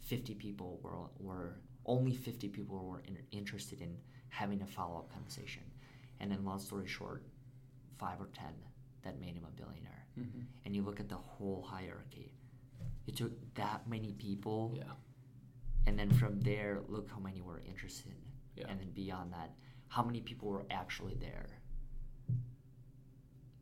50 0.00 0.34
people 0.34 0.78
were 0.82 1.08
were 1.18 1.56
only 1.86 2.14
50 2.14 2.48
people 2.48 2.84
were 2.84 3.02
in, 3.06 3.16
interested 3.32 3.80
in 3.80 3.96
having 4.28 4.60
a 4.60 4.66
follow 4.66 4.98
up 4.98 5.12
conversation, 5.12 5.62
and 6.20 6.30
then 6.30 6.44
long 6.44 6.58
story 6.58 6.86
short, 6.86 7.24
five 7.98 8.20
or 8.20 8.28
10 8.34 8.44
that 9.02 9.20
made 9.20 9.34
him 9.34 9.46
a 9.46 9.60
billionaire 9.60 10.07
mm-hmm. 10.18 10.40
and 10.64 10.74
you 10.74 10.82
look 10.82 11.00
at 11.00 11.08
the 11.08 11.16
whole 11.16 11.66
hierarchy, 11.68 12.32
it 13.06 13.16
took 13.16 13.32
that 13.54 13.88
many 13.88 14.12
people. 14.12 14.74
Yeah. 14.76 14.84
And 15.86 15.98
then 15.98 16.10
from 16.10 16.40
there, 16.40 16.80
look 16.88 17.08
how 17.10 17.18
many 17.18 17.40
were 17.40 17.62
interested. 17.66 18.14
Yeah. 18.56 18.66
And 18.68 18.78
then 18.78 18.90
beyond 18.90 19.32
that, 19.32 19.52
how 19.88 20.02
many 20.02 20.20
people 20.20 20.48
were 20.48 20.66
actually 20.70 21.14
there. 21.14 21.46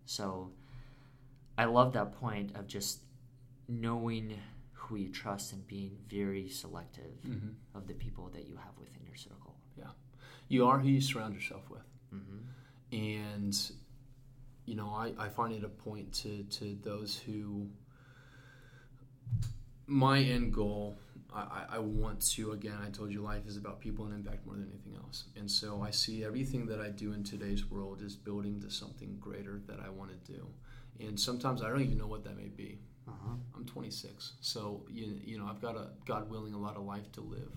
So 0.07 0.51
I 1.59 1.65
love 1.67 1.93
that 1.93 2.13
point 2.13 2.57
of 2.57 2.67
just 2.67 3.01
knowing 3.69 4.37
who 4.73 4.97
you 4.97 5.09
trust 5.09 5.53
and 5.53 5.67
being 5.67 5.97
very 6.09 6.49
selective 6.49 7.21
mm-hmm. 7.27 7.49
of 7.75 7.87
the 7.87 7.95
people 7.95 8.31
that 8.35 8.47
you 8.47 8.57
have 8.57 8.77
within 8.79 9.05
your 9.05 9.17
circle. 9.17 9.57
Yeah. 9.77 9.91
You 10.49 10.67
are 10.67 10.79
who 10.79 10.89
you 10.89 11.01
surround 11.01 11.35
yourself 11.35 11.69
with. 11.71 11.87
Mm-hmm. 12.15 12.97
And 12.97 13.71
you 14.67 14.75
know, 14.75 14.91
I, 14.91 15.13
I 15.19 15.29
find 15.29 15.55
it 15.55 15.65
a 15.65 15.69
point 15.69 16.13
to, 16.15 16.43
to 16.43 16.77
those 16.83 17.17
who, 17.17 17.69
my 19.87 20.19
end 20.19 20.53
goal, 20.53 20.99
I, 21.33 21.65
I 21.71 21.79
want 21.79 22.21
to 22.33 22.53
again. 22.53 22.79
I 22.85 22.91
told 22.91 23.13
you, 23.13 23.21
life 23.21 23.47
is 23.47 23.57
about 23.57 23.81
people 23.81 24.07
and 24.07 24.15
impact 24.15 24.47
more 24.47 24.57
than 24.57 24.69
anything 24.73 24.97
else. 24.97 25.25
And 25.37 25.51
so 25.51 25.83
I 25.83 25.91
see 25.91 26.25
everything 26.25 26.67
that 26.67 26.81
I 26.81 26.89
do 26.89 27.13
in 27.13 27.23
today's 27.23 27.71
world 27.71 28.01
is 28.03 28.17
building 28.17 28.61
to 28.63 28.71
something 28.71 29.17
greater 29.21 29.61
that 29.67 29.79
I 29.85 29.89
want 29.89 30.11
to 30.11 30.33
do. 30.33 30.47
And 30.99 31.19
sometimes 31.19 31.63
I 31.63 31.69
don't 31.69 31.83
even 31.83 31.99
know 31.99 32.07
what 32.07 32.25
that 32.25 32.37
may 32.37 32.49
be. 32.49 32.79
Uh-huh. 33.09 33.35
I'm 33.55 33.65
26, 33.65 34.33
so 34.41 34.85
you, 34.91 35.21
you 35.25 35.39
know 35.39 35.47
I've 35.47 35.63
got 35.63 35.77
a 35.77 35.91
God 36.07 36.29
willing 36.29 36.55
a 36.55 36.59
lot 36.59 36.75
of 36.75 36.83
life 36.83 37.13
to 37.13 37.21
live, 37.21 37.53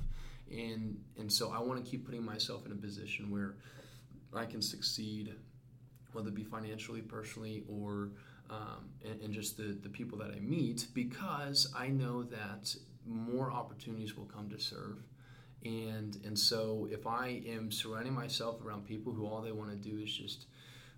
and 0.52 1.00
and 1.18 1.34
so 1.34 1.52
I 1.52 1.60
want 1.60 1.84
to 1.84 1.90
keep 1.90 2.06
putting 2.06 2.24
myself 2.24 2.68
in 2.68 2.72
a 2.72 2.76
position 2.76 3.32
where 3.32 3.56
I 4.36 4.46
can 4.46 4.62
succeed, 4.62 5.34
whether 6.14 6.30
it 6.30 6.36
be 6.36 6.44
financially, 6.44 7.02
personally, 7.02 7.64
or 7.68 8.10
um, 8.50 8.90
and, 9.06 9.22
and, 9.22 9.34
just 9.34 9.58
the, 9.58 9.78
the 9.84 9.90
people 9.90 10.18
that 10.18 10.32
I 10.32 10.40
meet, 10.40 10.88
because 10.96 11.72
I 11.78 11.90
know 11.90 12.24
that 12.24 12.76
more 13.06 13.52
opportunities 13.52 14.18
will 14.18 14.26
come 14.26 14.50
to 14.50 14.60
serve. 14.60 15.04
And, 15.64 16.18
and 16.26 16.38
so 16.38 16.88
if 16.92 17.06
I 17.06 17.44
am 17.48 17.72
surrounding 17.72 18.14
myself 18.14 18.64
around 18.66 18.86
people 18.86 19.14
who 19.14 19.28
all 19.28 19.42
they 19.42 19.52
want 19.52 19.70
to 19.70 19.76
do 19.76 20.00
is 20.00 20.12
just 20.12 20.48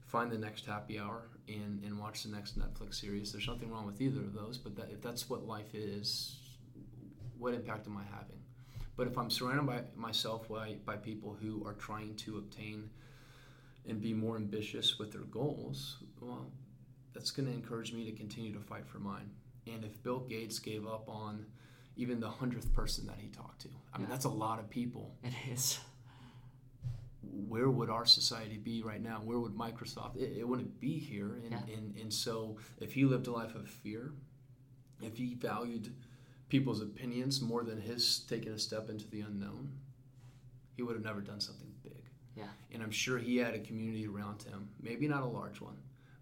find 0.05 0.31
the 0.31 0.37
next 0.37 0.65
happy 0.65 0.99
hour 0.99 1.23
and, 1.47 1.83
and 1.83 1.99
watch 1.99 2.23
the 2.23 2.29
next 2.29 2.57
Netflix 2.57 2.95
series, 2.95 3.31
there's 3.31 3.47
nothing 3.47 3.71
wrong 3.71 3.85
with 3.85 3.99
either 3.99 4.21
of 4.21 4.33
those. 4.33 4.57
But 4.57 4.75
that, 4.77 4.89
if 4.91 5.01
that's 5.01 5.29
what 5.29 5.45
life 5.45 5.73
is, 5.73 6.37
what 7.37 7.53
impact 7.53 7.87
am 7.87 7.97
I 7.97 8.03
having? 8.03 8.37
But 8.95 9.07
if 9.07 9.17
I'm 9.17 9.29
surrounded 9.29 9.65
by 9.65 9.81
myself 9.95 10.47
by, 10.47 10.75
by 10.85 10.95
people 10.95 11.35
who 11.41 11.65
are 11.65 11.73
trying 11.73 12.15
to 12.17 12.37
obtain 12.37 12.89
and 13.87 14.01
be 14.01 14.13
more 14.13 14.35
ambitious 14.35 14.99
with 14.99 15.11
their 15.11 15.21
goals, 15.21 15.97
well, 16.19 16.51
that's 17.13 17.31
going 17.31 17.47
to 17.47 17.53
encourage 17.53 17.93
me 17.93 18.05
to 18.05 18.11
continue 18.11 18.53
to 18.53 18.59
fight 18.59 18.87
for 18.87 18.99
mine. 18.99 19.29
And 19.67 19.83
if 19.83 20.01
Bill 20.03 20.19
Gates 20.19 20.59
gave 20.59 20.87
up 20.87 21.07
on 21.07 21.45
even 21.95 22.19
the 22.19 22.29
hundredth 22.29 22.73
person 22.73 23.05
that 23.07 23.17
he 23.19 23.27
talked 23.27 23.61
to, 23.61 23.69
I 23.93 23.97
mean, 23.97 24.09
that's 24.09 24.25
a 24.25 24.29
lot 24.29 24.59
of 24.59 24.69
people. 24.69 25.15
It 25.23 25.33
is. 25.51 25.79
Where 27.21 27.69
would 27.69 27.89
our 27.89 28.05
society 28.05 28.57
be 28.57 28.81
right 28.81 29.01
now? 29.01 29.21
Where 29.23 29.39
would 29.39 29.53
Microsoft? 29.53 30.17
It, 30.17 30.37
it 30.39 30.47
wouldn't 30.47 30.79
be 30.79 30.97
here. 30.97 31.39
And, 31.43 31.51
yeah. 31.51 31.75
and, 31.75 31.95
and 31.95 32.13
so, 32.13 32.57
if 32.79 32.93
he 32.93 33.05
lived 33.05 33.27
a 33.27 33.31
life 33.31 33.55
of 33.55 33.69
fear, 33.69 34.13
if 35.01 35.17
he 35.17 35.35
valued 35.35 35.93
people's 36.49 36.81
opinions 36.81 37.41
more 37.41 37.63
than 37.63 37.79
his 37.79 38.19
taking 38.19 38.51
a 38.51 38.59
step 38.59 38.89
into 38.89 39.07
the 39.09 39.21
unknown, 39.21 39.71
he 40.75 40.81
would 40.81 40.95
have 40.95 41.05
never 41.05 41.21
done 41.21 41.39
something. 41.39 41.71
Yeah. 42.35 42.43
And 42.73 42.81
I'm 42.81 42.91
sure 42.91 43.17
he 43.17 43.37
had 43.37 43.53
a 43.53 43.59
community 43.59 44.07
around 44.07 44.43
him, 44.43 44.69
maybe 44.81 45.07
not 45.07 45.23
a 45.23 45.27
large 45.27 45.59
one, 45.59 45.75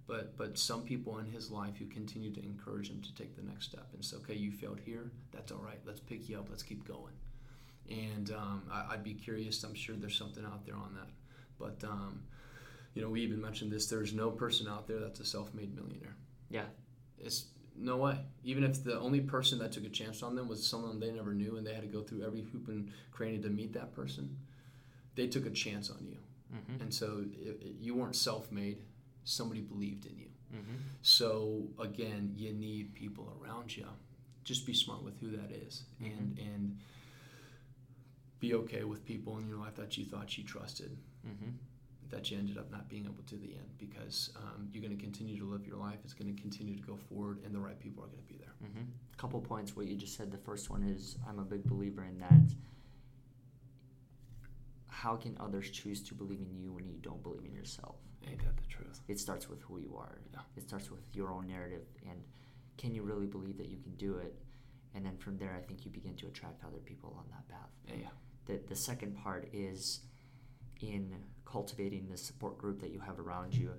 but 0.07 0.35
but 0.37 0.57
some 0.57 0.81
people 0.83 1.19
in 1.19 1.25
his 1.25 1.51
life 1.51 1.77
who 1.77 1.85
continued 1.85 2.35
to 2.35 2.43
encourage 2.43 2.89
him 2.89 3.01
to 3.01 3.13
take 3.13 3.35
the 3.35 3.43
next 3.43 3.65
step 3.65 3.87
and 3.93 4.03
say, 4.03 4.17
okay, 4.17 4.33
you 4.33 4.51
failed 4.51 4.79
here, 4.83 5.11
that's 5.31 5.51
all 5.51 5.61
right. 5.61 5.79
Let's 5.85 5.99
pick 5.99 6.27
you 6.29 6.39
up. 6.39 6.47
Let's 6.49 6.63
keep 6.63 6.87
going. 6.87 7.13
And 7.89 8.31
um, 8.31 8.63
I, 8.71 8.91
would 8.91 9.03
be 9.03 9.13
curious. 9.13 9.63
I'm 9.63 9.73
sure 9.73 9.95
there's 9.95 10.17
something 10.17 10.45
out 10.45 10.65
there 10.65 10.75
on 10.75 10.93
that. 10.95 11.09
But 11.57 11.87
um, 11.87 12.21
you 12.93 13.01
know, 13.01 13.09
we 13.09 13.21
even 13.21 13.41
mentioned 13.41 13.71
this. 13.71 13.87
There's 13.87 14.13
no 14.13 14.31
person 14.31 14.67
out 14.67 14.87
there 14.87 14.99
that's 14.99 15.19
a 15.19 15.25
self-made 15.25 15.75
millionaire. 15.75 16.15
Yeah, 16.49 16.65
it's 17.19 17.45
no 17.75 17.97
way. 17.97 18.19
Even 18.43 18.63
if 18.63 18.83
the 18.83 18.99
only 18.99 19.21
person 19.21 19.59
that 19.59 19.71
took 19.71 19.85
a 19.85 19.89
chance 19.89 20.23
on 20.23 20.35
them 20.35 20.47
was 20.47 20.65
someone 20.65 20.99
they 20.99 21.11
never 21.11 21.33
knew, 21.33 21.57
and 21.57 21.65
they 21.65 21.73
had 21.73 21.83
to 21.83 21.87
go 21.87 22.01
through 22.01 22.25
every 22.25 22.41
hoop 22.41 22.67
and 22.67 22.91
cranny 23.11 23.37
to 23.39 23.49
meet 23.49 23.73
that 23.73 23.93
person, 23.93 24.35
they 25.19 25.27
took 25.27 25.45
a 25.45 25.51
chance 25.51 25.89
on 25.89 26.05
you. 26.05 26.17
Mm-hmm. 26.55 26.81
And 26.81 26.93
so 26.93 27.25
it, 27.37 27.61
it, 27.61 27.75
you 27.79 27.93
weren't 27.93 28.15
self-made 28.15 28.81
somebody 29.25 29.61
believed 29.61 30.05
in 30.05 30.17
you. 30.17 30.29
Mm-hmm. 30.55 30.77
So 31.01 31.67
again, 31.77 32.33
you 32.35 32.53
need 32.53 32.95
people 32.95 33.37
around 33.43 33.75
you. 33.75 33.85
Just 34.45 34.65
be 34.65 34.73
smart 34.73 35.03
with 35.03 35.19
who 35.19 35.31
that 35.31 35.51
is, 35.51 35.83
mm-hmm. 36.01 36.17
and 36.17 36.39
and 36.39 36.77
be 38.39 38.53
okay 38.55 38.83
with 38.83 39.05
people 39.05 39.37
in 39.37 39.47
your 39.47 39.57
life 39.57 39.75
that 39.75 39.97
you 39.97 40.05
thought 40.05 40.37
you 40.37 40.43
trusted, 40.43 40.97
mm-hmm. 41.27 41.51
that 42.09 42.31
you 42.31 42.37
ended 42.37 42.57
up 42.57 42.71
not 42.71 42.87
being 42.89 43.03
able 43.03 43.23
to 43.27 43.35
the 43.35 43.51
end 43.61 43.69
because 43.77 44.31
um, 44.37 44.69
you're 44.71 44.81
going 44.81 44.97
to 44.97 45.03
continue 45.03 45.37
to 45.37 45.45
live 45.45 45.67
your 45.67 45.77
life. 45.77 45.99
It's 46.03 46.13
going 46.13 46.33
to 46.33 46.41
continue 46.41 46.75
to 46.75 46.81
go 46.81 46.97
forward, 47.09 47.39
and 47.45 47.53
the 47.53 47.59
right 47.59 47.79
people 47.79 48.03
are 48.03 48.07
going 48.07 48.23
to 48.27 48.33
be 48.33 48.39
there. 48.39 48.55
A 48.61 48.63
mm-hmm. 48.63 48.85
couple 49.17 49.39
points. 49.41 49.75
What 49.75 49.85
you 49.85 49.95
just 49.95 50.15
said. 50.17 50.31
The 50.31 50.43
first 50.49 50.71
one 50.71 50.83
is 50.83 51.17
I'm 51.27 51.39
a 51.39 51.47
big 51.53 51.63
believer 51.65 52.05
in 52.05 52.17
that. 52.19 52.47
How 54.89 55.15
can 55.15 55.37
others 55.39 55.69
choose 55.71 56.01
to 56.03 56.13
believe 56.13 56.41
in 56.41 56.53
you 56.53 56.73
when 56.73 56.87
you 56.87 56.97
don't 57.01 57.23
believe 57.23 57.45
in 57.45 57.53
yourself? 57.53 57.95
Ain't 58.27 58.43
that 58.43 58.57
the 58.57 58.67
truth? 58.67 58.99
It 59.07 59.19
starts 59.19 59.49
with 59.49 59.61
who 59.61 59.79
you 59.79 59.95
are. 59.97 60.19
Yeah. 60.33 60.39
It 60.57 60.67
starts 60.67 60.91
with 60.91 61.01
your 61.13 61.31
own 61.31 61.47
narrative 61.47 61.83
and 62.09 62.21
can 62.77 62.93
you 62.93 63.03
really 63.03 63.27
believe 63.27 63.57
that 63.57 63.69
you 63.69 63.77
can 63.77 63.95
do 63.95 64.17
it? 64.17 64.35
And 64.95 65.05
then 65.05 65.17
from 65.17 65.37
there, 65.37 65.55
I 65.55 65.61
think 65.61 65.85
you 65.85 65.91
begin 65.91 66.15
to 66.15 66.27
attract 66.27 66.63
other 66.63 66.79
people 66.79 67.15
on 67.17 67.25
that 67.29 67.47
path. 67.47 67.69
Yeah. 67.87 68.07
The, 68.45 68.59
the 68.67 68.75
second 68.75 69.15
part 69.15 69.49
is 69.53 70.01
in 70.81 71.13
cultivating 71.45 72.07
the 72.09 72.17
support 72.17 72.57
group 72.57 72.79
that 72.81 72.91
you 72.91 72.99
have 72.99 73.19
around 73.19 73.53
you. 73.53 73.71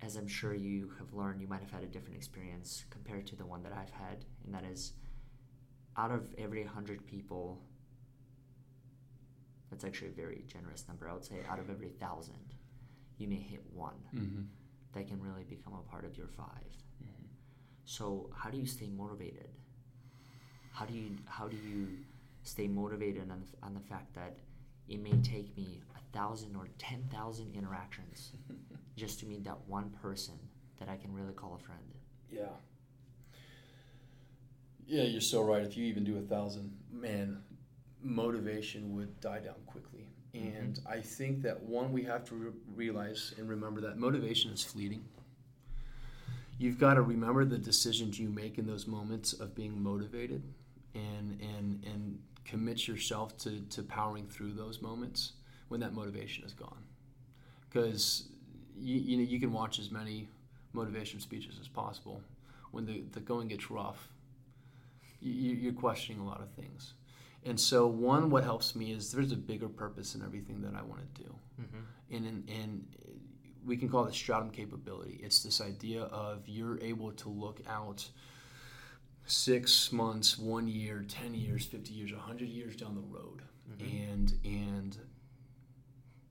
As 0.00 0.16
I'm 0.16 0.28
sure 0.28 0.54
you 0.54 0.92
have 0.98 1.12
learned, 1.12 1.40
you 1.40 1.48
might 1.48 1.60
have 1.60 1.72
had 1.72 1.82
a 1.82 1.86
different 1.86 2.16
experience 2.16 2.84
compared 2.88 3.26
to 3.26 3.36
the 3.36 3.44
one 3.44 3.62
that 3.64 3.72
I've 3.72 3.90
had, 3.90 4.24
and 4.44 4.54
that 4.54 4.64
is 4.64 4.92
out 5.96 6.12
of 6.12 6.32
every 6.38 6.62
100 6.62 7.04
people, 7.04 7.60
that's 9.70 9.84
actually 9.84 10.08
a 10.08 10.12
very 10.12 10.44
generous 10.46 10.84
number. 10.88 11.08
I 11.08 11.12
would 11.12 11.24
say 11.24 11.36
out 11.48 11.58
of 11.58 11.70
every 11.70 11.88
thousand, 11.88 12.54
you 13.18 13.28
may 13.28 13.36
hit 13.36 13.62
one 13.72 14.00
mm-hmm. 14.14 14.42
that 14.94 15.08
can 15.08 15.20
really 15.20 15.44
become 15.44 15.74
a 15.74 15.90
part 15.90 16.04
of 16.04 16.16
your 16.16 16.28
5 16.28 16.46
mm-hmm. 16.46 17.26
So 17.84 18.30
how 18.34 18.50
do 18.50 18.58
you 18.58 18.66
stay 18.66 18.88
motivated? 18.88 19.48
How 20.72 20.86
do 20.86 20.94
you 20.94 21.16
how 21.26 21.48
do 21.48 21.56
you 21.56 21.88
stay 22.42 22.68
motivated 22.68 23.30
on 23.30 23.40
the, 23.40 23.66
on 23.66 23.74
the 23.74 23.80
fact 23.80 24.14
that 24.14 24.36
it 24.88 25.02
may 25.02 25.16
take 25.22 25.54
me 25.56 25.80
a 25.96 26.16
thousand 26.16 26.56
or 26.56 26.68
ten 26.78 27.04
thousand 27.12 27.54
interactions 27.54 28.32
just 28.96 29.20
to 29.20 29.26
meet 29.26 29.44
that 29.44 29.58
one 29.66 29.90
person 30.02 30.34
that 30.78 30.88
I 30.88 30.96
can 30.96 31.12
really 31.12 31.32
call 31.32 31.58
a 31.60 31.64
friend? 31.64 31.82
Yeah. 32.30 32.54
Yeah, 34.86 35.02
you're 35.02 35.20
so 35.20 35.42
right. 35.42 35.62
If 35.62 35.76
you 35.76 35.84
even 35.84 36.04
do 36.04 36.16
a 36.16 36.22
thousand, 36.22 36.74
man, 36.90 37.42
motivation 38.02 38.94
would 38.96 39.20
die 39.20 39.40
down 39.40 39.54
quickly. 39.66 40.06
Mm-hmm. 40.34 40.56
And 40.56 40.74
mm-hmm. 40.74 40.88
I 40.88 41.00
think 41.00 41.42
that 41.42 41.62
one, 41.62 41.92
we 41.92 42.02
have 42.04 42.24
to 42.26 42.34
re- 42.34 42.52
realize 42.74 43.34
and 43.38 43.48
remember 43.48 43.80
that 43.82 43.98
motivation 43.98 44.52
is 44.52 44.62
fleeting. 44.62 45.04
You've 46.58 46.78
got 46.78 46.94
to 46.94 47.02
remember 47.02 47.44
the 47.44 47.58
decisions 47.58 48.18
you 48.18 48.28
make 48.28 48.58
in 48.58 48.66
those 48.66 48.86
moments 48.86 49.32
of 49.32 49.54
being 49.54 49.80
motivated 49.80 50.42
and, 50.94 51.40
and, 51.40 51.84
and 51.84 52.18
commit 52.44 52.88
yourself 52.88 53.36
to, 53.38 53.60
to 53.70 53.82
powering 53.82 54.26
through 54.26 54.52
those 54.54 54.82
moments 54.82 55.32
when 55.68 55.80
that 55.80 55.94
motivation 55.94 56.44
is 56.44 56.52
gone. 56.52 56.82
Because 57.68 58.28
you, 58.76 58.96
you, 58.98 59.16
know, 59.18 59.22
you 59.22 59.38
can 59.38 59.52
watch 59.52 59.78
as 59.78 59.90
many 59.90 60.28
motivation 60.72 61.20
speeches 61.20 61.58
as 61.60 61.68
possible. 61.68 62.22
When 62.72 62.86
the, 62.86 63.04
the 63.12 63.20
going 63.20 63.48
gets 63.48 63.70
rough, 63.70 64.08
you, 65.20 65.54
you're 65.54 65.72
questioning 65.72 66.20
a 66.20 66.24
lot 66.24 66.40
of 66.40 66.50
things. 66.50 66.94
And 67.44 67.58
so, 67.58 67.86
one, 67.86 68.30
what 68.30 68.44
helps 68.44 68.74
me 68.74 68.92
is 68.92 69.12
there's 69.12 69.32
a 69.32 69.36
bigger 69.36 69.68
purpose 69.68 70.14
in 70.14 70.22
everything 70.22 70.60
that 70.62 70.74
I 70.74 70.82
want 70.82 71.14
to 71.14 71.22
do. 71.22 71.34
Mm-hmm. 71.60 72.16
And, 72.16 72.26
and, 72.26 72.50
and 72.50 72.86
we 73.64 73.76
can 73.76 73.88
call 73.88 74.06
it 74.06 74.14
stratum 74.14 74.50
capability. 74.50 75.20
It's 75.22 75.42
this 75.42 75.60
idea 75.60 76.02
of 76.04 76.48
you're 76.48 76.80
able 76.80 77.12
to 77.12 77.28
look 77.28 77.60
out 77.68 78.08
six 79.26 79.92
months, 79.92 80.38
one 80.38 80.66
year, 80.66 81.04
10 81.06 81.34
years, 81.34 81.66
50 81.66 81.92
years, 81.92 82.12
100 82.12 82.48
years 82.48 82.76
down 82.76 82.94
the 82.94 83.00
road. 83.02 83.42
Mm-hmm. 83.70 84.12
And, 84.12 84.34
and 84.44 84.98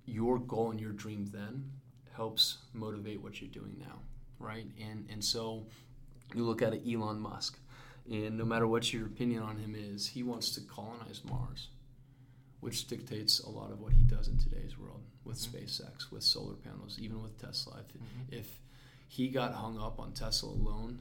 your 0.06 0.40
goal 0.40 0.72
and 0.72 0.80
your 0.80 0.94
dream 0.94 1.30
then 1.32 1.72
helps 2.16 2.58
motivate 2.74 3.22
what 3.22 3.40
you're 3.40 3.50
doing 3.52 3.76
now, 3.80 4.00
right? 4.40 4.66
And, 4.82 5.08
and 5.12 5.24
so 5.24 5.68
you 6.34 6.44
look 6.44 6.62
at 6.62 6.74
Elon 6.74 7.20
Musk 7.20 7.60
and 8.10 8.38
no 8.38 8.46
matter 8.46 8.68
what 8.68 8.92
your 8.94 9.06
opinion 9.06 9.44
on 9.44 9.58
him 9.58 9.76
is, 9.76 10.08
he 10.08 10.24
wants 10.24 10.52
to 10.52 10.62
colonize 10.62 11.22
Mars, 11.30 11.70
which 12.62 12.88
dictates 12.88 13.40
a 13.40 13.50
lot 13.50 13.72
of 13.72 13.82
what 13.82 13.94
he 13.94 14.04
does 14.04 14.28
in 14.28 14.38
today's 14.38 14.78
world 14.78 15.02
with 15.26 15.38
mm-hmm. 15.38 15.58
SpaceX, 15.58 16.12
with 16.12 16.24
solar 16.24 16.56
panels, 16.56 16.98
even 17.02 17.22
with 17.22 17.38
Tesla. 17.40 17.80
If, 17.80 17.96
mm-hmm. 17.96 18.34
if 18.40 18.48
he 19.10 19.28
got 19.28 19.54
hung 19.54 19.78
up 19.78 20.00
on 20.00 20.14
Tesla 20.14 20.50
alone, 20.50 21.00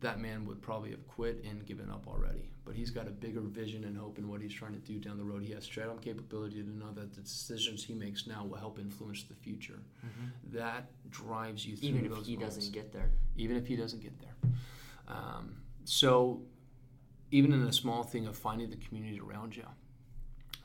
that 0.00 0.20
man 0.20 0.46
would 0.46 0.62
probably 0.62 0.90
have 0.90 1.06
quit 1.08 1.44
and 1.44 1.66
given 1.66 1.90
up 1.90 2.06
already. 2.06 2.50
But 2.64 2.76
he's 2.76 2.90
got 2.90 3.08
a 3.08 3.10
bigger 3.10 3.40
vision 3.40 3.84
and 3.84 3.96
hope 3.96 4.18
in 4.18 4.28
what 4.28 4.40
he's 4.40 4.52
trying 4.52 4.74
to 4.74 4.78
do 4.78 4.98
down 5.00 5.16
the 5.16 5.24
road. 5.24 5.42
He 5.42 5.52
has 5.54 5.64
stratum 5.64 5.98
capability 5.98 6.62
to 6.62 6.70
know 6.70 6.92
that 6.94 7.14
the 7.14 7.22
decisions 7.22 7.82
he 7.82 7.94
makes 7.94 8.26
now 8.26 8.44
will 8.44 8.58
help 8.58 8.78
influence 8.78 9.24
the 9.24 9.34
future. 9.34 9.80
Mm-hmm. 10.06 10.56
That 10.56 10.90
drives 11.10 11.66
you 11.66 11.76
through 11.76 11.88
even 11.88 12.04
if 12.04 12.24
he 12.24 12.36
moments. 12.36 12.56
doesn't 12.56 12.72
get 12.72 12.92
there. 12.92 13.10
Even 13.36 13.56
if 13.56 13.66
he 13.66 13.74
doesn't 13.74 14.02
get 14.02 14.20
there. 14.20 14.34
Um, 15.08 15.56
so, 15.84 16.42
even 17.30 17.52
in 17.52 17.62
a 17.62 17.72
small 17.72 18.02
thing 18.02 18.26
of 18.26 18.36
finding 18.36 18.70
the 18.70 18.76
community 18.76 19.20
around 19.20 19.56
you, 19.56 19.64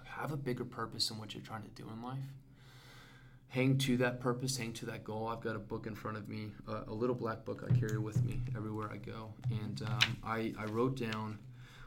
have 0.04 0.32
a 0.32 0.38
bigger 0.38 0.66
purpose 0.66 1.10
in 1.10 1.18
what 1.18 1.34
you're 1.34 1.44
trying 1.44 1.64
to 1.64 1.70
do 1.70 1.90
in 1.90 2.02
life. 2.02 2.20
Hang 3.48 3.78
to 3.80 3.98
that 3.98 4.20
purpose, 4.20 4.58
hang 4.58 4.74
to 4.74 4.86
that 4.88 5.04
goal. 5.04 5.28
I've 5.28 5.42
got 5.42 5.56
a 5.56 5.60
book 5.60 5.86
in 5.86 5.96
front 5.96 6.18
of 6.18 6.28
me, 6.28 6.52
uh, 6.68 6.82
a 6.88 6.94
little 6.94 7.16
black 7.16 7.46
book 7.46 7.64
I 7.70 7.74
carry 7.78 8.00
with 8.00 8.24
me 8.24 8.42
everywhere 8.56 8.90
I 8.92 8.98
go. 8.98 9.34
And 9.52 9.82
um, 9.84 10.18
I, 10.24 10.54
I 10.58 10.66
wrote 10.66 10.98
down 10.98 11.38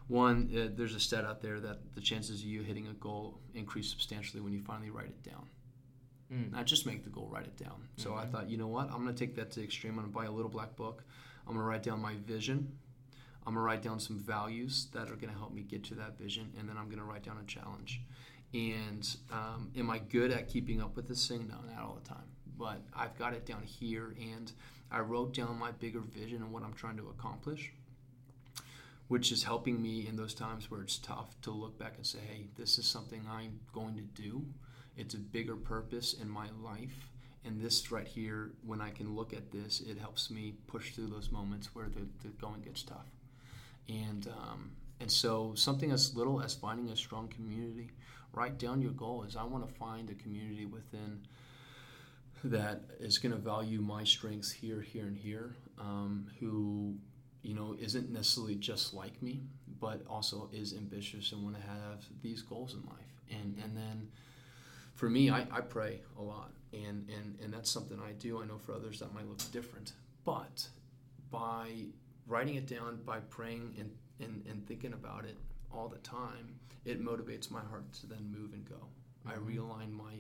One, 0.09 0.51
uh, 0.57 0.69
there's 0.75 0.95
a 0.95 1.01
stat 1.01 1.25
out 1.25 1.41
there 1.41 1.59
that 1.61 1.79
the 1.95 2.01
chances 2.01 2.41
of 2.41 2.47
you 2.47 2.63
hitting 2.63 2.87
a 2.87 2.93
goal 2.95 3.41
increase 3.55 3.91
substantially 3.91 4.41
when 4.41 4.53
you 4.53 4.61
finally 4.61 4.91
write 4.91 5.07
it 5.09 5.23
down. 5.23 5.49
Mm. 6.33 6.53
Not 6.53 6.67
just 6.67 6.87
make 6.87 7.03
the 7.03 7.11
goal, 7.11 7.29
write 7.31 7.47
it 7.47 7.57
down. 7.57 7.89
So 7.97 8.11
mm-hmm. 8.11 8.21
I 8.21 8.27
thought, 8.27 8.49
you 8.49 8.57
know 8.57 8.69
what? 8.69 8.91
I'm 8.91 9.03
going 9.03 9.15
to 9.15 9.19
take 9.19 9.35
that 9.37 9.51
to 9.53 9.61
the 9.61 9.65
extreme. 9.65 9.95
I'm 9.95 10.01
going 10.01 10.13
to 10.13 10.15
buy 10.15 10.27
a 10.27 10.31
little 10.31 10.51
black 10.51 10.77
book. 10.77 11.05
I'm 11.47 11.55
going 11.55 11.65
to 11.65 11.69
write 11.69 11.83
down 11.83 12.01
my 12.01 12.15
vision. 12.27 12.73
I'm 13.47 13.55
going 13.55 13.63
to 13.63 13.67
write 13.67 13.83
down 13.83 14.01
some 14.01 14.19
values 14.19 14.89
that 14.93 15.11
are 15.11 15.17
going 15.17 15.33
to 15.33 15.39
help 15.39 15.53
me 15.53 15.63
get 15.63 15.85
to 15.85 15.95
that 15.97 16.19
vision. 16.19 16.53
And 16.59 16.69
then 16.69 16.77
I'm 16.77 16.87
going 16.87 16.99
to 16.99 17.05
write 17.05 17.23
down 17.23 17.39
a 17.43 17.47
challenge. 17.47 18.03
And 18.53 19.09
um, 19.31 19.71
am 19.77 19.91
I 19.91 19.99
good 19.99 20.33
at 20.33 20.49
keeping 20.49 20.81
up 20.81 20.97
with 20.97 21.09
this 21.09 21.29
thing? 21.29 21.49
No, 21.49 21.57
not 21.73 21.83
all 21.83 21.99
the 22.03 22.09
time. 22.09 22.25
But 22.59 22.81
I've 22.95 23.17
got 23.19 23.35
it 23.35 23.47
down 23.47 23.63
here. 23.63 24.17
And 24.21 24.51
I 24.91 25.01
wrote 25.01 25.35
down 25.35 25.59
my 25.59 25.71
bigger 25.73 26.01
vision 26.01 26.43
and 26.43 26.53
what 26.53 26.63
I'm 26.63 26.75
trying 26.75 26.97
to 26.97 27.09
accomplish 27.09 27.73
which 29.09 29.31
is 29.31 29.45
helping 29.45 29.81
me 29.81 30.07
in 30.09 30.17
those 30.17 30.35
times 30.35 30.71
where 30.71 30.83
it's 30.83 30.99
tough 30.99 31.41
to 31.43 31.51
look 31.51 31.79
back 31.79 31.95
and 31.97 32.07
say, 32.07 32.19
hey, 32.29 32.47
this 32.57 32.79
is 32.79 32.87
something 32.87 33.23
I'm 33.31 33.61
going 33.73 33.95
to 33.95 34.23
do. 34.23 34.45
It's 34.97 35.15
a 35.15 35.19
bigger 35.19 35.57
purpose 35.57 36.15
in 36.15 36.29
my 36.29 36.49
life. 36.63 37.11
And 37.47 37.61
this 37.61 37.93
right 37.93 38.07
here, 38.07 38.51
when 38.65 38.81
I 38.81 38.91
can 38.91 39.15
look 39.15 39.33
at 39.33 39.53
this, 39.53 39.81
it 39.81 39.99
helps 39.99 40.31
me 40.31 40.55
push 40.67 40.93
through 40.93 41.07
those 41.07 41.31
moments 41.31 41.75
where 41.75 41.87
the, 41.87 42.07
the 42.23 42.35
going 42.41 42.63
gets 42.63 42.83
tough. 42.83 43.07
And, 43.89 44.29
um, 44.29 44.73
and 45.01 45.11
so, 45.11 45.53
something 45.55 45.93
as 45.93 46.17
little 46.17 46.43
as 46.43 46.55
finding 46.55 46.89
a 46.89 46.97
strong 46.97 47.29
community, 47.29 47.91
write 48.33 48.59
down 48.59 48.83
your 48.83 48.93
goal 48.93 49.23
is 49.23 49.37
I 49.37 49.45
want 49.45 49.67
to 49.69 49.75
find 49.75 50.11
a 50.11 50.15
community 50.15 50.67
within 50.67 51.21
that 52.43 52.83
is 52.99 53.19
going 53.19 53.33
to 53.33 53.39
value 53.39 53.81
my 53.81 54.03
strengths 54.03 54.51
here, 54.51 54.81
here, 54.81 55.07
and 55.07 55.17
here, 55.17 55.55
um, 55.79 56.27
who 56.41 56.97
you 57.47 57.55
know, 57.55 57.77
isn't 57.81 58.11
necessarily 58.11 58.57
just 58.57 58.93
like 58.93 59.23
me, 59.23 59.41
but 59.81 60.03
also 60.11 60.51
is 60.53 60.75
ambitious 60.75 61.31
and 61.31 61.45
want 61.45 61.55
to 61.55 61.63
have 61.63 62.05
these 62.21 62.43
goals 62.43 62.75
in 62.75 62.81
life. 62.81 63.15
And 63.31 63.57
and 63.63 63.77
then 63.77 64.09
for 64.97 65.09
me, 65.09 65.31
I, 65.31 65.47
I 65.53 65.61
pray 65.61 66.01
a 66.19 66.23
lot, 66.23 66.51
and, 66.73 67.09
and 67.09 67.39
and 67.43 67.53
that's 67.53 67.71
something 67.71 67.99
I 68.01 68.13
do. 68.13 68.43
I 68.43 68.47
know 68.47 68.59
for 68.59 68.75
others 68.75 68.99
that 69.01 69.15
might 69.15 69.29
look 69.29 69.39
different, 69.53 69.93
but 70.25 70.69
by 71.31 71.71
writing 72.27 72.57
it 72.57 72.67
down, 72.67 73.01
by 73.05 73.19
praying 73.21 73.75
and 73.79 73.91
and, 74.21 74.45
and 74.49 74.67
thinking 74.67 74.93
about 74.93 75.25
it 75.25 75.37
all 75.73 75.89
the 75.89 75.99
time, 75.99 76.59
it 76.85 77.05
motivates 77.05 77.51
my 77.51 77.61
heart 77.61 77.93
to 77.95 78.07
then 78.07 78.35
move 78.37 78.53
and 78.55 78.69
go. 78.69 78.77
Mm-hmm. 79.27 79.29
I 79.29 79.35
realign 79.35 79.93
my 79.93 80.15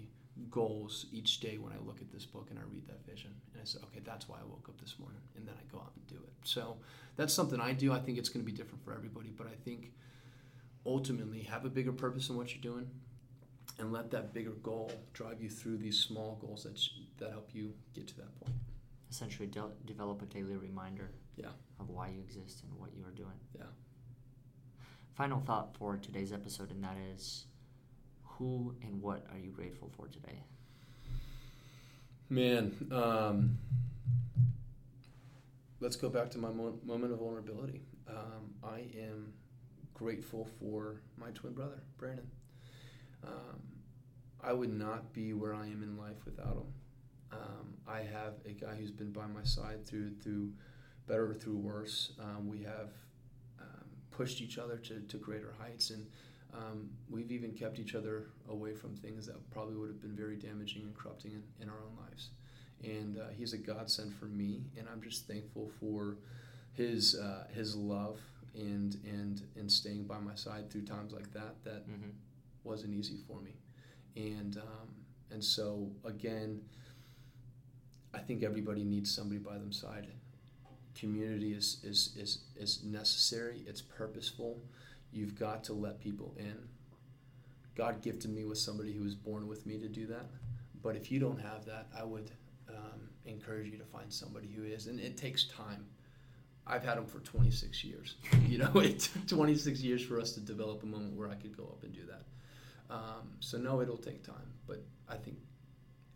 goals 0.50 1.06
each 1.12 1.40
day 1.40 1.56
when 1.58 1.72
I 1.72 1.76
look 1.86 2.00
at 2.00 2.10
this 2.12 2.26
book 2.26 2.48
and 2.50 2.58
I 2.58 2.62
read 2.70 2.86
that 2.88 3.04
vision. 3.06 3.30
And 3.52 3.62
I 3.62 3.64
say, 3.64 3.78
okay, 3.84 4.00
that's 4.04 4.28
why 4.28 4.36
I 4.36 4.44
woke 4.44 4.66
up 4.68 4.78
this 4.80 4.96
morning. 4.98 5.20
And 5.34 5.46
then 5.46 5.54
I 5.58 5.72
go 5.72 5.78
out 5.78 5.92
and 5.96 6.06
do 6.06 6.16
it. 6.16 6.32
So 6.44 6.76
that's 7.16 7.32
something 7.32 7.58
I 7.58 7.72
do. 7.72 7.92
I 7.92 7.98
think 7.98 8.18
it's 8.18 8.28
going 8.28 8.44
to 8.44 8.50
be 8.50 8.56
different 8.56 8.84
for 8.84 8.92
everybody, 8.92 9.30
but 9.34 9.46
I 9.46 9.54
think 9.64 9.92
ultimately 10.84 11.42
have 11.42 11.64
a 11.64 11.70
bigger 11.70 11.92
purpose 11.92 12.28
in 12.28 12.36
what 12.36 12.54
you're 12.54 12.62
doing 12.62 12.90
and 13.78 13.92
let 13.92 14.10
that 14.10 14.32
bigger 14.32 14.54
goal 14.62 14.90
drive 15.12 15.40
you 15.40 15.50
through 15.50 15.76
these 15.76 15.98
small 15.98 16.38
goals 16.40 16.64
that, 16.64 16.80
that 17.18 17.30
help 17.30 17.50
you 17.52 17.74
get 17.94 18.06
to 18.08 18.16
that 18.16 18.40
point. 18.40 18.56
Essentially, 19.10 19.46
de- 19.46 19.72
develop 19.84 20.22
a 20.22 20.26
daily 20.26 20.56
reminder 20.56 21.10
yeah. 21.36 21.48
of 21.78 21.90
why 21.90 22.08
you 22.08 22.20
exist 22.20 22.62
and 22.62 22.72
what 22.78 22.90
you 22.96 23.04
are 23.04 23.12
doing. 23.12 23.38
Yeah. 23.56 23.64
Final 25.14 25.40
thought 25.40 25.74
for 25.78 25.96
today's 25.96 26.32
episode, 26.32 26.70
and 26.70 26.82
that 26.82 26.96
is 27.14 27.46
who 28.24 28.74
and 28.82 29.00
what 29.00 29.24
are 29.32 29.38
you 29.38 29.50
grateful 29.50 29.90
for 29.96 30.08
today? 30.08 30.42
Man, 32.28 32.74
um, 32.90 33.56
let's 35.80 35.96
go 35.96 36.08
back 36.08 36.30
to 36.32 36.38
my 36.38 36.50
mo- 36.50 36.78
moment 36.84 37.12
of 37.12 37.20
vulnerability. 37.20 37.82
Um, 38.08 38.54
I 38.64 38.86
am 38.98 39.32
grateful 39.94 40.46
for 40.58 41.00
my 41.16 41.30
twin 41.30 41.52
brother, 41.52 41.82
Brandon. 41.96 42.26
Um, 43.24 43.60
I 44.42 44.52
would 44.52 44.72
not 44.72 45.12
be 45.12 45.32
where 45.32 45.54
I 45.54 45.66
am 45.66 45.82
in 45.82 45.96
life 45.96 46.24
without 46.24 46.56
him. 46.56 46.72
Um, 47.32 47.74
I 47.88 47.98
have 47.98 48.34
a 48.44 48.52
guy 48.52 48.74
who's 48.78 48.92
been 48.92 49.12
by 49.12 49.26
my 49.26 49.42
side 49.42 49.84
through 49.84 50.14
through 50.22 50.52
better 51.06 51.30
or 51.30 51.34
through 51.34 51.56
worse. 51.56 52.12
Um, 52.20 52.48
we 52.48 52.62
have 52.62 52.90
um, 53.60 53.86
pushed 54.10 54.40
each 54.40 54.58
other 54.58 54.76
to, 54.78 55.00
to 55.00 55.16
greater 55.16 55.54
heights, 55.58 55.90
and 55.90 56.06
um, 56.54 56.90
we've 57.10 57.32
even 57.32 57.52
kept 57.52 57.78
each 57.78 57.94
other 57.94 58.28
away 58.48 58.74
from 58.74 58.94
things 58.96 59.26
that 59.26 59.50
probably 59.50 59.74
would 59.74 59.88
have 59.88 60.00
been 60.00 60.16
very 60.16 60.36
damaging 60.36 60.82
and 60.82 60.96
corrupting 60.96 61.32
in, 61.32 61.42
in 61.62 61.68
our 61.68 61.76
own 61.76 61.96
lives. 62.06 62.30
And 62.84 63.18
uh, 63.18 63.28
he's 63.36 63.52
a 63.52 63.58
godsend 63.58 64.14
for 64.14 64.26
me, 64.26 64.64
and 64.78 64.86
I'm 64.88 65.02
just 65.02 65.26
thankful 65.26 65.70
for 65.80 66.18
his 66.72 67.14
uh, 67.14 67.46
his 67.52 67.74
love 67.74 68.20
and 68.54 68.96
and 69.04 69.42
and 69.56 69.70
staying 69.70 70.04
by 70.04 70.18
my 70.18 70.34
side 70.34 70.70
through 70.70 70.84
times 70.84 71.12
like 71.12 71.32
that 71.32 71.54
that 71.64 71.88
mm-hmm. 71.88 72.10
Wasn't 72.66 72.94
easy 72.94 73.16
for 73.26 73.40
me. 73.40 73.52
And 74.16 74.56
um, 74.58 74.88
and 75.30 75.42
so 75.42 75.90
again, 76.04 76.60
I 78.14 78.18
think 78.18 78.42
everybody 78.42 78.84
needs 78.84 79.14
somebody 79.14 79.38
by 79.38 79.54
them 79.54 79.72
side. 79.72 80.08
Community 80.94 81.52
is 81.52 81.80
is 81.84 82.14
is, 82.16 82.38
is 82.56 82.84
necessary. 82.84 83.64
It's 83.66 83.80
purposeful 83.82 84.60
You've 85.16 85.38
got 85.38 85.64
to 85.64 85.72
let 85.72 85.98
people 85.98 86.34
in. 86.38 86.56
God 87.74 88.02
gifted 88.02 88.30
me 88.30 88.44
with 88.44 88.58
somebody 88.58 88.92
who 88.92 89.02
was 89.02 89.14
born 89.14 89.46
with 89.48 89.64
me 89.64 89.78
to 89.78 89.88
do 89.88 90.06
that. 90.08 90.26
But 90.82 90.94
if 90.94 91.10
you 91.10 91.18
don't 91.18 91.40
have 91.40 91.64
that, 91.64 91.86
I 91.98 92.04
would 92.04 92.30
um, 92.68 93.08
encourage 93.24 93.68
you 93.72 93.78
to 93.78 93.84
find 93.84 94.12
somebody 94.12 94.48
who 94.54 94.64
is. 94.64 94.88
And 94.88 95.00
it 95.00 95.16
takes 95.16 95.44
time. 95.44 95.86
I've 96.66 96.84
had 96.84 96.98
them 96.98 97.06
for 97.06 97.20
26 97.20 97.82
years. 97.82 98.16
You 98.46 98.58
know, 98.58 98.72
it 98.76 99.00
took 99.00 99.26
26 99.26 99.80
years 99.80 100.02
for 100.02 100.20
us 100.20 100.32
to 100.32 100.40
develop 100.40 100.82
a 100.82 100.86
moment 100.86 101.16
where 101.16 101.28
I 101.28 101.34
could 101.34 101.56
go 101.56 101.64
up 101.64 101.82
and 101.82 101.92
do 101.92 102.04
that. 102.06 102.22
Um, 102.88 103.32
so 103.40 103.58
no, 103.58 103.80
it'll 103.80 103.96
take 103.96 104.22
time, 104.22 104.52
but 104.66 104.84
I 105.08 105.16
think 105.16 105.38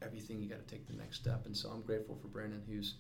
everything 0.03 0.41
you 0.41 0.49
got 0.49 0.67
to 0.67 0.75
take 0.75 0.87
the 0.87 0.95
next 0.95 1.17
step. 1.17 1.47
And 1.47 1.57
so 1.57 1.69
I'm 1.69 1.83
grateful 1.83 2.17
for 2.17 2.29
Brandon, 2.29 2.63
who's 2.69 2.95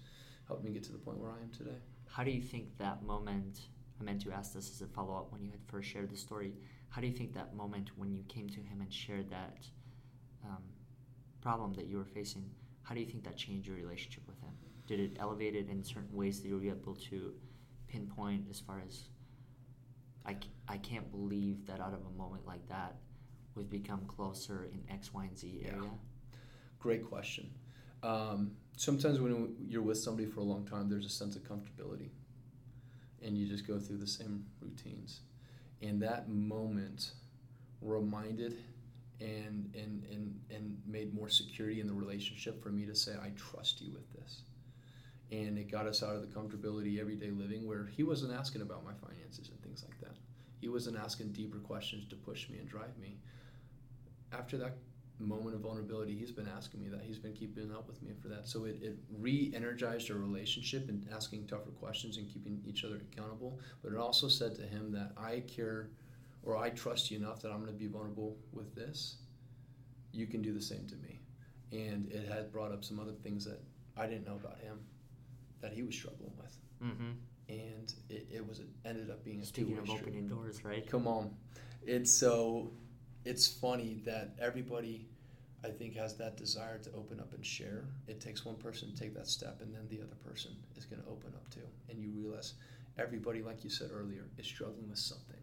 helped 0.47 0.65
me 0.65 0.71
get 0.71 0.83
to 0.85 0.93
the 0.93 0.99
point 0.99 1.19
where 1.19 1.31
I 1.31 1.41
am 1.43 1.51
today. 1.57 1.79
How 2.09 2.25
do 2.25 2.31
you 2.31 2.43
think 2.43 2.77
that 2.79 3.03
moment 3.03 3.61
I 4.01 4.05
meant 4.05 4.23
to 4.23 4.33
ask 4.33 4.55
this 4.55 4.71
as 4.71 4.81
a 4.81 4.87
follow 4.87 5.15
up 5.15 5.31
when 5.31 5.43
you 5.43 5.51
had 5.51 5.61
first 5.67 5.89
shared 5.89 6.11
the 6.11 6.17
story. 6.17 6.55
How 6.89 7.01
do 7.01 7.07
you 7.07 7.13
think 7.13 7.35
that 7.35 7.55
moment 7.55 7.91
when 7.97 8.13
you 8.13 8.23
came 8.29 8.49
to 8.49 8.61
him 8.61 8.81
and 8.81 8.93
shared 8.93 9.31
that 9.31 9.59
um, 10.45 10.63
problem 11.43 11.75
that 11.75 11.87
you 11.87 11.99
were 11.99 12.05
facing, 12.05 12.49
how 12.83 12.95
do 12.95 13.01
you 13.01 13.07
think 13.07 13.25
that 13.25 13.37
changed 13.37 13.69
your 13.69 13.77
relationship 13.77 14.23
with 14.27 14.41
him? 14.41 14.53
Did 14.87 15.01
it 15.01 15.17
elevate 15.21 15.55
it 15.55 15.69
in 15.69 15.85
certain 15.85 16.13
ways 16.13 16.41
that 16.41 16.49
you 16.49 16.57
were 16.57 16.65
able 16.65 16.95
to 17.11 17.35
pinpoint 17.89 18.47
as 18.51 18.59
far 18.59 18.83
as, 18.87 19.05
I, 20.27 20.37
I 20.67 20.79
can't 20.79 21.11
believe 21.11 21.67
that 21.67 21.81
out 21.81 21.93
of 21.93 22.01
a 22.07 22.19
moment 22.19 22.47
like 22.47 22.67
that, 22.69 22.97
we've 23.55 23.71
become 23.71 24.03
closer 24.07 24.69
in 24.73 24.83
X, 24.93 25.13
Y, 25.13 25.25
and 25.25 25.39
Z 25.39 25.63
area? 25.65 25.83
Yeah. 25.83 25.89
Great 26.79 27.05
question. 27.05 27.51
Um, 28.03 28.53
sometimes 28.77 29.21
when 29.21 29.55
you're 29.69 29.83
with 29.83 29.99
somebody 29.99 30.27
for 30.27 30.41
a 30.41 30.45
long 30.45 30.65
time, 30.65 30.89
there's 30.89 31.07
a 31.07 31.11
sense 31.11 31.37
of 31.37 31.43
comfortability 31.43 32.11
and 33.23 33.37
you 33.37 33.47
just 33.47 33.67
go 33.67 33.79
through 33.79 33.99
the 33.99 34.07
same 34.07 34.45
routines. 34.61 35.21
And 35.83 36.03
that 36.03 36.29
moment 36.29 37.13
reminded 37.81 38.59
and 39.21 39.75
and 39.75 40.05
and 40.11 40.41
and 40.51 40.79
made 40.87 41.15
more 41.15 41.29
security 41.29 41.81
in 41.81 41.87
the 41.87 41.93
relationship 41.93 42.63
for 42.63 42.71
me 42.71 42.87
to 42.87 42.95
say 42.95 43.13
I 43.13 43.31
trust 43.37 43.81
you 43.81 43.93
with 43.93 44.11
this. 44.15 44.43
And 45.31 45.59
it 45.59 45.71
got 45.71 45.87
us 45.87 46.03
out 46.03 46.17
of 46.17 46.23
the 46.23 46.27
comfortability 46.27 47.01
everyday 47.01 47.31
living 47.31 47.67
where 47.67 47.87
he 47.87 48.03
wasn't 48.03 48.33
asking 48.33 48.63
about 48.63 48.85
my 48.85 48.93
finances 48.95 49.49
and 49.49 49.63
things 49.63 49.85
like 49.87 50.01
that. 50.01 50.17
He 50.61 50.69
wasn't 50.69 50.99
asking 50.99 51.33
deeper 51.33 51.59
questions 51.59 52.07
to 52.09 52.17
push 52.17 52.49
me 52.51 52.59
and 52.59 52.69
drive 52.69 52.99
me. 53.01 53.17
After 54.33 54.57
that 54.59 54.77
moment 55.19 55.55
of 55.55 55.61
vulnerability, 55.61 56.17
he's 56.17 56.33
been 56.33 56.49
asking 56.49 56.81
me 56.81 56.89
that. 56.89 57.03
He's 57.03 57.19
been 57.19 57.35
keeping 57.35 57.71
up 57.73 57.87
with 57.87 58.03
me 58.03 58.13
for 58.21 58.29
that. 58.29 58.49
So 58.49 58.65
it, 58.65 58.79
it 58.83 58.97
re 59.19 59.53
energized 59.55 60.11
our 60.11 60.17
relationship 60.17 60.89
and 60.89 61.07
asking 61.15 61.47
tougher 61.47 61.71
questions 61.71 62.17
and 62.17 62.29
keeping 62.29 62.63
each 62.67 62.85
other 62.85 63.01
accountable. 63.13 63.59
But 63.83 63.93
it 63.93 63.99
also 63.99 64.29
said 64.29 64.55
to 64.57 64.63
him 64.63 64.93
that 64.93 65.13
I 65.17 65.41
care 65.41 65.91
or 66.43 66.57
I 66.57 66.71
trust 66.71 67.11
you 67.11 67.19
enough 67.19 67.41
that 67.43 67.51
I'm 67.51 67.61
going 67.61 67.73
to 67.73 67.79
be 67.79 67.87
vulnerable 67.87 68.37
with 68.53 68.75
this. 68.75 69.17
You 70.13 70.27
can 70.27 70.43
do 70.43 70.53
the 70.53 70.61
same 70.63 70.87
to 70.87 70.97
me. 70.97 71.21
And 71.73 72.11
it 72.11 72.29
had 72.29 72.51
brought 72.51 72.73
up 72.73 72.85
some 72.85 72.99
other 72.99 73.13
things 73.13 73.45
that 73.45 73.61
I 73.97 74.07
didn't 74.07 74.27
know 74.27 74.35
about 74.35 74.59
him 74.59 74.81
that 75.61 75.73
he 75.73 75.83
was 75.83 75.95
struggling 75.95 76.33
with. 76.39 76.57
Mm-hmm. 76.83 77.11
And 77.49 77.95
it, 78.09 78.27
it 78.33 78.49
was 78.49 78.61
it 78.61 78.69
ended 78.85 79.11
up 79.11 79.25
being 79.25 79.41
a 79.41 79.45
Speaking 79.45 79.79
of 79.79 79.91
opening 79.91 80.29
doors, 80.29 80.65
right? 80.65 80.87
Come 80.89 81.07
on. 81.07 81.35
It's 81.83 82.13
so 82.13 82.73
it's 83.25 83.47
funny 83.47 84.01
that 84.05 84.31
everybody 84.41 85.07
I 85.63 85.69
think 85.69 85.95
has 85.97 86.15
that 86.17 86.37
desire 86.37 86.79
to 86.79 86.91
open 86.93 87.21
up 87.21 87.35
and 87.35 87.45
share. 87.45 87.85
It 88.09 88.21
takes 88.21 88.45
one 88.47 88.57
person 88.57 88.91
to 88.91 88.97
take 88.99 89.15
that 89.15 89.27
step, 89.29 89.61
and 89.61 89.75
then 89.75 89.83
the 89.91 89.99
other 90.03 90.17
person 90.27 90.53
is 90.77 90.87
going 90.87 91.03
to 91.03 91.09
open 91.09 91.33
up 91.35 91.49
too. 91.51 91.67
And 91.91 91.99
you 92.01 92.09
realize 92.11 92.55
everybody, 92.99 93.43
like 93.43 93.63
you 93.63 93.69
said 93.71 93.91
earlier, 93.93 94.25
is 94.39 94.47
struggling 94.47 94.89
with 94.89 94.99
something. 94.99 95.37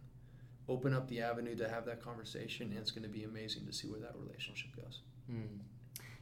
Open 0.69 0.93
up 0.93 1.07
the 1.07 1.21
avenue 1.21 1.55
to 1.55 1.69
have 1.69 1.85
that 1.85 2.01
conversation, 2.01 2.69
and 2.71 2.79
it's 2.79 2.91
going 2.91 3.03
to 3.03 3.09
be 3.09 3.23
amazing 3.25 3.65
to 3.67 3.71
see 3.73 3.87
where 3.87 3.99
that 3.99 4.15
relationship 4.17 4.75
goes. 4.75 5.01
Mm. 5.31 5.59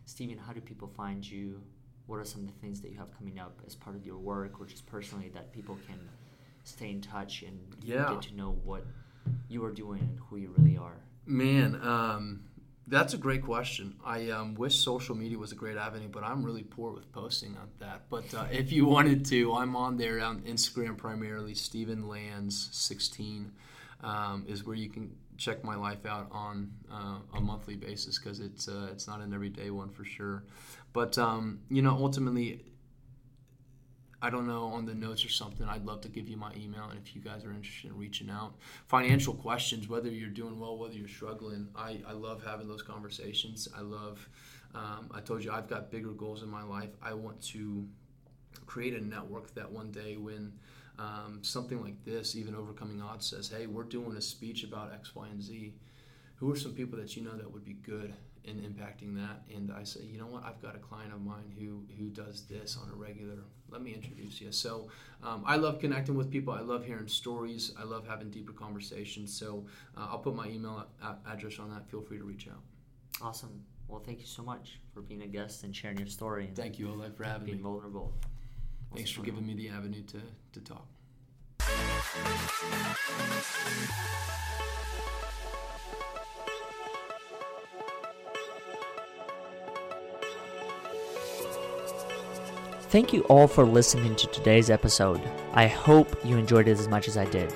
Steven, 0.06 0.38
how 0.38 0.52
do 0.54 0.62
people 0.62 0.88
find 0.96 1.26
you? 1.26 1.62
What 2.06 2.18
are 2.18 2.26
some 2.26 2.42
of 2.42 2.48
the 2.48 2.60
things 2.60 2.82
that 2.82 2.92
you 2.92 2.98
have 2.98 3.16
coming 3.18 3.40
up 3.40 3.60
as 3.66 3.76
part 3.76 3.96
of 3.96 4.06
your 4.06 4.18
work, 4.18 4.60
or 4.60 4.66
just 4.66 4.86
personally 4.86 5.30
that 5.34 5.52
people 5.54 5.80
can 5.88 5.98
stay 6.64 6.92
in 6.92 7.02
touch 7.02 7.44
and 7.44 7.58
Yeah. 7.82 8.10
get 8.14 8.22
to 8.24 8.36
know 8.36 8.52
what 8.52 8.86
you 9.48 9.64
are 9.64 9.72
doing 9.72 10.02
and 10.02 10.20
who 10.20 10.36
you 10.38 10.54
really 10.58 10.78
are? 10.78 10.98
Man, 11.26 11.80
um, 11.82 12.42
that's 12.88 13.14
a 13.14 13.18
great 13.18 13.44
question. 13.44 13.96
I 14.06 14.30
um, 14.30 14.56
wish 14.56 14.78
social 14.78 15.16
media 15.16 15.38
was 15.38 15.52
a 15.52 15.56
great 15.56 15.78
avenue, 15.78 16.08
but 16.08 16.24
I'm 16.24 16.44
really 16.44 16.62
poor 16.62 16.92
with 16.92 17.12
posting 17.12 17.58
on 17.58 17.70
that. 17.80 18.04
But 18.10 18.34
uh, 18.34 18.46
if 18.52 18.72
you 18.72 18.86
wanted 18.96 19.26
to, 19.28 19.54
I'm 19.54 19.76
on 19.76 19.98
there 19.98 20.22
on 20.22 20.42
Instagram 20.42 20.98
primarily. 20.98 21.56
Steven 21.56 22.08
Lanz 22.08 22.70
16 22.72 23.52
um, 24.04 24.46
is 24.48 24.66
where 24.66 24.76
you 24.76 24.90
can 24.90 25.16
check 25.38 25.64
my 25.64 25.76
life 25.76 26.06
out 26.06 26.28
on 26.32 26.72
uh, 26.92 27.18
a 27.34 27.42
monthly 27.42 27.76
basis 27.76 28.20
because 28.20 28.40
it's 28.40 28.68
uh, 28.68 28.88
it's 28.92 29.08
not 29.08 29.20
an 29.20 29.34
everyday 29.34 29.70
one 29.72 29.90
for 29.90 30.06
sure. 30.06 30.44
But 30.94 31.18
um, 31.18 31.60
you 31.70 31.82
know, 31.82 31.92
ultimately, 31.92 32.64
I 34.26 34.32
don't 34.32 34.48
know 34.48 34.64
on 34.64 34.88
the 34.88 34.96
notes 34.96 35.24
or 35.24 35.30
something. 35.30 35.68
I'd 35.68 35.86
love 35.86 36.02
to 36.02 36.10
give 36.10 36.28
you 36.28 36.36
my 36.36 36.52
email, 36.56 36.86
and 36.90 36.98
if 36.98 37.16
you 37.16 37.22
guys 37.22 37.46
are 37.46 37.52
interested 37.52 37.92
in 37.92 37.98
reaching 37.98 38.32
out, 38.32 38.56
financial 38.88 39.36
questions, 39.36 39.88
whether 39.88 40.10
you're 40.10 40.32
doing 40.32 40.60
well, 40.60 40.80
whether 40.80 40.96
you're 40.96 41.08
struggling, 41.08 41.68
I, 41.76 42.02
I 42.08 42.14
love 42.14 42.44
having 42.44 42.68
those 42.68 42.82
conversations. 42.82 43.68
I 43.78 43.82
love. 43.82 44.28
Um, 44.74 45.12
I 45.14 45.20
told 45.20 45.44
you 45.44 45.52
I've 45.52 45.70
got 45.70 45.92
bigger 45.92 46.10
goals 46.10 46.42
in 46.42 46.50
my 46.50 46.64
life. 46.64 46.90
I 47.04 47.14
want 47.14 47.40
to 47.54 47.88
create 48.66 48.96
a 48.96 49.06
network 49.06 49.54
that 49.54 49.72
one 49.72 49.92
day 49.92 50.18
when 50.18 50.54
um, 50.98 51.38
something 51.44 51.80
like 51.84 52.04
this, 52.04 52.36
even 52.36 52.56
overcoming 52.56 53.04
odds, 53.04 53.30
says, 53.30 53.48
"Hey, 53.48 53.68
we're 53.68 53.84
doing 53.84 54.18
a 54.18 54.22
speech 54.22 54.64
about 54.64 54.92
X, 54.92 55.14
Y, 55.14 55.28
and 55.28 55.40
Z." 55.40 55.72
Who 56.38 56.52
are 56.52 56.56
some 56.56 56.74
people 56.74 56.98
that 56.98 57.16
you 57.16 57.24
know 57.24 57.38
that 57.38 57.54
would 57.54 57.64
be 57.64 57.74
good 57.74 58.12
in 58.46 58.58
impacting 58.58 59.16
that? 59.16 59.44
And 59.54 59.72
I 59.72 59.84
say, 59.84 60.02
you 60.04 60.18
know 60.18 60.28
what? 60.28 60.44
I've 60.46 60.62
got 60.62 60.76
a 60.76 60.80
client 60.80 61.14
of 61.14 61.22
mine 61.24 61.54
who 61.60 61.84
who 61.98 62.10
does 62.10 62.46
this 62.46 62.78
on 62.82 62.90
a 62.92 62.96
regular. 62.96 63.40
Let 63.70 63.82
me 63.82 63.94
introduce 63.94 64.40
you. 64.42 64.52
So 64.52 64.88
um, 65.24 65.44
I 65.46 65.56
love 65.56 65.80
connecting 65.80 66.16
with 66.16 66.30
people. 66.32 66.54
I 66.54 66.62
love 66.62 66.86
hearing 66.86 67.08
stories. 67.08 67.74
I 67.80 67.84
love 67.84 68.08
having 68.08 68.30
deeper 68.30 68.54
conversations. 68.54 69.34
So 69.38 69.66
uh, 69.98 70.08
I'll 70.12 70.20
put 70.20 70.36
my 70.36 70.48
email 70.48 70.86
address 71.28 71.60
on 71.60 71.70
that. 71.72 71.90
Feel 71.90 72.02
free 72.02 72.18
to 72.20 72.24
reach 72.24 72.48
out. 72.48 72.62
Awesome. 73.22 73.64
Well, 73.88 74.02
thank 74.06 74.20
you 74.20 74.26
so 74.26 74.44
much 74.44 74.80
for 74.94 75.02
being 75.02 75.22
a 75.24 75.28
guest 75.28 75.64
and 75.64 75.76
sharing 75.76 75.98
your 75.98 76.08
story 76.08 76.48
and 76.48 76.56
Thank 76.56 76.80
you, 76.80 76.90
Oleg, 76.90 77.16
for 77.16 77.24
having 77.24 77.46
being 77.46 77.58
me. 77.58 77.64
vulnerable. 77.64 78.14
Thanks 78.96 79.12
for 79.12 79.22
giving 79.22 79.46
me 79.46 79.54
the 79.54 79.70
avenue 79.70 80.04
to, 80.04 80.22
to 80.54 80.60
talk. 80.62 80.88
Thank 92.96 93.12
you 93.12 93.24
all 93.24 93.46
for 93.46 93.66
listening 93.66 94.16
to 94.16 94.28
today's 94.28 94.70
episode. 94.70 95.22
I 95.52 95.68
hope 95.68 96.16
you 96.24 96.38
enjoyed 96.38 96.70
it 96.70 96.80
as 96.80 96.88
much 96.88 97.10
as 97.10 97.18
I 97.18 97.26
did. 97.26 97.52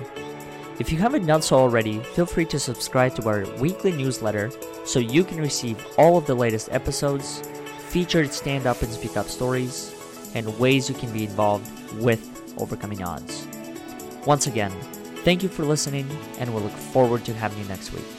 If 0.80 0.92
you 0.92 0.98
haven't 0.98 1.28
done 1.28 1.42
so 1.42 1.56
already, 1.56 2.00
feel 2.00 2.26
free 2.26 2.44
to 2.48 2.60
subscribe 2.60 3.16
to 3.16 3.30
our 3.30 3.46
weekly 3.56 3.94
newsletter 3.94 4.52
so 4.84 5.00
you 5.00 5.24
can 5.24 5.38
receive 5.38 5.82
all 5.98 6.18
of 6.18 6.26
the 6.26 6.36
latest 6.36 6.68
episodes, 6.74 7.42
featured 7.88 8.34
stand 8.34 8.68
up 8.68 8.82
and 8.82 8.92
speak 8.92 9.16
up 9.16 9.30
stories, 9.30 9.96
and 10.36 10.60
ways 10.60 10.90
you 10.90 10.96
can 10.96 11.14
be 11.14 11.24
involved 11.24 11.72
with 12.02 12.54
overcoming 12.58 13.02
odds. 13.02 13.48
Once 14.26 14.46
again, 14.46 14.72
thank 15.24 15.42
you 15.42 15.48
for 15.48 15.64
listening, 15.64 16.06
and 16.40 16.54
we'll 16.54 16.64
look 16.64 16.74
forward 16.74 17.24
to 17.24 17.34
having 17.34 17.60
you 17.60 17.66
next 17.70 17.94
week. 17.94 18.19